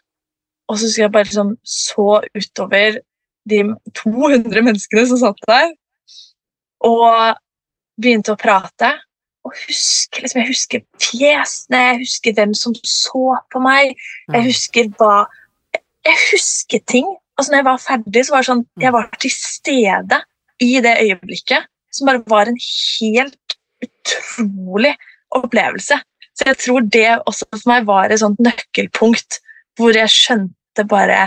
og 0.68 0.78
så 0.78 0.86
husker 0.88 1.02
jeg 1.06 1.12
bare 1.14 1.28
liksom 1.28 1.56
så 1.64 2.06
utover 2.34 2.98
de 3.48 3.60
200 3.94 4.62
menneskene 4.66 5.06
som 5.06 5.20
satt 5.20 5.42
der, 5.46 5.72
og 6.84 7.36
begynte 8.00 8.34
å 8.34 8.40
prate 8.40 8.92
og 9.46 9.52
huske, 9.68 10.20
liksom, 10.24 10.40
Jeg 10.42 10.48
husker 10.50 10.80
fjesene, 10.98 11.78
jeg 11.92 11.98
husker 12.02 12.34
hvem 12.34 12.54
som 12.58 12.74
så 12.82 13.36
på 13.52 13.60
meg. 13.62 13.94
Jeg 14.32 14.42
Mm. 14.42 14.46
husker 14.48 14.88
hva 14.98 15.26
Jeg 16.04 16.18
husker 16.32 16.78
ting. 16.86 17.06
Altså 17.38 17.50
når 17.52 17.58
jeg 17.58 17.64
var 17.64 17.78
ferdig, 17.78 18.24
så 18.26 18.30
var 18.30 18.40
det 18.42 18.46
sånn 18.50 18.66
Mm. 18.76 18.82
Jeg 18.82 18.92
var 18.92 19.10
til 19.20 19.30
stede 19.30 20.22
i 20.60 20.80
det 20.80 20.96
øyeblikket, 21.02 21.66
som 21.92 22.06
bare 22.06 22.22
var 22.26 22.46
en 22.46 22.58
helt 22.58 23.56
utrolig 23.82 24.94
opplevelse. 25.34 26.00
Så 26.34 26.44
jeg 26.46 26.56
tror 26.58 26.80
det 26.90 27.22
også 27.26 27.44
for 27.50 27.70
meg 27.70 27.86
var 27.86 28.10
et 28.10 28.20
sånt 28.20 28.38
nøkkelpunkt 28.38 29.40
hvor 29.78 29.96
jeg 29.96 30.12
skjønte 30.12 30.86
bare 30.88 31.26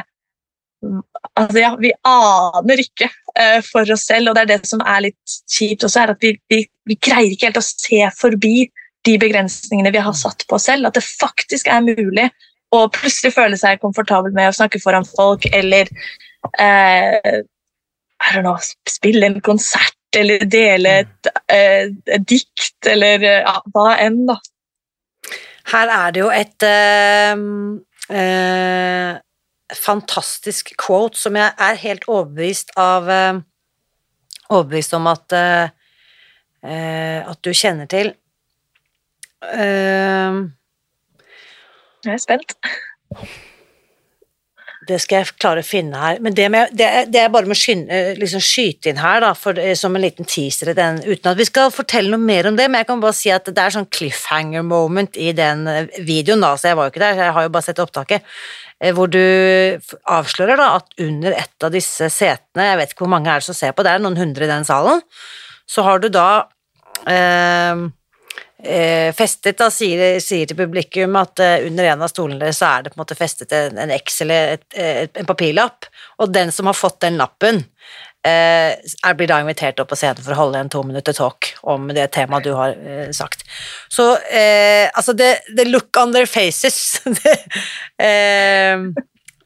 Altså, 0.80 1.58
ja, 1.60 1.74
vi 1.76 1.90
aner 2.08 2.80
ikke 2.80 3.10
uh, 3.12 3.60
for 3.68 3.90
oss 3.92 4.06
selv, 4.08 4.30
og 4.30 4.38
det 4.38 4.46
er 4.46 4.52
det 4.54 4.70
som 4.70 4.80
er 4.88 5.02
litt 5.10 5.34
kjipt 5.52 5.84
også, 5.84 6.06
er 6.06 6.14
at 6.14 6.24
vi, 6.24 6.30
vi, 6.48 6.62
vi 6.88 6.96
greier 6.96 7.34
ikke 7.34 7.50
helt 7.50 7.60
å 7.60 7.64
se 7.66 8.00
forbi 8.16 8.70
de 9.08 9.16
begrensningene 9.20 9.92
vi 9.92 10.04
har 10.06 10.16
satt 10.16 10.46
på 10.48 10.56
oss 10.56 10.70
selv. 10.70 10.88
At 10.88 10.96
det 10.96 11.04
faktisk 11.04 11.68
er 11.68 11.84
mulig 11.84 12.30
å 12.76 12.86
plutselig 12.96 13.34
føle 13.36 13.60
seg 13.60 13.82
komfortabel 13.84 14.32
med 14.36 14.54
å 14.54 14.56
snakke 14.56 14.80
foran 14.80 15.08
folk, 15.08 15.50
eller 15.52 15.92
uh, 16.64 17.42
know, 18.40 18.56
spille 18.90 19.26
en 19.26 19.40
konsert, 19.42 19.98
eller 20.18 20.46
dele 20.46 20.96
et, 21.04 21.30
eh, 21.54 21.92
et 22.10 22.26
dikt, 22.28 22.80
eller 22.88 23.24
ja, 23.24 23.60
hva 23.74 23.94
enn, 24.02 24.24
da. 24.30 24.40
Her 25.70 25.92
er 25.94 26.14
det 26.16 26.24
jo 26.24 26.30
et 26.34 26.66
eh, 26.66 27.36
eh, 28.10 29.18
fantastisk 29.76 30.74
quote 30.82 31.18
som 31.20 31.36
jeg 31.38 31.54
er 31.62 31.82
helt 31.84 32.08
overbevist 32.10 32.74
av 32.80 33.10
eh, 33.10 33.40
Overbevist 34.50 34.96
om 34.98 35.06
at 35.12 35.34
eh, 35.38 35.70
eh, 36.66 37.20
at 37.30 37.38
du 37.46 37.52
kjenner 37.54 37.86
til. 37.92 38.08
Eh, 39.46 40.40
Jeg 42.08 42.16
er 42.16 42.24
spent. 42.24 42.56
Det 44.90 44.98
skal 45.04 45.22
jeg 45.22 45.36
klare 45.40 45.64
å 45.64 45.66
finne 45.66 46.00
her. 46.02 46.20
Men 46.24 46.36
det, 46.38 46.48
med, 46.52 46.74
det, 46.78 46.88
det 47.14 47.22
er 47.22 47.32
bare 47.34 47.50
med 47.50 47.58
å 47.58 47.60
skynde, 47.60 47.94
eh, 47.94 48.20
liksom 48.20 48.42
skyte 48.44 48.92
inn 48.92 49.02
her, 49.02 49.22
da, 49.24 49.32
for, 49.38 49.60
eh, 49.62 49.76
som 49.78 49.96
en 49.96 50.04
liten 50.04 50.28
teaser 50.30 50.72
i 50.72 50.78
den, 50.78 51.02
uten 51.06 51.32
at 51.32 51.40
vi 51.40 51.48
skal 51.48 51.74
fortelle 51.74 52.12
noe 52.14 52.24
mer 52.24 52.50
om 52.50 52.58
det, 52.58 52.68
men 52.70 52.82
jeg 52.82 52.90
kan 52.90 53.04
bare 53.04 53.18
si 53.18 53.34
at 53.34 53.50
det 53.50 53.64
er 53.64 53.76
sånn 53.76 53.90
cliffhanger 53.94 54.66
moment 54.66 55.20
i 55.20 55.32
den 55.38 55.66
eh, 55.70 56.00
videoen, 56.06 56.44
da, 56.46 56.56
så 56.58 56.72
jeg 56.72 56.80
var 56.80 56.90
jo 56.90 56.96
ikke 56.96 57.06
der, 57.06 57.22
jeg 57.26 57.38
har 57.38 57.48
jo 57.48 57.54
bare 57.56 57.68
sett 57.70 57.84
opptaket, 57.84 58.34
hvor 58.96 59.10
du 59.12 59.20
avslører 60.08 60.56
da 60.56 60.70
at 60.78 60.94
under 61.04 61.34
et 61.36 61.66
av 61.68 61.74
disse 61.74 62.08
setene, 62.16 62.64
jeg 62.70 62.78
vet 62.80 62.94
ikke 62.94 63.04
hvor 63.04 63.12
mange 63.12 63.28
er 63.28 63.42
det 63.42 63.50
som 63.50 63.58
ser 63.58 63.74
på, 63.76 63.84
det 63.84 63.92
er 63.92 64.04
noen 64.04 64.16
hundre 64.16 64.48
i 64.48 64.52
den 64.52 64.64
salen, 64.68 65.04
så 65.68 65.84
har 65.84 66.00
du 66.00 66.08
da 66.14 66.30
eh, 67.04 67.90
eh, 68.64 69.10
festet, 69.16 69.58
da, 69.60 69.70
sier, 69.74 70.20
sier 70.24 70.50
til 70.50 70.58
publikum 70.60 71.18
at 71.20 71.42
eh, 71.44 71.66
under 71.68 71.90
en 71.92 72.06
av 72.06 72.12
stolene 72.12 72.42
deres 72.44 72.60
så 72.62 72.70
er 72.74 72.86
det 72.86 72.94
på 72.94 73.00
en 73.00 73.04
måte 73.04 73.18
festet 73.20 73.56
en, 73.56 73.80
en 73.80 73.94
X 73.96 74.22
eller 74.26 74.56
et, 74.58 74.66
et, 74.76 75.20
en 75.22 75.30
papirlapp, 75.30 75.90
og 76.20 76.34
den 76.36 76.54
som 76.56 76.70
har 76.70 76.78
fått 76.78 77.02
den 77.06 77.20
lappen, 77.20 77.64
eh, 78.28 79.14
blir 79.16 79.30
da 79.32 79.40
invitert 79.44 79.80
opp 79.80 79.92
på 79.94 80.00
scenen 80.00 80.24
for 80.24 80.36
å 80.36 80.42
holde 80.42 80.64
en 80.64 80.72
to 80.72 80.84
minutter 80.88 81.16
talk 81.16 81.54
om 81.62 81.88
det 81.96 82.10
temaet 82.16 82.48
du 82.48 82.52
har 82.58 82.76
eh, 82.76 83.12
sagt. 83.16 83.46
Så 83.92 84.12
eh, 84.28 84.90
altså, 84.94 85.16
the, 85.18 85.36
the, 85.56 85.68
look 85.70 85.96
on 86.00 86.14
their 86.16 86.30
faces 86.30 87.00
det, 87.24 87.38
eh, 88.04 88.90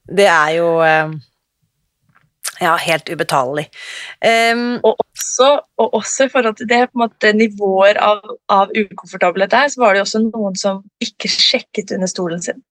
det 0.09 0.27
er 0.29 0.57
jo 0.57 0.73
ja, 2.61 2.75
helt 2.77 3.09
ubetalelig. 3.09 3.65
Um, 4.53 4.77
og, 4.83 4.99
også, 4.99 5.49
og, 5.77 5.93
også, 5.99 6.27
i 6.27 6.33
forhold 6.33 6.57
til 6.59 6.69
det 6.69 6.81
på 6.89 6.97
en 6.97 7.03
måte, 7.05 7.33
nivåer 7.37 7.99
av, 8.01 8.21
av 8.53 8.73
ukomfortable 8.77 9.47
der, 9.49 9.71
så 9.73 9.81
var 9.81 9.95
det 9.95 10.03
også 10.05 10.21
noen 10.27 10.57
som 10.59 10.83
ikke 11.03 11.31
sjekket 11.31 11.95
under 11.95 12.11
stolen 12.11 12.43
sin. 12.43 12.61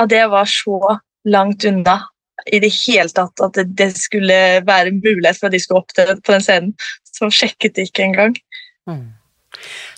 Og 0.00 0.10
det 0.10 0.24
var 0.32 0.48
så 0.50 0.98
langt 1.28 1.64
unna 1.68 2.00
i 2.50 2.58
det 2.62 2.72
hele 2.74 3.12
tatt 3.14 3.42
at 3.44 3.54
det, 3.54 3.68
det 3.78 3.92
skulle 4.00 4.36
være 4.66 4.94
mulighet 4.96 5.38
for 5.38 5.48
at 5.48 5.54
de 5.54 5.60
skulle 5.62 5.82
opptre 5.84 6.16
på 6.18 6.34
den 6.34 6.44
scenen. 6.44 6.72
Så 7.12 7.28
sjekket 7.30 7.76
de 7.76 7.86
ikke 7.86 8.06
engang. 8.08 8.38
Mm. 8.88 9.12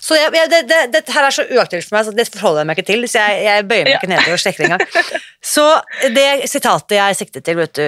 Så 0.03 0.17
jeg, 0.19 0.29
jeg, 0.35 0.49
det, 0.51 0.61
det, 0.69 0.79
Dette 0.93 1.13
her 1.15 1.25
er 1.25 1.33
så 1.33 1.45
uaktuelt 1.47 1.87
for 1.87 1.97
meg, 1.97 2.05
så 2.05 2.13
det 2.13 2.27
forholder 2.33 2.61
jeg 2.61 2.69
meg 2.69 2.79
ikke 2.79 2.89
til. 2.91 3.05
Så 3.09 3.23
jeg, 3.23 3.45
jeg 3.47 3.67
bøyer 3.69 3.87
meg 3.87 3.93
ja. 3.95 4.01
ikke 4.01 4.11
ned 4.11 4.33
og 4.35 4.41
sjekker 4.43 4.67
engang. 4.67 4.83
Så 5.55 5.63
det 6.13 6.27
sitatet 6.51 6.97
jeg 6.97 7.17
siktet 7.17 7.45
til, 7.45 7.57
vet 7.61 7.73
du, 7.77 7.85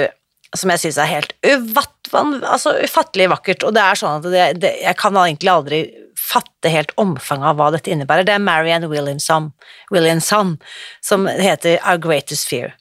som 0.55 0.71
jeg 0.71 0.83
syns 0.83 0.97
er 1.01 1.09
helt 1.11 1.33
uvatt, 1.45 2.11
altså, 2.13 2.77
ufattelig 2.79 3.29
vakkert, 3.33 3.65
og 3.67 3.75
det 3.75 3.83
er 3.83 3.99
sånn 3.99 4.19
at 4.21 4.59
det, 4.61 4.73
jeg 4.83 4.99
kan 4.99 5.17
egentlig 5.19 5.51
aldri 5.51 5.81
fatte 6.17 6.71
helt 6.71 6.91
omfanget 6.99 7.51
av 7.51 7.59
hva 7.59 7.69
dette 7.75 7.91
innebærer. 7.91 8.27
Det 8.27 8.35
er 8.35 8.43
Marianne 8.43 8.89
Williamson, 8.91 9.51
Williamson 9.93 10.57
som 11.03 11.27
heter 11.27 11.79
Our 11.83 11.99
Greatest 12.01 12.47
Fear. 12.49 12.73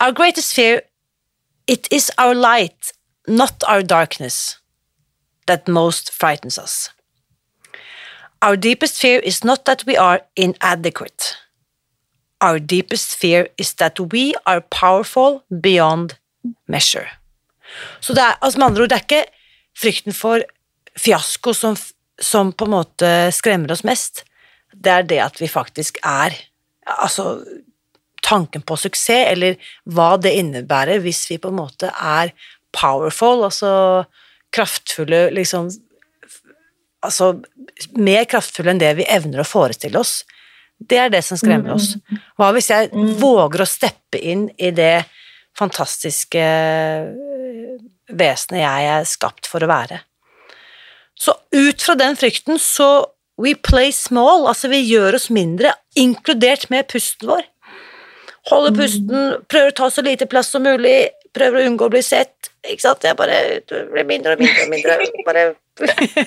Our 0.00 0.12
greatest 0.12 0.54
fear, 0.54 0.82
it 1.66 1.88
is 1.90 2.10
our 2.18 2.34
light, 2.34 2.92
not 3.26 3.64
our 3.66 3.82
darkness, 3.82 4.58
that 5.46 5.68
most 5.68 6.12
frightens 6.12 6.58
us. 6.58 6.90
Our 8.42 8.56
deepest 8.56 9.00
fear 9.00 9.18
is 9.20 9.44
not 9.44 9.64
that 9.64 9.84
we 9.86 9.96
are 9.96 10.20
inadequate. 10.36 11.36
Our 12.40 12.58
deepest 12.58 13.16
fear 13.16 13.48
is 13.56 13.74
that 13.74 13.98
we 14.12 14.34
are 14.46 14.60
powerful 14.60 15.44
beyond 15.60 16.18
measure. 16.70 17.08
Så 18.00 18.14
det 18.16 18.22
er, 18.22 18.38
altså 18.40 18.60
med 18.60 18.66
andre 18.70 18.84
ord, 18.84 18.92
det 18.92 18.98
er 18.98 19.06
ikke 19.06 19.24
frykten 19.76 20.16
for 20.16 20.44
fiasko 20.96 21.54
som, 21.56 21.76
som 22.22 22.52
på 22.52 22.66
en 22.66 22.76
måte 22.76 23.12
skremmer 23.34 23.74
oss 23.74 23.84
mest. 23.86 24.24
Det 24.72 24.92
er 24.92 25.08
det 25.08 25.22
at 25.30 25.40
vi 25.42 25.50
faktisk 25.50 26.02
er 26.04 26.36
Altså 26.86 27.40
tanken 28.22 28.62
på 28.62 28.76
suksess, 28.78 29.32
eller 29.32 29.56
hva 29.90 30.12
det 30.22 30.36
innebærer 30.38 31.00
hvis 31.02 31.24
vi 31.26 31.38
på 31.42 31.50
en 31.50 31.58
måte 31.58 31.90
er 31.90 32.30
powerful, 32.70 33.42
altså 33.42 34.04
kraftfulle 34.54 35.24
liksom 35.34 35.72
Altså 37.06 37.32
mer 37.98 38.24
kraftfulle 38.26 38.72
enn 38.72 38.80
det 38.80 38.92
vi 38.98 39.04
evner 39.12 39.42
å 39.42 39.46
forestille 39.46 39.98
oss. 40.00 40.24
Det 40.78 40.96
er 40.98 41.10
det 41.12 41.20
som 41.22 41.38
skremmer 41.38 41.74
oss. 41.76 41.92
Mm. 41.94 42.22
Hva 42.40 42.48
hvis 42.56 42.70
jeg 42.72 42.88
mm. 42.90 43.10
våger 43.20 43.62
å 43.62 43.68
steppe 43.68 44.18
inn 44.18 44.46
i 44.56 44.72
det 44.74 45.04
fantastiske 45.56 46.42
øh, 46.42 47.76
vesenet 48.12 48.62
jeg 48.62 48.88
er 48.92 49.08
skapt 49.08 49.48
for 49.50 49.64
å 49.64 49.70
være? 49.70 50.02
Så 51.16 51.32
ut 51.56 51.82
fra 51.82 51.96
den 51.98 52.16
frykten 52.18 52.60
så 52.60 53.06
we 53.40 53.54
play 53.54 53.92
small, 53.92 54.46
altså 54.48 54.68
vi 54.72 54.80
gjør 54.84 55.18
oss 55.18 55.28
mindre, 55.32 55.74
inkludert 55.96 56.68
med 56.72 56.88
pusten 56.92 57.28
vår. 57.28 57.44
Holder 58.50 58.72
mm. 58.72 58.80
pusten, 58.80 59.30
prøver 59.50 59.72
å 59.72 59.76
ta 59.76 59.90
så 59.92 60.04
lite 60.06 60.28
plass 60.30 60.52
som 60.54 60.64
mulig, 60.64 61.08
prøver 61.36 61.60
å 61.60 61.70
unngå 61.70 61.88
å 61.88 61.92
bli 61.92 62.02
sett. 62.04 62.50
Ikke 62.66 62.84
sant? 62.84 63.04
Jeg 63.04 63.18
bare 63.18 63.60
blir 63.68 64.06
mindre 64.08 64.36
og 64.36 64.42
mindre 64.42 64.64
og 64.64 64.72
mindre. 64.72 64.98
Bare 65.26 65.46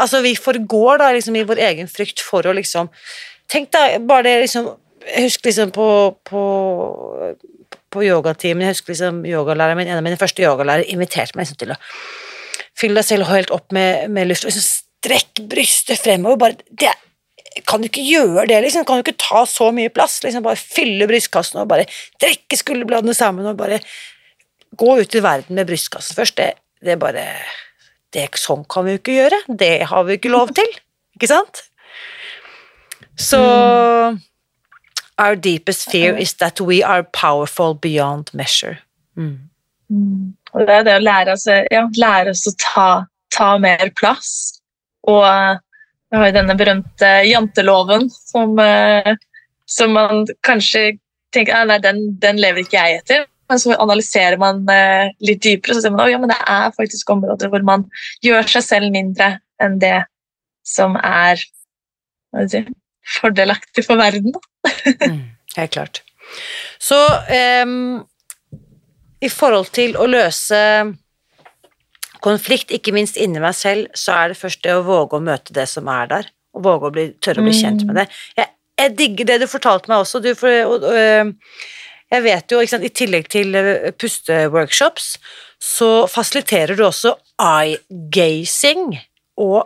Altså, 0.00 0.22
vi 0.24 0.32
forgår 0.38 1.02
da 1.02 1.10
liksom 1.12 1.36
i 1.36 1.44
vår 1.46 1.60
egen 1.68 1.90
frykt 1.90 2.22
for 2.24 2.46
å 2.48 2.54
liksom 2.56 2.88
Tenk 3.52 3.68
deg 3.74 4.06
bare 4.08 4.24
det 4.24 4.46
liksom 4.46 4.70
Jeg 5.04 5.26
husker 5.26 5.50
liksom 5.50 5.74
på, 5.74 5.88
på 6.24 6.42
på 7.92 8.04
yogatimen. 8.06 8.64
Jeg 8.66 8.76
husker 8.76 8.94
liksom 8.94 9.22
yogalæreren 9.28 9.78
min, 9.78 9.90
en 9.90 10.00
av 10.00 10.06
mine 10.06 10.20
første 10.20 10.44
yogalærere 10.44 10.88
inviterte 10.92 11.38
meg 11.38 11.46
liksom 11.46 11.60
til 11.62 11.74
å 11.74 11.80
fylle 12.78 13.00
deg 13.00 13.08
selv 13.08 13.28
helt 13.30 13.52
opp 13.54 13.72
med, 13.74 14.08
med 14.12 14.30
luft 14.30 14.46
og 14.46 14.52
liksom 14.52 14.66
strekk 14.66 15.42
brystet 15.50 16.00
fremover. 16.00 16.40
Bare, 16.40 16.70
det, 16.70 16.94
kan 17.68 17.82
du 17.82 17.88
ikke 17.88 18.04
gjøre 18.06 18.46
det, 18.50 18.60
liksom? 18.64 18.86
Kan 18.88 19.00
du 19.00 19.04
ikke 19.06 19.20
ta 19.20 19.44
så 19.48 19.68
mye 19.74 19.92
plass? 19.92 20.20
Liksom 20.24 20.44
Bare 20.44 20.60
fylle 20.60 21.08
brystkassen 21.10 21.60
og 21.62 21.68
bare 21.72 21.88
trekke 22.22 22.58
skulderbladene 22.58 23.16
sammen 23.16 23.48
og 23.50 23.58
bare 23.60 23.82
gå 24.78 24.96
ut 25.02 25.18
i 25.18 25.22
verden 25.24 25.58
med 25.58 25.68
brystkassen 25.68 26.16
først. 26.16 26.40
Det, 26.40 26.54
det 26.84 26.98
bare 27.02 27.26
det, 28.12 28.28
Sånn 28.40 28.64
kan 28.70 28.86
vi 28.86 28.96
jo 28.96 29.02
ikke 29.02 29.18
gjøre. 29.18 29.42
Det 29.48 29.74
har 29.90 30.08
vi 30.08 30.18
ikke 30.18 30.32
lov 30.32 30.54
til, 30.56 30.68
ikke 31.16 31.30
sant? 31.30 31.64
Så 33.20 33.40
mm. 33.40 34.20
Our 35.18 35.36
deepest 35.36 35.90
fear 35.90 36.16
is 36.16 36.34
that 36.34 36.60
we 36.60 36.82
are 36.82 37.02
powerful 37.02 37.74
beyond 37.74 38.30
measure. 38.32 38.78
Mm. 39.16 39.48
Mm. 39.92 40.32
Og 40.52 40.66
det 40.66 40.74
er 40.74 40.86
det 40.86 40.94
å 40.96 41.02
lære 41.04 41.34
oss, 41.36 41.44
ja, 41.46 41.84
lære 41.96 42.32
oss 42.32 42.46
å 42.48 42.54
ta, 42.60 42.88
ta 43.34 43.50
mer 43.60 43.92
plass. 43.98 44.60
Og 45.08 45.24
vi 45.24 46.20
har 46.20 46.28
jo 46.28 46.36
denne 46.36 46.56
berømte 46.56 47.10
janteloven 47.28 48.08
som, 48.12 48.58
eh, 48.60 49.14
som 49.66 49.94
man 49.96 50.26
kanskje 50.44 50.98
tenker 51.32 51.56
«Ah, 51.56 51.78
den, 51.80 52.18
den, 52.20 52.40
lever 52.40 52.64
ikke 52.64 52.80
jeg 52.80 53.00
etter. 53.00 53.24
Men 53.48 53.60
så 53.60 53.76
analyserer 53.80 54.38
man 54.40 54.62
eh, 54.70 55.12
litt 55.24 55.42
dypere, 55.44 55.72
og 55.72 55.78
så 55.78 55.86
ser 55.86 55.94
man 55.94 56.04
at 56.04 56.12
ja, 56.12 56.20
det 56.28 56.40
er 56.56 56.76
faktisk 56.76 57.10
områder 57.12 57.52
hvor 57.52 57.64
man 57.64 57.86
gjør 58.24 58.48
seg 58.48 58.66
selv 58.68 58.92
mindre 58.94 59.34
enn 59.62 59.78
det 59.80 60.02
som 60.68 60.96
er 61.00 61.40
si, 62.48 62.62
fordelaktig 63.18 63.84
for 63.86 64.00
verden. 64.00 64.34
mm, 65.02 65.20
helt 65.56 65.74
klart. 65.74 66.02
Så 66.82 66.98
um, 67.66 68.02
i 69.22 69.30
forhold 69.30 69.70
til 69.74 69.96
å 70.00 70.08
løse 70.10 70.58
konflikt, 72.22 72.72
ikke 72.74 72.94
minst 72.94 73.18
inni 73.18 73.42
meg 73.42 73.54
selv, 73.58 73.90
så 73.98 74.14
er 74.20 74.32
det 74.32 74.38
først 74.38 74.62
det 74.64 74.76
å 74.78 74.86
våge 74.86 75.18
å 75.18 75.24
møte 75.24 75.54
det 75.56 75.66
som 75.70 75.90
er 75.90 76.10
der, 76.10 76.32
og 76.54 76.66
våge 76.66 76.88
å 76.88 76.94
bli, 76.94 77.06
tørre 77.22 77.42
å 77.42 77.46
bli 77.46 77.54
kjent 77.56 77.84
med 77.88 77.98
det. 77.98 78.08
Jeg, 78.38 78.52
jeg 78.78 78.96
digger 78.98 79.30
det 79.32 79.38
du 79.42 79.48
fortalte 79.50 79.90
meg 79.90 80.04
også, 80.04 80.22
du, 80.22 80.32
for 80.38 80.58
og, 80.70 80.86
og, 80.86 81.40
jeg 82.12 82.24
vet 82.26 82.52
jo, 82.52 82.60
sant, 82.68 82.84
i 82.84 82.92
tillegg 82.92 83.28
til 83.32 83.56
pusteworkshops, 83.98 85.14
så 85.62 85.90
fasiliterer 86.10 86.76
du 86.76 86.84
også 86.84 87.14
eye-gazing 87.40 88.98
og 89.40 89.62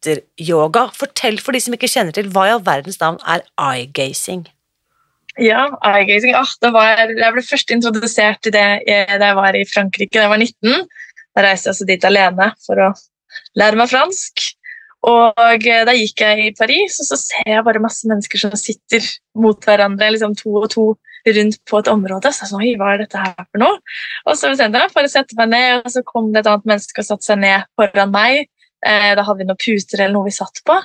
latteryoga. 0.00 0.90
Fortell 0.94 1.40
for 1.40 1.52
de 1.52 1.60
som 1.60 1.74
ikke 1.74 1.88
kjenner 1.88 2.12
til, 2.12 2.30
hva 2.32 2.46
i 2.48 2.54
all 2.54 2.64
verdens 2.64 3.00
navn 3.00 3.18
er 3.26 3.44
eye-gazing? 3.58 4.46
Ja, 5.38 5.68
eye-gazing. 5.86 6.34
Ah, 6.34 6.48
jeg 6.60 7.32
ble 7.32 7.42
først 7.42 7.70
introdusert 7.70 8.42
til 8.42 8.52
det 8.52 8.82
da 8.86 9.26
jeg 9.26 9.36
var 9.36 9.54
i 9.54 9.64
Frankrike 9.64 10.16
da 10.16 10.26
jeg 10.26 10.30
var 10.30 10.38
19. 10.38 10.88
Da 11.36 11.44
reiste 11.44 11.68
jeg 11.68 11.74
altså 11.74 11.86
dit 11.86 12.04
alene 12.04 12.52
for 12.66 12.80
å 12.80 12.92
lære 13.56 13.78
meg 13.78 13.90
fransk. 13.90 14.48
Og 15.08 15.64
eh, 15.64 15.84
da 15.88 15.94
gikk 15.96 16.20
jeg 16.20 16.42
i 16.44 16.56
Paris, 16.58 16.98
og 17.00 17.06
så 17.08 17.16
ser 17.16 17.46
jeg 17.48 17.64
bare 17.64 17.80
masse 17.80 18.08
mennesker 18.08 18.42
som 18.42 18.52
sitter 18.58 19.06
mot 19.32 19.56
hverandre, 19.64 20.10
liksom 20.12 20.34
to 20.36 20.58
og 20.60 20.68
to 20.74 20.90
rundt 21.24 21.56
på 21.68 21.80
et 21.80 21.88
område. 21.88 22.32
Så 22.32 22.44
jeg 22.44 22.50
sånn, 22.50 22.66
hva 22.80 22.94
er 22.94 23.04
dette 23.04 23.22
her 23.22 23.46
for 23.46 23.62
noe? 23.62 23.78
Og 24.26 24.36
så 24.36 24.50
bestemte 24.52 24.82
jeg 24.82 24.92
for 24.92 25.06
å 25.06 25.12
sette 25.12 25.38
meg 25.38 25.54
ned, 25.54 25.86
og 25.86 25.94
så 25.94 26.04
kom 26.04 26.28
det 26.34 26.42
et 26.42 26.50
annet 26.52 26.68
menneske 26.68 27.00
og 27.00 27.08
satte 27.08 27.28
seg 27.30 27.40
ned 27.40 27.64
foran 27.80 28.12
meg. 28.12 28.50
Eh, 28.86 29.12
da 29.16 29.24
hadde 29.26 29.42
vi 29.42 29.48
noen 29.48 29.60
puter 29.60 30.00
eller 30.00 30.16
noe 30.16 30.28
vi 30.28 30.34
satt 30.34 30.62
på. 30.66 30.76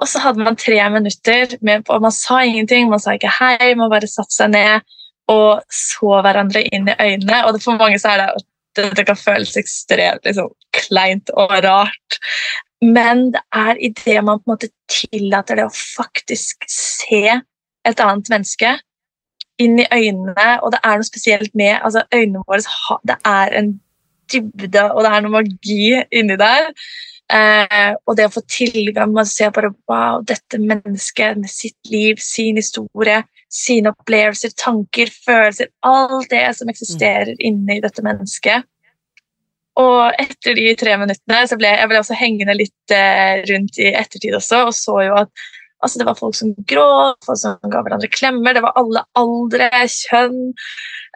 Og 0.00 0.08
så 0.08 0.22
hadde 0.22 0.44
man 0.44 0.56
tre 0.56 0.78
minutter, 0.92 1.58
med, 1.60 1.84
og 1.92 2.04
man 2.06 2.14
sa 2.14 2.40
ingenting, 2.46 2.88
man 2.88 3.02
sa 3.02 3.16
ikke 3.16 3.32
hei, 3.36 3.74
man 3.76 3.92
bare 3.92 4.08
satte 4.08 4.32
seg 4.32 4.54
ned 4.54 4.86
og 5.30 5.60
så 5.70 6.20
hverandre 6.24 6.62
inn 6.74 6.88
i 6.90 6.96
øynene. 6.96 7.42
Og 7.46 7.60
for 7.62 7.78
mange 7.78 8.00
så 8.02 8.14
er 8.14 8.22
det 8.24 8.46
dette 8.78 9.04
kan 9.04 9.18
føles 9.18 9.56
ekstremt 9.58 10.26
liksom, 10.26 10.52
kleint 10.76 11.32
og 11.38 11.52
rart. 11.66 12.18
Men 12.80 13.28
det 13.34 13.42
er 13.52 13.80
idet 13.82 14.22
man 14.24 14.40
på 14.40 14.48
en 14.48 14.54
måte 14.54 14.70
tillater 14.90 15.58
det 15.58 15.66
å 15.68 15.74
faktisk 15.74 16.64
se 16.70 17.24
et 17.86 18.02
annet 18.04 18.30
menneske 18.32 18.76
inn 19.60 19.76
i 19.82 19.88
øynene, 19.92 20.48
og 20.64 20.72
det 20.72 20.80
er 20.80 20.96
noe 20.96 21.08
spesielt 21.08 21.52
med 21.58 21.82
altså 21.84 22.06
øynene 22.14 22.44
våre 22.48 22.96
Det 23.08 23.16
er 23.28 23.56
en 23.58 23.74
dybde, 24.32 24.84
og 24.94 25.04
det 25.04 25.12
er 25.12 25.24
noe 25.24 25.36
magi 25.38 25.84
inni 26.16 26.36
der. 26.40 26.70
Eh, 27.30 27.92
og 28.08 28.16
det 28.18 28.26
å 28.26 28.32
få 28.34 28.42
tilgang 28.50 29.12
å 29.14 29.24
se 29.28 29.46
bare 29.54 29.70
wow, 29.90 30.18
dette 30.26 30.58
mennesket 30.58 31.38
med 31.38 31.52
sitt 31.52 31.92
liv, 31.92 32.18
sin 32.22 32.58
historie, 32.58 33.20
sine 33.50 33.92
opplevelser, 33.94 34.54
tanker, 34.58 35.12
følelser 35.26 35.70
Alt 35.86 36.30
det 36.32 36.42
som 36.58 36.70
eksisterer 36.70 37.36
inni 37.38 37.78
dette 37.82 38.02
mennesket. 38.02 38.66
Og 39.78 40.18
etter 40.18 40.58
de 40.58 40.74
tre 40.78 40.96
minuttene 40.98 41.44
så 41.46 41.58
ble 41.58 41.70
jeg 41.70 41.90
ble 41.90 42.00
også 42.02 42.18
hengende 42.18 42.56
litt 42.58 42.94
eh, 42.94 43.44
rundt 43.50 43.78
i 43.78 43.92
ettertid 43.94 44.34
også, 44.36 44.64
og 44.66 44.74
så 44.76 44.98
jo 45.06 45.16
at 45.22 45.30
altså, 45.80 46.00
det 46.00 46.08
var 46.08 46.18
folk 46.18 46.36
som 46.36 46.52
gråt, 46.68 47.20
folk 47.26 47.40
som 47.40 47.70
ga 47.70 47.84
hverandre 47.86 48.10
klemmer, 48.12 48.56
det 48.56 48.64
var 48.66 48.76
alle 48.80 49.04
aldre, 49.18 49.70
kjønn. 49.86 50.50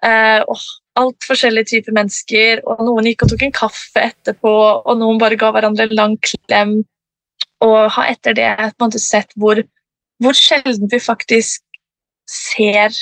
Eh, 0.06 0.40
og 0.46 0.62
alt 1.00 1.26
forskjellige 1.26 1.72
typer 1.72 1.96
mennesker, 1.96 2.62
og 2.68 2.82
noen 2.86 3.08
gikk 3.10 3.24
og 3.24 3.32
tok 3.32 3.46
en 3.46 3.54
kaffe 3.54 4.02
etterpå, 4.02 4.52
og 4.84 4.98
noen 5.00 5.18
bare 5.22 5.38
ga 5.40 5.50
hverandre 5.54 5.88
en 5.88 5.96
lang 5.98 6.18
klem. 6.22 6.76
Og 7.64 7.78
har 7.96 8.12
etter 8.12 8.36
det 8.36 8.50
på 8.58 8.68
en 8.68 8.86
måte 8.86 9.02
sett 9.02 9.32
hvor, 9.40 9.62
hvor 10.22 10.36
sjelden 10.38 10.90
vi 10.92 11.00
faktisk 11.02 11.64
ser 12.30 12.94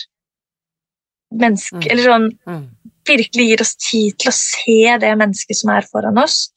mennesker 1.32 1.80
Mm. 1.80 1.90
Eller 1.90 2.02
sånn 2.04 2.26
Mm. 2.46 2.64
virkelig 3.08 3.46
gir 3.48 3.60
oss 3.62 3.76
tid 3.76 4.18
til 4.18 4.28
å 4.28 4.36
se 4.36 4.98
det 5.00 5.16
mennesket 5.16 5.56
som 5.56 5.70
er 5.70 5.86
foran 5.90 6.18
oss. 6.18 6.52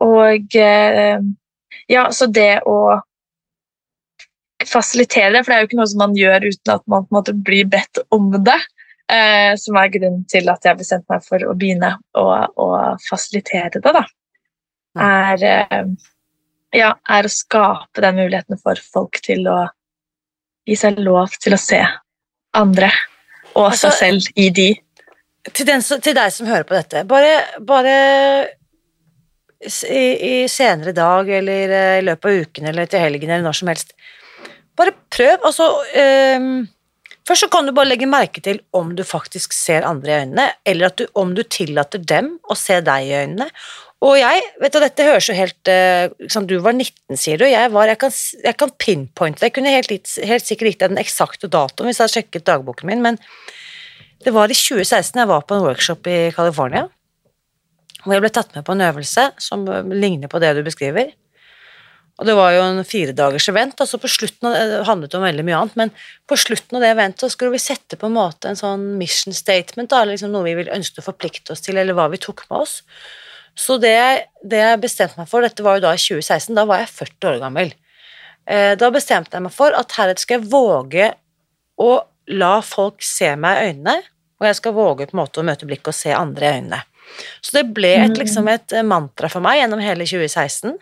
Og 0.00 0.54
eh, 0.54 1.18
ja, 1.88 2.10
så 2.10 2.26
det 2.26 2.62
å 2.66 3.00
fasilitere 4.64 5.32
det, 5.32 5.44
for 5.44 5.52
det 5.52 5.56
er 5.56 5.60
jo 5.64 5.68
ikke 5.68 5.80
noe 5.80 5.90
som 5.90 5.98
man 5.98 6.14
gjør 6.16 6.46
uten 6.46 6.74
at 6.74 6.86
man 6.86 7.04
på 7.04 7.12
en 7.12 7.18
måte 7.18 7.34
blir 7.34 7.66
bedt 7.68 8.00
om 8.14 8.30
det, 8.32 8.60
eh, 9.10 9.52
som 9.60 9.78
er 9.80 9.92
grunnen 9.94 10.24
til 10.30 10.48
at 10.52 10.66
jeg 10.66 10.80
bestemte 10.80 11.12
meg 11.12 11.24
for 11.26 11.44
å 11.46 11.54
begynne 11.58 11.94
å, 12.18 12.24
å 12.56 12.68
fasilitere 13.08 13.80
det, 13.80 13.94
da, 13.94 14.04
er, 15.04 15.46
eh, 15.50 15.88
ja, 16.78 16.92
er 17.16 17.26
å 17.26 17.32
skape 17.32 18.04
den 18.04 18.20
muligheten 18.20 18.60
for 18.60 18.80
folk 18.94 19.20
til 19.24 19.48
å 19.50 19.58
gi 20.64 20.78
seg 20.80 21.00
lov 21.04 21.34
til 21.42 21.56
å 21.56 21.60
se 21.60 21.82
andre 22.56 22.90
og 23.54 23.68
Altså, 23.68 23.90
seg 23.92 24.00
selv 24.00 24.40
i 24.40 24.48
de. 24.50 24.68
til, 25.52 25.66
den, 25.68 25.82
til 25.84 26.16
deg 26.16 26.32
som 26.34 26.48
hører 26.48 26.66
på 26.66 26.74
dette, 26.74 27.04
bare, 27.06 27.34
bare 27.62 27.96
i, 29.64 30.04
i 30.42 30.48
senere 30.50 30.94
dag 30.96 31.28
eller 31.38 31.74
eh, 31.78 31.98
i 32.00 32.04
løpet 32.04 32.30
av 32.30 32.46
uken 32.46 32.70
eller 32.70 32.90
til 32.90 33.04
helgen 33.04 33.30
eller 33.30 33.46
når 33.46 33.58
som 33.60 33.70
helst, 33.70 33.94
bare 34.76 34.94
prøv. 35.12 35.44
Altså, 35.46 35.68
ehm, 35.94 36.64
først 37.28 37.46
så 37.46 37.50
kan 37.52 37.66
du 37.66 37.72
bare 37.76 37.90
legge 37.90 38.08
merke 38.10 38.42
til 38.44 38.60
om 38.76 38.92
du 38.96 39.04
faktisk 39.06 39.54
ser 39.56 39.86
andre 39.88 40.12
i 40.12 40.20
øynene, 40.24 40.46
eller 40.66 40.94
du, 40.98 41.06
om 41.18 41.34
du 41.36 41.42
tillater 41.42 42.02
dem 42.02 42.34
å 42.50 42.56
se 42.58 42.80
deg 42.84 43.08
i 43.08 43.16
øynene. 43.22 43.48
Og 44.04 44.18
jeg, 44.18 44.42
vet 44.60 44.74
du, 44.74 44.80
dette 44.82 45.06
høres 45.06 45.28
jo 45.30 45.36
helt 45.36 45.70
liksom, 46.20 46.48
Du 46.50 46.58
var 46.60 46.74
19, 46.76 47.16
sier 47.16 47.40
du. 47.40 47.46
Jeg 47.48 47.70
var, 47.72 47.88
jeg 47.88 47.96
kan, 48.02 48.12
jeg 48.44 48.58
kan 48.60 48.72
pinpointe. 48.76 49.46
Jeg 49.46 49.54
kunne 49.56 49.72
helt, 49.72 49.92
helt 50.28 50.44
sikkert 50.44 50.74
gitt 50.74 50.82
deg 50.82 50.92
den 50.92 51.00
eksakte 51.00 51.48
datoen 51.48 51.88
hvis 51.88 52.02
jeg 52.02 52.04
hadde 52.04 52.16
sjekket 52.18 52.48
dagboken 52.50 52.90
min, 52.90 53.04
men 53.04 53.20
det 54.24 54.32
var 54.32 54.52
i 54.52 54.56
2016 54.56 55.20
jeg 55.20 55.30
var 55.30 55.44
på 55.48 55.56
en 55.56 55.64
workshop 55.64 56.06
i 56.08 56.18
California, 56.36 56.86
hvor 58.04 58.16
jeg 58.16 58.24
ble 58.24 58.32
tatt 58.32 58.54
med 58.56 58.64
på 58.66 58.76
en 58.76 58.84
øvelse 58.84 59.26
som 59.40 59.64
ligner 59.92 60.32
på 60.32 60.40
det 60.42 60.54
du 60.56 60.62
beskriver. 60.64 61.12
Og 62.14 62.28
det 62.28 62.34
var 62.38 62.52
jo 62.54 62.62
en 62.62 62.84
firedagers 62.86 63.48
event, 63.50 63.80
altså 63.82 63.98
på 63.98 64.10
slutten 64.10 64.46
av, 64.46 64.54
det 64.54 64.82
handlet 64.86 65.16
om 65.18 65.24
veldig 65.26 65.44
mye 65.48 65.56
annet, 65.58 65.78
men 65.80 65.90
på 66.30 66.38
slutten 66.38 66.78
av 66.78 66.84
det 66.84 66.92
eventet 66.94 67.32
skulle 67.32 67.56
vi 67.56 67.62
sette 67.62 67.98
på 67.98 68.06
en 68.06 68.14
måte 68.14 68.52
en 68.52 68.58
sånn 68.58 68.84
mission 69.00 69.34
statement, 69.34 69.90
da, 69.90 70.04
liksom 70.06 70.30
noe 70.30 70.46
vi 70.46 70.54
ville 70.60 70.74
ønske 70.76 71.02
å 71.02 71.08
forplikte 71.08 71.56
oss 71.56 71.64
til, 71.64 71.80
eller 71.80 71.96
hva 71.98 72.06
vi 72.12 72.22
tok 72.22 72.44
med 72.46 72.60
oss. 72.60 72.76
Så 73.58 73.80
det, 73.82 73.96
det 74.46 74.62
jeg 74.62 74.82
bestemte 74.82 75.18
meg 75.18 75.30
for, 75.30 75.42
dette 75.42 75.66
var 75.66 75.80
jo 75.80 75.86
da 75.88 75.96
i 75.96 76.02
2016, 76.02 76.54
da 76.54 76.66
var 76.70 76.84
jeg 76.84 76.94
40 76.94 77.30
år 77.32 77.42
gammel. 77.42 77.74
Eh, 78.46 78.72
da 78.78 78.94
bestemte 78.94 79.34
jeg 79.34 79.46
meg 79.48 79.54
for 79.54 79.74
at 79.74 79.98
heretter 79.98 80.22
skal 80.22 80.38
jeg 80.38 80.50
våge 80.54 81.10
å 81.82 81.92
la 82.30 82.54
folk 82.62 83.02
se 83.04 83.34
meg 83.34 83.58
i 83.58 83.70
øynene, 83.72 83.98
og 84.38 84.48
jeg 84.48 84.58
skal 84.58 84.74
våge 84.76 85.06
på 85.08 85.16
en 85.16 85.22
måte 85.24 85.42
å 85.42 85.46
møte 85.46 85.66
blikket 85.66 85.90
og 85.90 85.98
se 85.98 86.14
andre 86.14 86.46
i 86.46 86.58
øynene. 86.60 86.82
Så 87.44 87.58
det 87.58 87.68
ble 87.74 87.92
et, 88.00 88.16
liksom 88.18 88.48
et 88.50 88.74
eh, 88.74 88.86
mantra 88.86 89.30
for 89.32 89.44
meg 89.44 89.60
gjennom 89.60 89.82
hele 89.82 90.06
2016. 90.06 90.78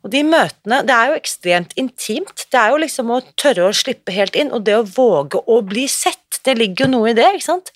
Og 0.00 0.12
de 0.14 0.22
møtene, 0.24 0.80
det 0.88 0.94
er 0.96 1.10
jo 1.10 1.18
ekstremt 1.18 1.74
intimt. 1.80 2.46
Det 2.48 2.56
er 2.56 2.72
jo 2.72 2.80
liksom 2.80 3.10
å 3.12 3.20
tørre 3.40 3.68
å 3.68 3.76
slippe 3.76 4.14
helt 4.16 4.38
inn, 4.38 4.52
og 4.56 4.64
det 4.64 4.78
å 4.78 4.86
våge 4.86 5.42
å 5.44 5.60
bli 5.66 5.84
sett. 5.92 6.40
Det 6.44 6.56
ligger 6.56 6.86
jo 6.86 6.94
noe 6.94 7.10
i 7.12 7.16
det, 7.18 7.26
ikke 7.36 7.50
sant? 7.50 7.72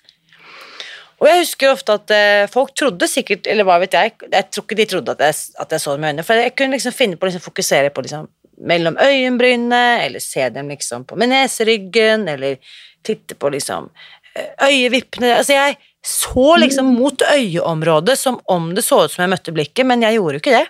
Og 1.21 1.29
jeg 1.29 1.43
husker 1.43 1.71
ofte 1.73 1.95
at 1.95 2.13
eh, 2.13 2.47
folk 2.53 2.73
trodde 2.77 3.07
sikkert, 3.09 3.47
eller 3.49 3.67
hva 3.69 3.77
vet 3.83 3.95
jeg, 3.97 4.15
jeg 4.25 4.49
tror 4.51 4.65
ikke 4.65 4.79
de 4.81 4.89
trodde 4.91 5.15
at 5.15 5.23
jeg, 5.25 5.37
at 5.63 5.77
jeg 5.77 5.85
så 5.85 5.95
dem 5.95 6.05
i 6.05 6.11
øynene, 6.11 6.25
for 6.27 6.41
jeg 6.41 6.55
kunne 6.59 6.77
liksom 6.77 6.97
finne 6.97 7.17
på 7.21 7.27
å 7.27 7.31
liksom 7.31 7.45
fokusere 7.45 7.93
på 7.95 8.05
liksom 8.05 8.27
mellom 8.69 8.99
øyenbrynene, 9.03 9.85
eller 10.05 10.23
se 10.23 10.49
dem 10.55 10.69
liksom 10.73 11.07
på 11.09 11.19
neseryggen, 11.21 12.29
eller 12.31 12.59
titte 13.07 13.37
på 13.39 13.53
liksom 13.55 13.89
eh, 14.35 14.51
øyevippene, 14.69 15.37
altså 15.39 15.57
jeg 15.57 15.79
så 16.05 16.57
liksom 16.61 16.91
mot 16.99 17.23
øyeområdet 17.25 18.19
som 18.21 18.37
om 18.53 18.73
det 18.77 18.85
så 18.85 19.05
ut 19.05 19.13
som 19.13 19.25
jeg 19.25 19.33
møtte 19.33 19.55
blikket, 19.57 19.87
men 19.89 20.05
jeg 20.05 20.19
gjorde 20.19 20.37
jo 20.37 20.43
ikke 20.45 20.59
det. 20.59 20.67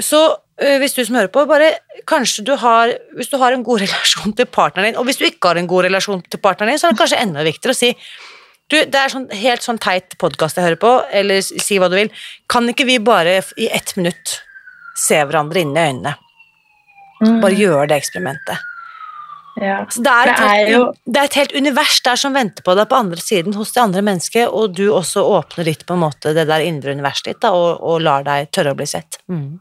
Så 0.00 0.20
øh, 0.62 0.78
hvis 0.80 0.94
du 0.96 1.04
som 1.04 1.16
hører 1.18 1.28
på, 1.34 1.44
bare 1.46 1.72
kanskje 2.08 2.44
du 2.46 2.54
har 2.56 2.94
Hvis 3.16 3.28
du 3.28 3.36
har 3.38 3.52
en 3.52 3.62
god 3.66 3.80
relasjon 3.84 4.32
til 4.38 4.46
partneren 4.46 4.90
din, 4.92 4.96
og 5.00 5.04
hvis 5.04 5.18
du 5.20 5.24
ikke 5.28 5.48
har 5.52 5.60
en 5.60 5.66
god 5.70 5.84
relasjon 5.88 6.22
til 6.30 6.40
partneren 6.40 6.72
din, 6.72 6.78
så 6.80 6.88
er 6.88 6.94
det 6.96 7.02
kanskje 7.02 7.20
enda 7.22 7.44
viktigere 7.44 7.76
å 7.76 7.80
si 7.82 7.92
du, 8.72 8.78
det 8.88 8.96
er 8.96 9.10
sånn, 9.12 9.26
helt 9.36 9.60
sånn 9.66 9.76
teit 9.82 10.14
podkast 10.22 10.56
jeg 10.56 10.64
hører 10.64 10.78
på, 10.80 10.90
eller 11.12 11.42
si 11.44 11.76
hva 11.76 11.90
du 11.92 11.96
vil. 11.98 12.08
Kan 12.48 12.64
ikke 12.70 12.86
vi 12.88 12.94
bare 13.04 13.42
i 13.60 13.66
ett 13.68 13.90
minutt 13.98 14.38
se 14.96 15.18
hverandre 15.28 15.60
inn 15.60 15.74
i 15.76 15.82
øynene? 15.82 16.14
Bare 17.42 17.58
gjøre 17.58 17.90
det 17.90 17.98
eksperimentet. 18.00 18.62
Ja. 19.60 19.82
Så 19.92 20.00
det, 20.06 20.08
er 20.14 20.30
et 20.32 20.38
Det 20.38 20.46
er 20.46 20.54
helt, 20.56 20.70
jo- 20.72 20.94
det 21.04 21.20
er 21.20 21.28
et 21.28 21.36
helt 21.42 21.52
univers 21.52 21.98
der 22.06 22.16
som 22.16 22.32
venter 22.32 22.64
på 22.64 22.74
deg 22.78 22.88
på 22.88 22.96
andre 22.96 23.20
siden 23.20 23.52
hos 23.58 23.74
det 23.76 23.82
andre 23.82 24.00
mennesket, 24.08 24.48
og 24.48 24.72
du 24.78 24.86
også 24.88 25.20
åpner 25.36 25.68
litt 25.68 25.84
på 25.84 25.92
en 25.98 26.00
måte 26.06 26.32
det 26.32 26.46
der 26.48 26.64
indre 26.64 26.94
universet 26.96 27.28
ditt, 27.34 27.40
da, 27.44 27.52
og, 27.52 27.76
og 27.82 28.00
lar 28.00 28.24
deg 28.24 28.48
tørre 28.56 28.72
å 28.72 28.78
bli 28.78 28.86
sett. 28.88 29.20
Mm. 29.28 29.60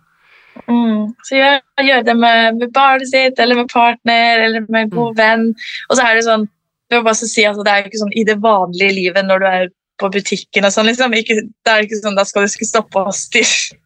Mm. 0.67 1.11
Så 1.27 1.37
gjør, 1.37 1.59
gjør 1.87 2.07
det 2.07 2.15
med, 2.19 2.57
med 2.59 2.73
barnet 2.75 3.11
sitt, 3.11 3.39
eller 3.39 3.61
med 3.61 3.69
partner, 3.71 4.45
eller 4.47 4.65
med 4.67 4.87
en 4.87 4.95
god 4.95 5.19
venn. 5.19 5.45
Og 5.89 5.97
så 5.97 6.07
er 6.07 6.17
det 6.17 6.25
sånn 6.27 6.49
det 6.91 6.99
er 6.99 7.13
si, 7.15 7.43
altså, 7.47 7.63
det 7.63 7.71
er 7.71 7.77
jo 7.79 7.87
ikke 7.87 8.01
sånn 8.01 8.17
i 8.19 8.25
det 8.27 8.41
vanlige 8.43 8.95
livet 8.97 9.23
når 9.23 9.39
du 9.39 9.45
er 9.47 9.69
på 10.01 10.09
butikken 10.11 10.65
og 10.67 10.73
sånn, 10.73 10.89
liksom. 10.89 11.13
Ikke, 11.15 11.37
det 11.45 11.71
er 11.71 11.85
ikke 11.85 11.99
sånn, 12.01 12.17
Da 12.17 12.25
skal 12.27 12.45
du 12.45 12.51
skulle 12.51 12.69
stoppe 12.69 13.03
og 13.05 13.15
stirre. 13.15 13.77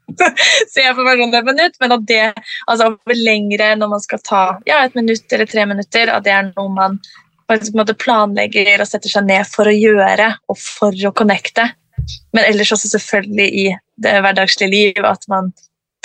Se 0.74 0.86
på 0.96 1.06
meg 1.06 1.22
sånn 1.22 1.38
et 1.38 1.48
minutt, 1.50 1.78
men 1.82 1.94
at 1.96 2.08
det 2.10 2.24
altså 2.72 2.92
over 2.94 3.20
lengre 3.20 3.72
når 3.78 3.92
man 3.96 4.04
skal 4.04 4.22
ta 4.26 4.42
ja, 4.70 4.84
et 4.86 4.98
minutt 4.98 5.34
eller 5.34 5.50
tre 5.50 5.66
minutter, 5.70 6.12
at 6.14 6.26
det 6.26 6.34
er 6.34 6.52
noe 6.52 6.72
man 6.74 7.00
faktisk 7.50 7.78
måte 7.78 7.98
planlegger 8.02 8.82
og 8.82 8.90
setter 8.90 9.12
seg 9.12 9.28
ned 9.28 9.46
for 9.50 9.70
å 9.70 9.76
gjøre 9.76 10.32
og 10.50 10.58
for 10.62 11.06
å 11.06 11.14
connecte. 11.18 11.68
Men 12.34 12.46
ellers 12.46 12.74
også 12.74 12.96
selvfølgelig 12.96 13.50
i 13.66 13.68
det 14.02 14.16
hverdagslige 14.22 14.72
liv 14.72 15.06
at 15.10 15.26
man 15.32 15.52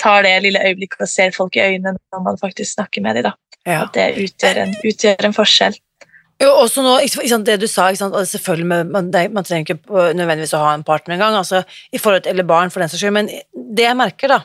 tar 0.01 0.25
det 0.27 0.33
lille 0.47 0.63
øyeblikket 0.65 1.05
og 1.05 1.11
ser 1.11 1.37
folk 1.37 1.59
i 1.59 1.67
øynene 1.67 1.99
når 1.99 2.25
man 2.25 2.41
faktisk 2.41 2.79
snakker 2.79 3.05
med 3.05 3.21
dem. 3.21 3.37
Ja. 3.69 3.85
At 3.85 3.95
det 3.95 4.09
utgjør 4.25 4.65
en, 4.65 4.75
utgjør 4.89 5.29
en 5.29 5.37
forskjell. 5.37 5.77
Jo, 6.41 6.55
også 6.63 6.81
nå, 6.81 6.95
sant, 7.13 7.45
det 7.45 7.59
du 7.61 7.67
sa, 7.69 7.91
sant, 7.93 8.15
og 8.17 8.25
selvfølgelig 8.25 8.69
med, 8.71 8.93
man, 8.95 9.11
det, 9.13 9.27
man 9.37 9.45
trenger 9.45 9.75
ikke 9.75 10.07
nødvendigvis 10.17 10.55
å 10.57 10.63
ha 10.63 10.71
en 10.73 10.85
partner 10.87 11.19
engang, 11.19 11.37
altså, 11.37 11.61
i 11.93 12.01
forhold 12.01 12.25
til, 12.25 12.33
eller 12.33 12.49
barn 12.49 12.73
for 12.73 12.81
den 12.81 12.89
saks 12.89 13.03
skyld, 13.03 13.13
men 13.13 13.29
det 13.53 13.85
jeg 13.85 13.99
merker 13.99 14.33
da, 14.33 14.39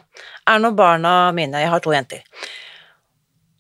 er 0.52 0.60
når 0.60 0.76
barna 0.76 1.14
mine, 1.38 1.62
jeg 1.64 1.72
har 1.72 1.84
to 1.86 1.96
jenter, 1.96 2.26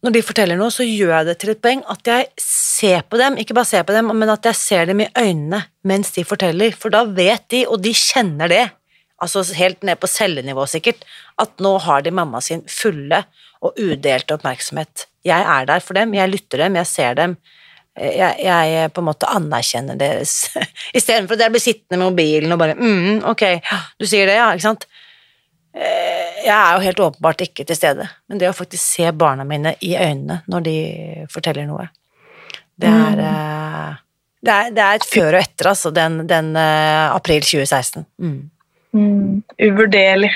når 0.03 0.17
de 0.17 0.21
forteller 0.21 0.59
noe, 0.59 0.73
så 0.73 0.83
gjør 0.83 1.13
jeg 1.15 1.27
det 1.29 1.37
til 1.41 1.53
et 1.53 1.61
poeng 1.63 1.79
at 1.89 2.11
jeg 2.11 2.27
ser 2.43 3.05
på 3.09 3.17
dem, 3.17 3.39
ikke 3.41 3.55
bare 3.57 3.71
ser 3.71 3.87
på 3.87 3.95
dem, 3.95 4.11
men 4.11 4.29
at 4.35 4.45
jeg 4.51 4.59
ser 4.59 4.91
dem 4.91 5.01
i 5.01 5.07
øynene 5.15 5.63
mens 5.87 6.11
de 6.13 6.25
forteller, 6.27 6.75
for 6.77 6.93
da 6.93 7.05
vet 7.07 7.47
de, 7.55 7.63
og 7.71 7.79
de 7.81 7.95
kjenner 7.95 8.51
det, 8.51 8.65
altså 9.25 9.57
helt 9.57 9.83
ned 9.87 9.99
på 10.01 10.09
cellenivå 10.11 10.65
sikkert, 10.69 11.03
at 11.41 11.51
nå 11.63 11.75
har 11.83 12.05
de 12.05 12.13
mamma 12.15 12.41
sin 12.43 12.63
fulle 12.69 13.23
og 13.65 13.77
udelte 13.81 14.37
oppmerksomhet. 14.37 15.07
Jeg 15.25 15.41
er 15.41 15.67
der 15.69 15.81
for 15.83 15.97
dem, 15.97 16.13
jeg 16.13 16.31
lytter 16.31 16.65
dem, 16.65 16.77
jeg 16.77 16.89
ser 16.89 17.17
dem, 17.17 17.37
jeg, 17.95 18.35
jeg 18.43 18.91
på 18.91 19.01
en 19.01 19.07
måte 19.07 19.29
anerkjenner 19.31 19.95
deres 19.95 20.49
Istedenfor 20.97 21.37
at 21.37 21.45
jeg 21.45 21.53
blir 21.53 21.63
sittende 21.63 22.01
med 22.01 22.09
mobilen 22.09 22.51
og 22.51 22.59
bare 22.59 22.75
mm, 22.75 23.21
ok, 23.31 23.43
du 23.95 24.03
sier 24.03 24.27
det, 24.27 24.35
ja, 24.35 24.49
ikke 24.51 24.65
sant? 24.65 24.83
Eh, 25.71 26.41
Jeg 26.43 26.55
er 26.55 26.73
jo 26.75 26.83
helt 26.83 27.03
åpenbart 27.05 27.45
ikke 27.47 27.63
til 27.67 27.79
stede, 27.79 28.09
men 28.27 28.41
det 28.41 28.49
å 28.51 28.57
faktisk 28.57 28.83
se 28.83 29.13
barna 29.15 29.47
mine 29.47 29.77
i 29.79 29.93
øynene 29.95 30.41
når 30.51 30.65
de 30.67 30.75
forteller 31.31 31.69
noe, 31.69 31.87
det 32.75 32.91
er, 32.91 33.21
mm. 33.23 33.95
det 34.43 34.53
er, 34.53 34.75
det 34.75 34.83
er 34.83 34.99
et 34.99 35.07
før 35.07 35.29
og 35.29 35.39
etter, 35.39 35.71
altså, 35.71 35.91
den, 35.95 36.19
den 36.27 36.51
eh, 36.59 37.15
april 37.15 37.47
2016. 37.47 38.03
Mm. 38.19 38.41
Mm, 38.95 39.43
uvurderlig. 39.59 40.31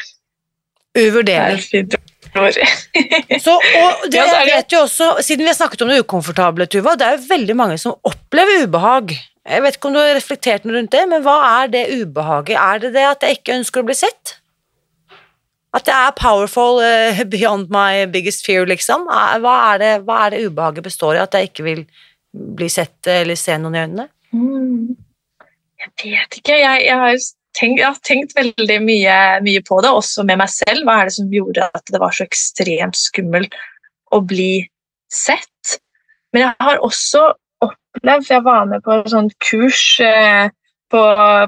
Det 0.95 1.05
er 1.05 1.10
Uvurderlig. 1.10 1.99
Så, 3.45 3.55
og 3.55 4.03
det, 4.12 4.20
jeg 4.20 4.47
vet 4.51 4.74
jo 4.74 4.82
også, 4.84 5.05
siden 5.26 5.45
vi 5.45 5.49
har 5.49 5.57
snakket 5.57 5.82
om 5.82 5.89
det 5.89 6.01
ukomfortable, 6.03 6.68
Tuva, 6.70 6.93
det 6.99 7.07
er 7.07 7.16
jo 7.16 7.30
veldig 7.30 7.55
mange 7.57 7.78
som 7.82 7.95
opplever 8.05 8.66
ubehag. 8.68 9.16
Jeg 9.49 9.64
vet 9.64 9.78
ikke 9.78 9.89
om 9.89 9.95
du 9.95 10.01
har 10.01 10.12
reflektert 10.14 10.68
noe 10.68 10.76
rundt 10.78 10.93
det, 10.93 11.05
men 11.10 11.24
hva 11.26 11.38
er 11.64 11.72
det 11.74 11.88
ubehaget? 11.95 12.53
Er 12.60 12.84
det 12.84 12.91
det 12.97 13.05
at 13.07 13.26
jeg 13.26 13.39
ikke 13.39 13.55
ønsker 13.57 13.82
å 13.82 13.88
bli 13.88 13.97
sett? 13.97 14.36
At 15.74 15.89
jeg 15.89 15.95
er 15.95 16.16
powerful 16.18 16.82
uh, 16.84 17.24
beyond 17.34 17.74
my 17.74 18.05
biggest 18.14 18.45
fear, 18.45 18.68
liksom? 18.70 19.07
Er- 19.10 19.41
Hva 19.41 19.55
er, 19.72 19.82
det, 19.82 19.91
hva 20.05 20.22
er 20.26 20.36
det 20.36 20.45
ubehaget 20.49 20.86
består 20.86 21.18
i? 21.18 21.24
At 21.24 21.38
jeg 21.38 21.49
ikke 21.49 21.66
vil 21.66 21.84
bli 22.34 22.70
sett 22.70 23.10
eller 23.10 23.39
se 23.39 23.57
noen 23.57 23.78
i 23.78 23.84
øynene? 23.88 24.10
Mm. 24.36 24.97
Jeg 25.80 25.93
vet 26.03 26.41
ikke. 26.41 26.57
Jeg, 26.60 26.86
jeg, 26.86 26.97
har 26.99 27.16
jo 27.16 27.22
tenkt, 27.60 27.84
har 27.84 27.99
tenkt 28.07 28.36
veldig 28.38 28.80
mye, 28.86 29.18
mye 29.45 29.64
på 29.68 29.82
det, 29.84 29.91
også 29.91 30.26
med 30.28 30.39
meg 30.41 30.51
selv. 30.53 30.86
Hva 30.88 30.99
er 30.99 31.10
det 31.10 31.18
som 31.18 31.34
gjorde 31.34 31.68
at 31.76 31.91
det 31.91 32.01
var 32.01 32.16
så 32.16 32.26
ekstremt 32.26 32.97
skummelt 32.99 33.57
å 34.16 34.22
bli 34.26 34.53
sett? 35.12 35.80
Men 36.34 36.47
jeg 36.47 36.68
har 36.70 36.86
også 36.86 37.26
opplevd, 37.66 38.26
for 38.26 38.36
jeg 38.38 38.45
var 38.47 38.70
med 38.70 38.86
på 38.86 38.95
et 38.95 39.12
sånt 39.12 39.36
kurs 39.43 39.84
eh, 40.05 40.51
på, 40.93 41.01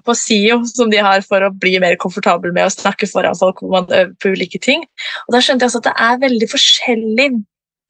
på 0.05 0.15
SIO 0.17 0.61
som 0.69 0.91
de 0.91 1.01
har 1.01 1.23
for 1.25 1.45
å 1.45 1.53
bli 1.53 1.75
mer 1.81 1.97
komfortabel 2.01 2.53
med 2.55 2.67
å 2.67 2.73
snakke 2.73 3.09
foran 3.09 3.37
folk 3.37 3.61
hvor 3.61 3.73
man 3.79 3.89
øver 3.89 4.13
på 4.21 4.33
ulike 4.35 4.61
ting. 4.61 4.85
Og 5.27 5.35
Da 5.35 5.41
skjønte 5.43 5.67
jeg 5.67 5.79
at 5.79 5.89
det 5.89 5.95
er 6.07 6.25
veldig 6.25 6.49
forskjellig 6.51 7.29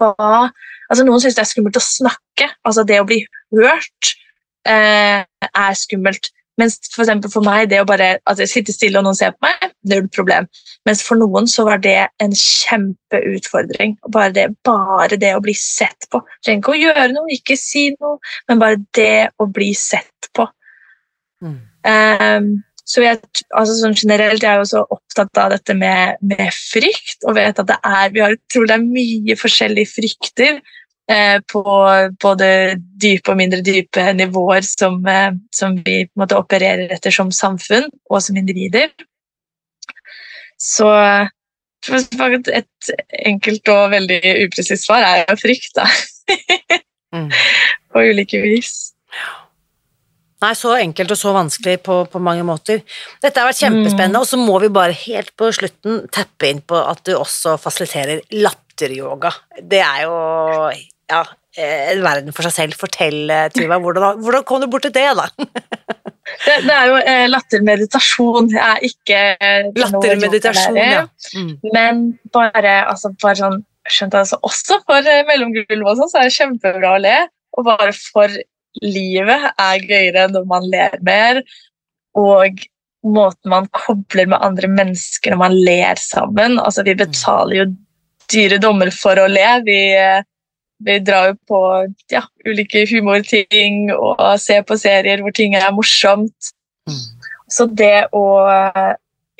hva 0.02 0.50
altså 0.92 1.06
Noen 1.08 1.22
syns 1.24 1.38
det 1.38 1.46
er 1.46 1.52
skummelt 1.52 1.78
å 1.80 1.84
snakke, 1.84 2.50
altså 2.68 2.84
det 2.88 2.98
å 3.00 3.08
bli 3.08 3.22
hørt 3.56 4.14
eh, 4.68 5.24
er 5.24 5.78
skummelt. 5.80 6.32
Mens 6.62 6.78
for, 6.94 7.10
for 7.34 7.46
meg, 7.46 7.70
det 7.72 7.82
å 7.82 7.88
bare 7.90 8.14
altså, 8.30 8.46
sitte 8.50 8.76
stille 8.76 9.02
og 9.02 9.08
noen 9.08 9.18
ser 9.18 9.34
på 9.34 9.48
meg, 9.48 9.74
null 9.90 10.08
problem. 10.14 10.48
Mens 10.88 11.04
for 11.06 11.20
noen 11.20 11.50
så 11.50 11.66
var 11.68 11.82
det 11.82 11.98
en 12.22 12.34
kjempeutfordring. 12.38 13.98
Bare 14.14 14.34
det, 14.36 14.48
bare 14.68 15.20
det 15.22 15.34
å 15.38 15.44
bli 15.44 15.56
sett 15.58 16.10
på. 16.14 16.24
Trenger 16.46 16.62
ikke 16.62 16.76
å 16.76 16.82
gjøre 16.82 17.08
noe, 17.16 17.30
ikke 17.34 17.58
si 17.60 17.90
noe, 17.98 18.18
men 18.50 18.62
bare 18.62 18.82
det 18.98 19.32
å 19.42 19.50
bli 19.50 19.72
sett 19.78 20.32
på. 20.38 20.48
Mm. 21.42 21.58
Um, 21.82 22.52
så 22.92 23.04
jeg, 23.06 23.22
altså 23.56 23.78
sånn 23.78 23.96
generelt, 23.96 24.44
jeg 24.44 24.52
er 24.52 24.60
jo 24.60 24.68
så 24.68 24.82
opptatt 24.84 25.38
av 25.40 25.54
dette 25.54 25.76
med, 25.78 26.20
med 26.28 26.50
frykt, 26.56 27.22
og 27.24 27.38
vet 27.38 27.62
at 27.62 27.70
det 27.70 27.78
er, 27.88 28.12
vi 28.14 28.24
har, 28.24 28.36
utrolig 28.36 28.78
mye 28.84 29.38
forskjellige 29.40 29.94
frykter 29.94 30.60
på 31.52 31.64
både 32.22 32.48
dype 33.02 33.34
og 33.34 33.40
mindre 33.40 33.62
dype 33.66 34.06
nivåer 34.18 34.66
som, 34.68 35.00
eh, 35.08 35.32
som 35.56 35.78
vi 35.86 36.04
måte, 36.20 36.40
opererer 36.40 36.92
etter 36.96 37.14
som 37.14 37.32
samfunn 37.36 37.90
og 38.10 38.22
som 38.24 38.40
individer. 38.40 38.90
Så 40.62 40.88
et 41.90 42.92
enkelt 43.26 43.70
og 43.74 43.92
veldig 43.96 44.22
upresist 44.46 44.86
svar 44.86 45.06
er 45.06 45.24
jo 45.26 45.38
frykt, 45.42 45.74
da. 45.78 45.88
mm. 47.16 47.30
På 47.92 48.04
ulike 48.06 48.40
vis. 48.44 48.92
Nei, 50.42 50.56
så 50.58 50.74
enkelt 50.74 51.12
og 51.14 51.20
så 51.20 51.32
vanskelig 51.36 51.76
på, 51.86 52.00
på 52.10 52.20
mange 52.24 52.44
måter. 52.46 52.80
Dette 53.22 53.42
har 53.42 53.50
vært 53.52 53.60
kjempespennende, 53.62 54.18
mm. 54.18 54.24
og 54.24 54.30
så 54.30 54.40
må 54.42 54.56
vi 54.64 54.72
bare 54.74 54.96
helt 55.04 55.36
på 55.38 55.52
slutten 55.54 56.08
tappe 56.14 56.50
inn 56.50 56.64
på 56.66 56.80
at 56.82 57.04
du 57.06 57.14
også 57.14 57.60
fasiliterer 57.62 58.24
latteryoga. 58.34 59.34
Det 59.62 59.84
er 59.86 60.08
jo 60.08 60.16
ja, 61.12 61.22
en 61.62 62.04
verden 62.06 62.36
for 62.36 62.48
seg 62.48 62.56
selv. 62.56 62.78
Fortell, 62.80 63.26
Tuva, 63.56 63.80
hvordan, 63.84 64.22
hvordan 64.24 64.46
kom 64.48 64.64
du 64.64 64.70
bort 64.72 64.88
til 64.88 64.94
det, 64.96 65.10
da? 65.20 65.28
det, 66.46 66.56
det, 66.66 66.76
er 66.76 66.86
jo 66.90 67.00
eh, 67.02 67.26
lattermeditasjon. 67.32 68.52
Jeg 68.56 68.64
er 68.68 68.88
ikke 68.88 69.20
eh, 69.36 69.68
Lattermeditasjon, 69.82 70.80
ja. 70.80 71.04
Mm. 71.36 71.52
Men 71.76 72.02
bare, 72.34 72.78
altså, 72.92 73.14
bare 73.22 73.40
sånn 73.42 73.60
skjønt 73.90 74.16
altså, 74.18 74.38
Også 74.46 74.80
for 74.86 75.08
eh, 75.10 75.24
mellomgulv 75.28 75.88
og 75.88 76.00
sånn, 76.00 76.12
så 76.12 76.22
er 76.22 76.30
det 76.30 76.38
kjempebra 76.38 76.96
å 76.96 77.04
le. 77.04 77.18
Og 77.58 77.68
bare 77.68 77.94
for 77.98 78.42
livet 78.82 79.48
er 79.52 79.88
gøyere 79.88 80.30
når 80.32 80.46
man 80.48 80.68
ler 80.72 80.94
mer, 81.04 81.42
og 82.16 82.62
måten 83.02 83.50
man 83.52 83.66
kobler 83.76 84.30
med 84.30 84.44
andre 84.46 84.70
mennesker 84.72 85.34
når 85.34 85.42
man 85.42 85.56
ler 85.58 86.00
sammen. 86.00 86.60
Altså, 86.62 86.86
vi 86.88 86.96
betaler 86.96 87.58
jo 87.58 87.66
dyre 88.32 88.62
dommer 88.62 88.92
for 88.96 89.20
å 89.20 89.28
le. 89.28 89.48
Vi, 89.68 89.80
vi 90.86 90.98
drar 91.06 91.32
jo 91.32 91.36
på 91.50 91.62
ja, 92.12 92.24
ulike 92.48 92.86
humorting 92.90 93.92
og 93.94 94.40
ser 94.42 94.64
på 94.68 94.78
serier 94.80 95.22
hvor 95.22 95.34
ting 95.36 95.56
er 95.58 95.72
morsomt. 95.76 96.52
Mm. 96.90 97.04
Så 97.52 97.68
det 97.68 98.08
å 98.16 98.26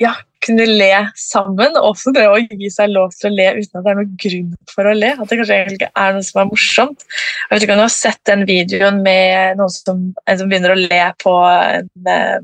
ja, 0.02 0.14
kunne 0.42 0.66
le 0.66 0.90
sammen, 1.18 1.76
og 1.78 1.92
også 1.92 2.12
det 2.16 2.24
å 2.28 2.38
gi 2.40 2.70
seg 2.72 2.92
lov 2.92 3.12
til 3.16 3.30
å 3.30 3.34
le 3.36 3.48
uten 3.58 3.78
at 3.78 3.84
det 3.84 3.92
er 3.92 3.98
noen 4.00 4.14
grunn 4.24 4.52
for 4.72 4.88
å 4.88 4.94
le. 4.96 5.12
At 5.14 5.30
det 5.30 5.38
kanskje 5.40 5.58
egentlig 5.58 5.78
ikke 5.78 6.04
er 6.04 6.16
noe 6.16 6.26
som 6.26 6.40
er 6.42 6.48
morsomt. 6.50 7.04
Jeg 7.06 7.52
vet 7.52 7.66
ikke 7.66 7.76
om 7.76 7.82
du 7.82 7.84
har 7.84 7.94
sett 7.94 8.20
den 8.30 8.46
videoen 8.48 9.02
med 9.04 9.60
noen 9.60 9.74
som, 9.74 10.00
en 10.26 10.40
som 10.40 10.50
begynner 10.50 10.74
å 10.74 10.80
le 10.80 11.02
på, 11.22 11.34
eh, 12.14 12.36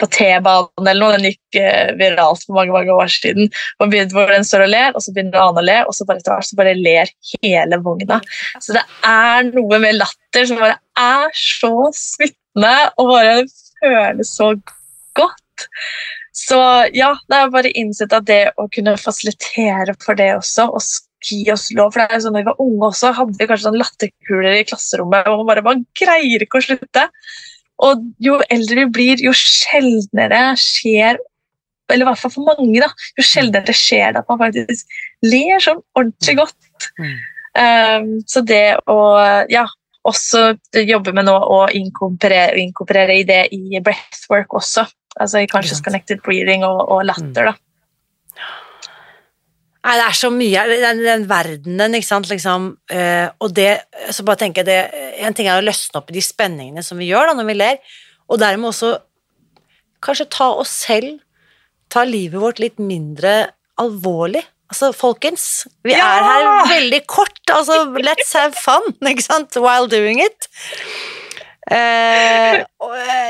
på 0.00 0.10
T-banen 0.16 0.90
eller 0.92 1.00
noe. 1.02 1.16
Den 1.16 1.28
gikk 1.30 1.60
uh, 1.60 1.92
viralt 2.00 2.46
for 2.46 2.58
mange 2.58 2.74
mange 2.76 2.96
år 3.02 3.12
siden. 3.12 3.50
Hvor, 3.78 3.94
hvor 4.14 4.34
den 4.34 4.46
står 4.46 4.66
og 4.66 4.72
ler, 4.74 4.94
og 4.94 5.04
så 5.04 5.14
begynner 5.14 5.38
en 5.38 5.46
annen 5.48 5.62
å 5.62 5.66
le, 5.66 5.78
og 5.86 5.96
så 5.96 6.06
bare 6.08 6.22
etter 6.22 6.36
hvert 6.36 6.50
så 6.50 6.60
bare 6.60 6.76
ler 6.78 7.14
hele 7.40 7.80
vogna. 7.84 8.20
Så 8.62 8.76
det 8.76 8.84
er 9.06 9.50
noe 9.50 9.82
med 9.82 9.98
latter 9.98 10.46
som 10.48 10.62
bare 10.62 10.78
er 11.00 11.30
så 11.38 11.74
smittende 11.96 12.76
og 12.98 13.14
bare 13.14 13.36
føles 13.80 14.36
så 14.38 14.54
godt. 15.18 15.68
Så 16.36 16.58
ja, 16.94 17.14
det 17.28 17.36
er 17.36 17.52
bare 17.52 17.72
innsett 17.76 18.12
at 18.14 18.26
det 18.28 18.42
å 18.60 18.68
kunne 18.72 18.96
fasilitere 19.00 19.96
for 20.02 20.18
det 20.18 20.30
også, 20.36 20.68
og 20.70 20.84
gi 21.26 21.42
oss 21.52 21.66
lov 21.76 21.90
For 21.92 22.00
det 22.00 22.16
er 22.16 22.22
sånn, 22.24 22.32
når 22.36 22.44
vi 22.44 22.48
var 22.48 22.62
unge 22.64 22.90
også, 22.92 23.10
hadde 23.16 23.36
vi 23.36 23.48
kanskje 23.48 23.66
sånn 23.66 23.80
latterkuler 23.80 24.56
i 24.56 24.66
klasserommet, 24.68 25.26
og 25.28 25.42
man 25.42 25.50
bare 25.50 25.64
man 25.66 25.82
greier 25.98 26.44
ikke 26.44 26.60
å 26.60 26.66
slutte. 26.68 27.08
Og 27.84 28.06
jo 28.22 28.38
eldre 28.52 28.84
vi 28.84 28.92
blir, 28.94 29.24
jo 29.24 29.34
sjeldnere 29.36 30.54
skjer 30.60 31.20
eller 31.90 32.04
i 32.04 32.06
hvert 32.06 32.20
fall 32.20 32.30
for 32.30 32.46
mange, 32.46 32.78
da, 32.78 32.86
jo 33.18 33.24
sjeldnere 33.26 33.74
skjer 33.74 34.14
det 34.14 34.22
at 34.22 34.28
man 34.30 34.38
faktisk 34.38 34.96
ler 35.26 35.62
sånn 35.64 35.80
ordentlig 35.98 36.36
godt. 36.38 36.88
Mm. 37.02 37.16
Um, 37.60 38.08
så 38.30 38.44
det 38.46 38.78
å 38.86 38.98
ja, 39.50 39.64
også 40.06 40.52
jobbe 40.86 41.14
med 41.16 41.26
nå 41.26 41.34
å 41.34 41.64
inkorporere, 41.76 42.54
inkorporere 42.62 43.18
i 43.20 43.26
det 43.26 43.42
i 43.56 43.82
breathwork 43.82 44.54
også. 44.60 44.86
Altså 45.18 45.42
i 45.42 45.48
Conscious 45.50 45.82
Connected 45.82 46.22
Breathing 46.22 46.62
og, 46.66 46.84
og 46.86 47.02
latter, 47.08 47.50
da. 47.50 47.56
Nei, 49.80 49.94
det 49.96 50.04
er 50.04 50.16
så 50.18 50.28
mye 50.28 50.62
Den, 50.68 50.98
den 51.06 51.22
verdenen, 51.24 51.94
ikke 51.96 52.08
sant, 52.10 52.28
liksom 52.28 52.66
uh, 52.92 53.28
Og 53.40 53.54
det 53.56 53.70
Så 54.12 54.26
bare 54.28 54.42
tenker 54.42 54.60
jeg 54.60 54.68
det 54.68 55.06
En 55.24 55.36
ting 55.36 55.48
er 55.48 55.56
å 55.56 55.64
løsne 55.64 56.02
opp 56.02 56.12
i 56.12 56.18
de 56.18 56.24
spenningene 56.24 56.84
som 56.84 57.00
vi 57.00 57.08
gjør 57.08 57.30
da 57.30 57.38
når 57.38 57.48
vi 57.48 57.56
ler, 57.56 57.78
og 58.28 58.42
dermed 58.42 58.68
også 58.70 58.92
kanskje 60.04 60.28
ta 60.36 60.50
oss 60.60 60.74
selv 60.84 61.16
Ta 61.90 62.04
livet 62.06 62.38
vårt 62.38 62.60
litt 62.62 62.78
mindre 62.78 63.32
alvorlig. 63.80 64.44
Altså, 64.70 64.92
folkens, 64.94 65.64
vi 65.82 65.96
ja! 65.96 66.06
er 66.06 66.22
her 66.22 66.48
veldig 66.70 67.00
kort. 67.10 67.40
Altså, 67.50 67.80
let's 67.98 68.30
have 68.38 68.54
fun, 68.54 68.92
ikke 69.10 69.24
sant, 69.24 69.58
while 69.58 69.90
doing 69.90 70.22
it. 70.22 70.46
Eh, 71.70 72.62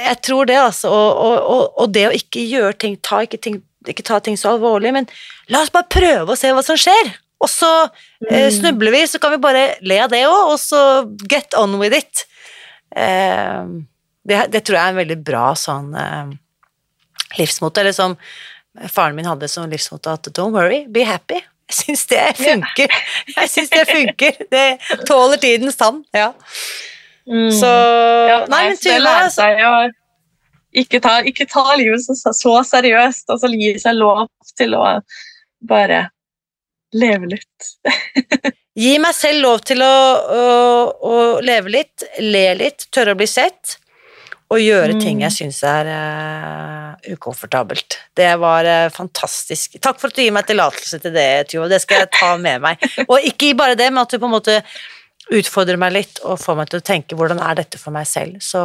jeg 0.06 0.20
tror 0.24 0.48
det, 0.48 0.58
altså. 0.60 0.90
Og, 0.90 1.42
og, 1.54 1.64
og, 1.76 1.90
det 1.92 2.06
å 2.08 2.14
ikke 2.16 2.44
gjøre 2.48 2.76
ting 2.80 2.96
ta 3.04 3.22
ikke, 3.26 3.40
ting 3.42 3.60
ikke, 3.88 4.04
ta 4.06 4.20
ting 4.24 4.38
så 4.40 4.54
alvorlig, 4.54 4.92
men 4.96 5.08
la 5.52 5.62
oss 5.64 5.72
bare 5.72 5.90
prøve 5.92 6.34
å 6.34 6.38
se 6.38 6.52
hva 6.54 6.64
som 6.64 6.78
skjer. 6.80 7.14
Og 7.40 7.48
så 7.48 7.70
eh, 8.28 8.48
mm. 8.48 8.56
snubler 8.58 8.96
vi, 8.96 9.04
så 9.08 9.20
kan 9.20 9.34
vi 9.34 9.40
bare 9.40 9.64
le 9.80 10.00
av 10.04 10.12
det 10.12 10.26
òg, 10.28 10.54
og 10.54 10.58
så 10.60 10.82
get 11.28 11.56
on 11.58 11.78
with 11.80 11.96
it. 11.96 12.26
Eh, 12.96 13.64
det, 14.28 14.44
det, 14.52 14.64
tror 14.64 14.76
jeg 14.76 14.84
er 14.84 14.94
en 14.94 15.00
veldig 15.00 15.20
bra 15.24 15.46
sånn 15.56 15.94
eh, 15.96 16.34
livsmote, 17.38 17.80
eller 17.80 17.96
som 17.96 18.18
faren 18.92 19.16
min 19.16 19.28
hadde 19.28 19.48
som 19.50 19.68
livsmote, 19.68 20.12
at 20.12 20.28
don't 20.36 20.56
worry, 20.56 20.84
be 20.88 21.04
happy. 21.08 21.40
Jeg 21.70 21.84
syns 21.84 22.06
det 22.10 22.22
funker. 22.34 22.94
Jeg 23.30 23.50
syns 23.52 23.68
det 23.70 23.82
funker. 23.86 24.38
Det 24.50 24.64
tåler 25.06 25.38
tidens 25.38 25.78
tann. 25.78 26.00
Ja. 26.10 26.32
Mm. 27.30 27.50
Så 27.54 27.66
ja, 27.66 28.38
Nei, 28.50 28.62
men 28.68 28.78
Tuva 28.82 29.16
altså. 29.24 29.46
ikke, 30.74 31.00
ta, 31.02 31.20
ikke 31.26 31.46
ta 31.50 31.64
livet 31.78 32.02
så, 32.02 32.32
så 32.34 32.56
seriøst, 32.66 33.30
og 33.30 33.54
gi 33.54 33.74
seg 33.78 34.00
lov 34.00 34.26
til 34.58 34.74
å 34.78 34.86
bare 35.68 36.08
leve 36.96 37.30
litt. 37.36 37.68
gi 38.84 38.96
meg 39.02 39.14
selv 39.14 39.44
lov 39.44 39.62
til 39.66 39.84
å, 39.86 39.94
å, 40.40 40.42
å, 41.06 41.14
leve 41.44 41.76
litt, 41.76 42.08
le 42.24 42.48
litt, 42.58 42.88
tørre 42.90 43.14
å 43.14 43.20
bli 43.20 43.30
sett. 43.30 43.76
Og 44.50 44.58
gjøre 44.58 44.96
mm. 44.96 45.00
ting 45.04 45.20
jeg 45.22 45.34
syns 45.36 45.60
er 45.62 45.86
uh, 45.86 47.12
ukomfortabelt. 47.14 48.00
Det 48.18 48.32
var 48.42 48.66
uh, 48.66 48.88
fantastisk. 48.90 49.78
Takk 49.78 50.00
for 50.00 50.10
at 50.10 50.18
du 50.18 50.24
gir 50.24 50.34
meg 50.34 50.48
tillatelse 50.48 50.98
til 51.04 51.14
det, 51.14 51.28
Tuva. 51.52 51.68
Det 51.70 51.78
skal 51.84 52.02
jeg 52.02 52.10
ta 52.16 52.32
med 52.40 52.64
meg. 52.64 52.82
Og 53.06 53.28
ikke 53.30 53.52
bare 53.58 53.78
det, 53.78 53.92
men 53.94 54.02
at 54.02 54.10
du 54.10 54.18
på 54.18 54.26
en 54.26 54.34
måte 54.34 54.58
utfordrer 55.30 55.78
meg 55.80 55.94
litt 55.94 56.20
og 56.26 56.40
få 56.42 56.56
meg 56.58 56.70
til 56.70 56.80
å 56.80 56.86
tenke 56.86 57.18
hvordan 57.18 57.40
er 57.42 57.60
dette 57.60 57.78
for 57.80 57.94
meg 57.94 58.08
selv. 58.08 58.40
Så 58.42 58.60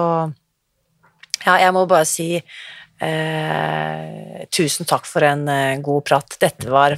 ja, 1.45 1.57
jeg 1.61 1.73
må 1.75 1.85
bare 1.89 2.07
si 2.09 2.29
eh, 2.37 4.45
tusen 4.53 4.89
takk 4.89 5.05
for 5.09 5.25
en 5.27 5.47
eh, 5.51 5.81
god 5.85 6.05
prat. 6.07 6.37
Dette 6.41 6.71
var 6.71 6.97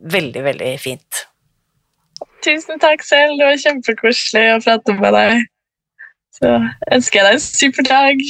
veldig, 0.00 0.44
veldig 0.46 0.74
fint. 0.80 1.24
Tusen 2.44 2.80
takk 2.80 3.02
selv. 3.04 3.38
Det 3.38 3.48
var 3.48 3.64
kjempekoselig 3.64 4.44
å 4.54 4.60
prate 4.64 4.96
med 5.00 5.16
deg. 5.16 5.48
Så 6.40 6.52
ønsker 6.94 7.20
jeg 7.20 7.26
deg 7.26 7.36
en 7.36 7.44
super 7.44 7.88
dag. 7.88 8.22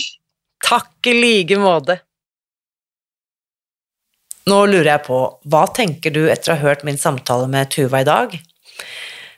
Takk 0.67 1.11
i 1.11 1.17
like 1.17 1.59
måte. 1.61 2.01
Nå 4.51 4.65
lurer 4.67 4.95
jeg 4.95 5.05
på, 5.07 5.19
hva 5.53 5.67
tenker 5.77 6.15
du 6.15 6.25
etter 6.33 6.53
å 6.53 6.57
ha 6.57 6.65
hørt 6.65 6.83
min 6.87 6.99
samtale 6.99 7.47
med 7.51 7.71
Tuva 7.71 8.01
i 8.03 8.09
dag? 8.09 8.33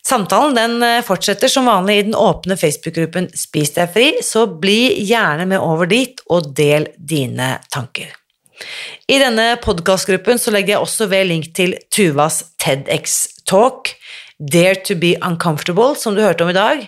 Samtalen 0.07 0.57
den 0.59 0.83
eh, 0.83 1.03
fortsetter 1.07 1.49
som 1.49 1.69
vanlig 1.71 1.99
i 1.99 2.07
den 2.09 2.17
åpne 2.19 2.57
Facebook-gruppen 2.59 3.31
Spis 3.39 3.75
deg 3.77 3.93
fri, 3.95 4.09
så 4.25 4.49
bli 4.51 5.05
gjerne 5.07 5.47
med 5.51 5.63
over 5.63 5.87
dit 5.91 6.19
og 6.27 6.51
del 6.57 6.89
dine 6.99 7.55
tanker. 7.71 8.11
I 9.11 9.19
denne 9.19 9.57
podkastgruppen 9.63 10.39
legger 10.55 10.77
jeg 10.77 10.85
også 10.85 11.09
ved 11.11 11.31
link 11.31 11.49
til 11.57 11.75
Tuvas 11.91 12.43
TEDX-talk, 12.63 13.97
Dare 14.43 14.81
to 14.83 14.97
be 14.99 15.15
uncomfortable, 15.23 15.95
som 15.95 16.17
du 16.17 16.23
hørte 16.23 16.43
om 16.43 16.51
i 16.51 16.57
dag, 16.57 16.87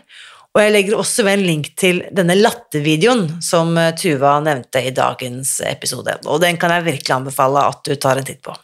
Og 0.55 0.63
jeg 0.63 0.71
legger 0.71 0.95
også 0.95 1.25
ved 1.27 1.35
en 1.35 1.49
link 1.49 1.73
til 1.79 1.97
denne 2.15 2.37
lattervideoen 2.39 3.25
som 3.43 3.73
eh, 3.75 3.91
Tuva 3.99 4.37
nevnte 4.43 4.85
i 4.87 4.93
dagens 4.95 5.57
episode, 5.67 6.15
og 6.31 6.39
den 6.45 6.61
kan 6.63 6.71
jeg 6.77 6.87
virkelig 6.93 7.17
anbefale 7.17 7.65
at 7.73 7.83
du 7.83 7.97
tar 7.99 8.21
en 8.21 8.29
titt 8.29 8.39
på. 8.45 8.55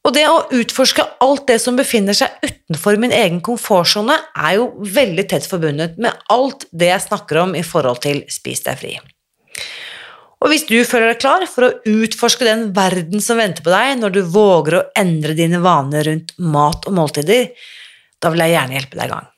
Og 0.00 0.14
det 0.16 0.24
å 0.30 0.46
utforske 0.56 1.04
alt 1.20 1.44
det 1.50 1.58
som 1.60 1.76
befinner 1.76 2.16
seg 2.16 2.32
utenfor 2.40 2.96
min 3.00 3.12
egen 3.12 3.42
komfortsone, 3.44 4.16
er 4.32 4.56
jo 4.56 4.70
veldig 4.80 5.26
tett 5.28 5.48
forbundet 5.48 5.98
med 6.00 6.16
alt 6.32 6.64
det 6.72 6.88
jeg 6.88 7.04
snakker 7.04 7.42
om 7.42 7.56
i 7.58 7.64
forhold 7.66 8.00
til 8.06 8.22
Spis 8.32 8.64
deg 8.64 8.80
fri. 8.80 8.94
Og 10.40 10.48
hvis 10.48 10.64
du 10.64 10.78
føler 10.88 11.12
deg 11.12 11.20
klar 11.20 11.44
for 11.52 11.66
å 11.66 11.98
utforske 12.00 12.46
den 12.48 12.70
verden 12.76 13.20
som 13.20 13.36
venter 13.40 13.64
på 13.64 13.72
deg 13.74 13.98
når 14.00 14.14
du 14.14 14.22
våger 14.24 14.78
å 14.78 14.86
endre 14.96 15.36
dine 15.36 15.60
vaner 15.60 16.08
rundt 16.08 16.32
mat 16.40 16.88
og 16.88 16.96
måltider, 16.96 17.50
da 18.20 18.32
vil 18.32 18.46
jeg 18.46 18.56
gjerne 18.56 18.76
hjelpe 18.78 18.96
deg 18.96 19.04
i 19.04 19.12
gang. 19.12 19.28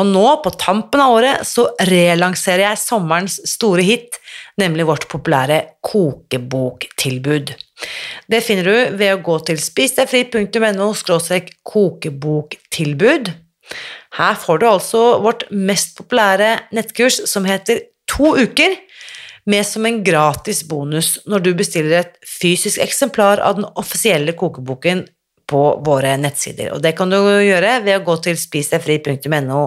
Og 0.00 0.08
nå, 0.08 0.26
på 0.42 0.50
tampen 0.58 1.02
av 1.02 1.14
året, 1.14 1.46
så 1.46 1.68
relanserer 1.86 2.64
jeg 2.64 2.82
sommerens 2.82 3.36
store 3.46 3.84
hit, 3.84 4.18
nemlig 4.58 4.88
vårt 4.88 5.06
populære 5.10 5.60
kokeboktilbud. 5.86 7.52
Det 8.30 8.42
finner 8.46 8.66
du 8.66 8.96
ved 9.00 9.14
å 9.14 9.22
gå 9.24 9.38
til 9.48 9.60
spisdegfri.no 9.60 10.90
kokeboktilbud. 11.72 13.32
Her 14.18 14.34
får 14.42 14.60
du 14.60 14.66
altså 14.68 15.02
vårt 15.22 15.46
mest 15.50 15.96
populære 15.98 16.56
nettkurs 16.76 17.22
som 17.30 17.46
heter 17.48 17.86
To 18.10 18.34
uker, 18.34 18.74
med 19.46 19.66
som 19.66 19.86
en 19.86 20.02
gratis 20.04 20.64
bonus 20.68 21.14
når 21.30 21.44
du 21.44 21.50
bestiller 21.58 22.00
et 22.00 22.16
fysisk 22.26 22.80
eksemplar 22.82 23.40
av 23.42 23.56
den 23.58 23.68
offisielle 23.78 24.34
kokeboken 24.36 25.04
på 25.50 25.62
våre 25.86 26.16
nettsider. 26.20 26.72
Og 26.74 26.82
det 26.82 26.94
kan 26.98 27.10
du 27.10 27.16
gjøre 27.18 27.80
ved 27.86 27.96
å 27.96 28.04
gå 28.06 28.16
til 28.26 28.38
spisdegfri.no 28.38 29.62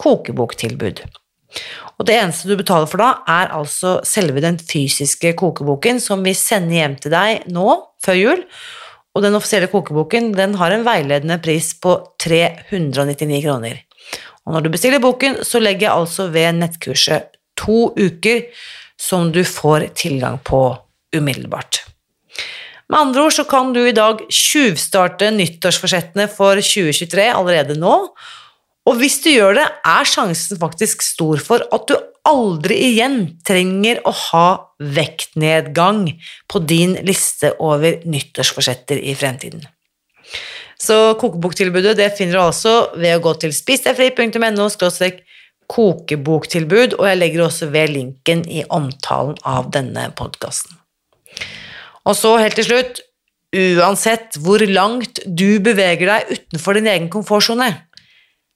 kokeboktilbud. 0.00 1.04
Og 2.00 2.06
det 2.08 2.16
eneste 2.16 2.48
du 2.48 2.56
betaler 2.56 2.88
for 2.88 3.02
da, 3.02 3.10
er 3.28 3.52
altså 3.52 3.98
selve 4.08 4.40
den 4.40 4.56
fysiske 4.56 5.34
kokeboken 5.36 6.00
som 6.00 6.24
vi 6.24 6.32
sender 6.36 6.78
hjem 6.78 6.96
til 7.02 7.12
deg 7.12 7.44
nå, 7.52 7.66
før 8.00 8.16
jul. 8.16 8.44
Og 9.12 9.26
den 9.26 9.36
offisielle 9.36 9.68
kokeboken 9.68 10.30
den 10.32 10.56
har 10.56 10.72
en 10.72 10.86
veiledende 10.86 11.36
pris 11.44 11.74
på 11.76 11.98
399 12.24 13.42
kroner. 13.44 13.82
Og 14.46 14.56
når 14.56 14.64
du 14.64 14.72
bestiller 14.72 15.02
boken, 15.02 15.42
så 15.44 15.60
legger 15.60 15.90
jeg 15.90 15.98
altså 15.98 16.30
ved 16.32 16.56
nettkurset 16.62 17.36
to 17.60 17.90
uker 17.98 18.46
som 19.00 19.28
du 19.34 19.42
får 19.44 19.90
tilgang 20.00 20.40
på 20.40 20.62
umiddelbart. 21.16 21.82
Med 22.90 22.98
andre 22.98 23.26
ord 23.26 23.34
så 23.36 23.44
kan 23.46 23.74
du 23.74 23.84
i 23.84 23.94
dag 23.94 24.24
tjuvstarte 24.32 25.28
nyttårsforsettene 25.36 26.26
for 26.32 26.58
2023 26.58 27.28
allerede 27.30 27.76
nå, 27.78 27.94
og 28.90 28.98
hvis 28.98 29.20
du 29.22 29.30
gjør 29.30 29.54
det, 29.54 29.66
er 29.86 30.08
sjansen 30.08 30.58
faktisk 30.58 31.04
stor 31.06 31.38
for 31.42 31.62
at 31.70 31.84
du 31.86 31.94
aldri 32.26 32.76
igjen 32.90 33.20
trenger 33.46 34.00
å 34.02 34.12
ha 34.12 34.46
vektnedgang 34.82 36.08
på 36.50 36.62
din 36.66 36.96
liste 37.06 37.52
over 37.62 38.02
nyttårsforsetter 38.02 38.98
i 38.98 39.14
fremtiden. 39.18 39.62
Så 40.80 41.14
kokeboktilbudet 41.20 41.94
det 41.98 42.08
finner 42.16 42.38
du 42.38 42.42
altså 42.42 42.74
ved 42.96 43.18
å 43.18 43.22
gå 43.24 43.34
til 43.42 43.54
spisdegfri.no 43.54 44.68
kokeboktilbud, 45.70 46.96
og 46.98 47.06
jeg 47.06 47.18
legger 47.20 47.44
også 47.44 47.68
ved 47.70 47.92
linken 47.94 48.42
i 48.50 48.64
omtalen 48.74 49.36
av 49.46 49.70
denne 49.70 50.08
podkasten. 50.18 50.74
Og 52.08 52.16
så 52.18 52.32
helt 52.40 52.58
til 52.58 52.66
slutt, 52.66 53.02
uansett 53.54 54.38
hvor 54.42 54.62
langt 54.66 55.22
du 55.26 55.60
beveger 55.62 56.10
deg 56.10 56.32
utenfor 56.34 56.78
din 56.78 56.90
egen 56.90 57.08
komfortsone, 57.12 57.68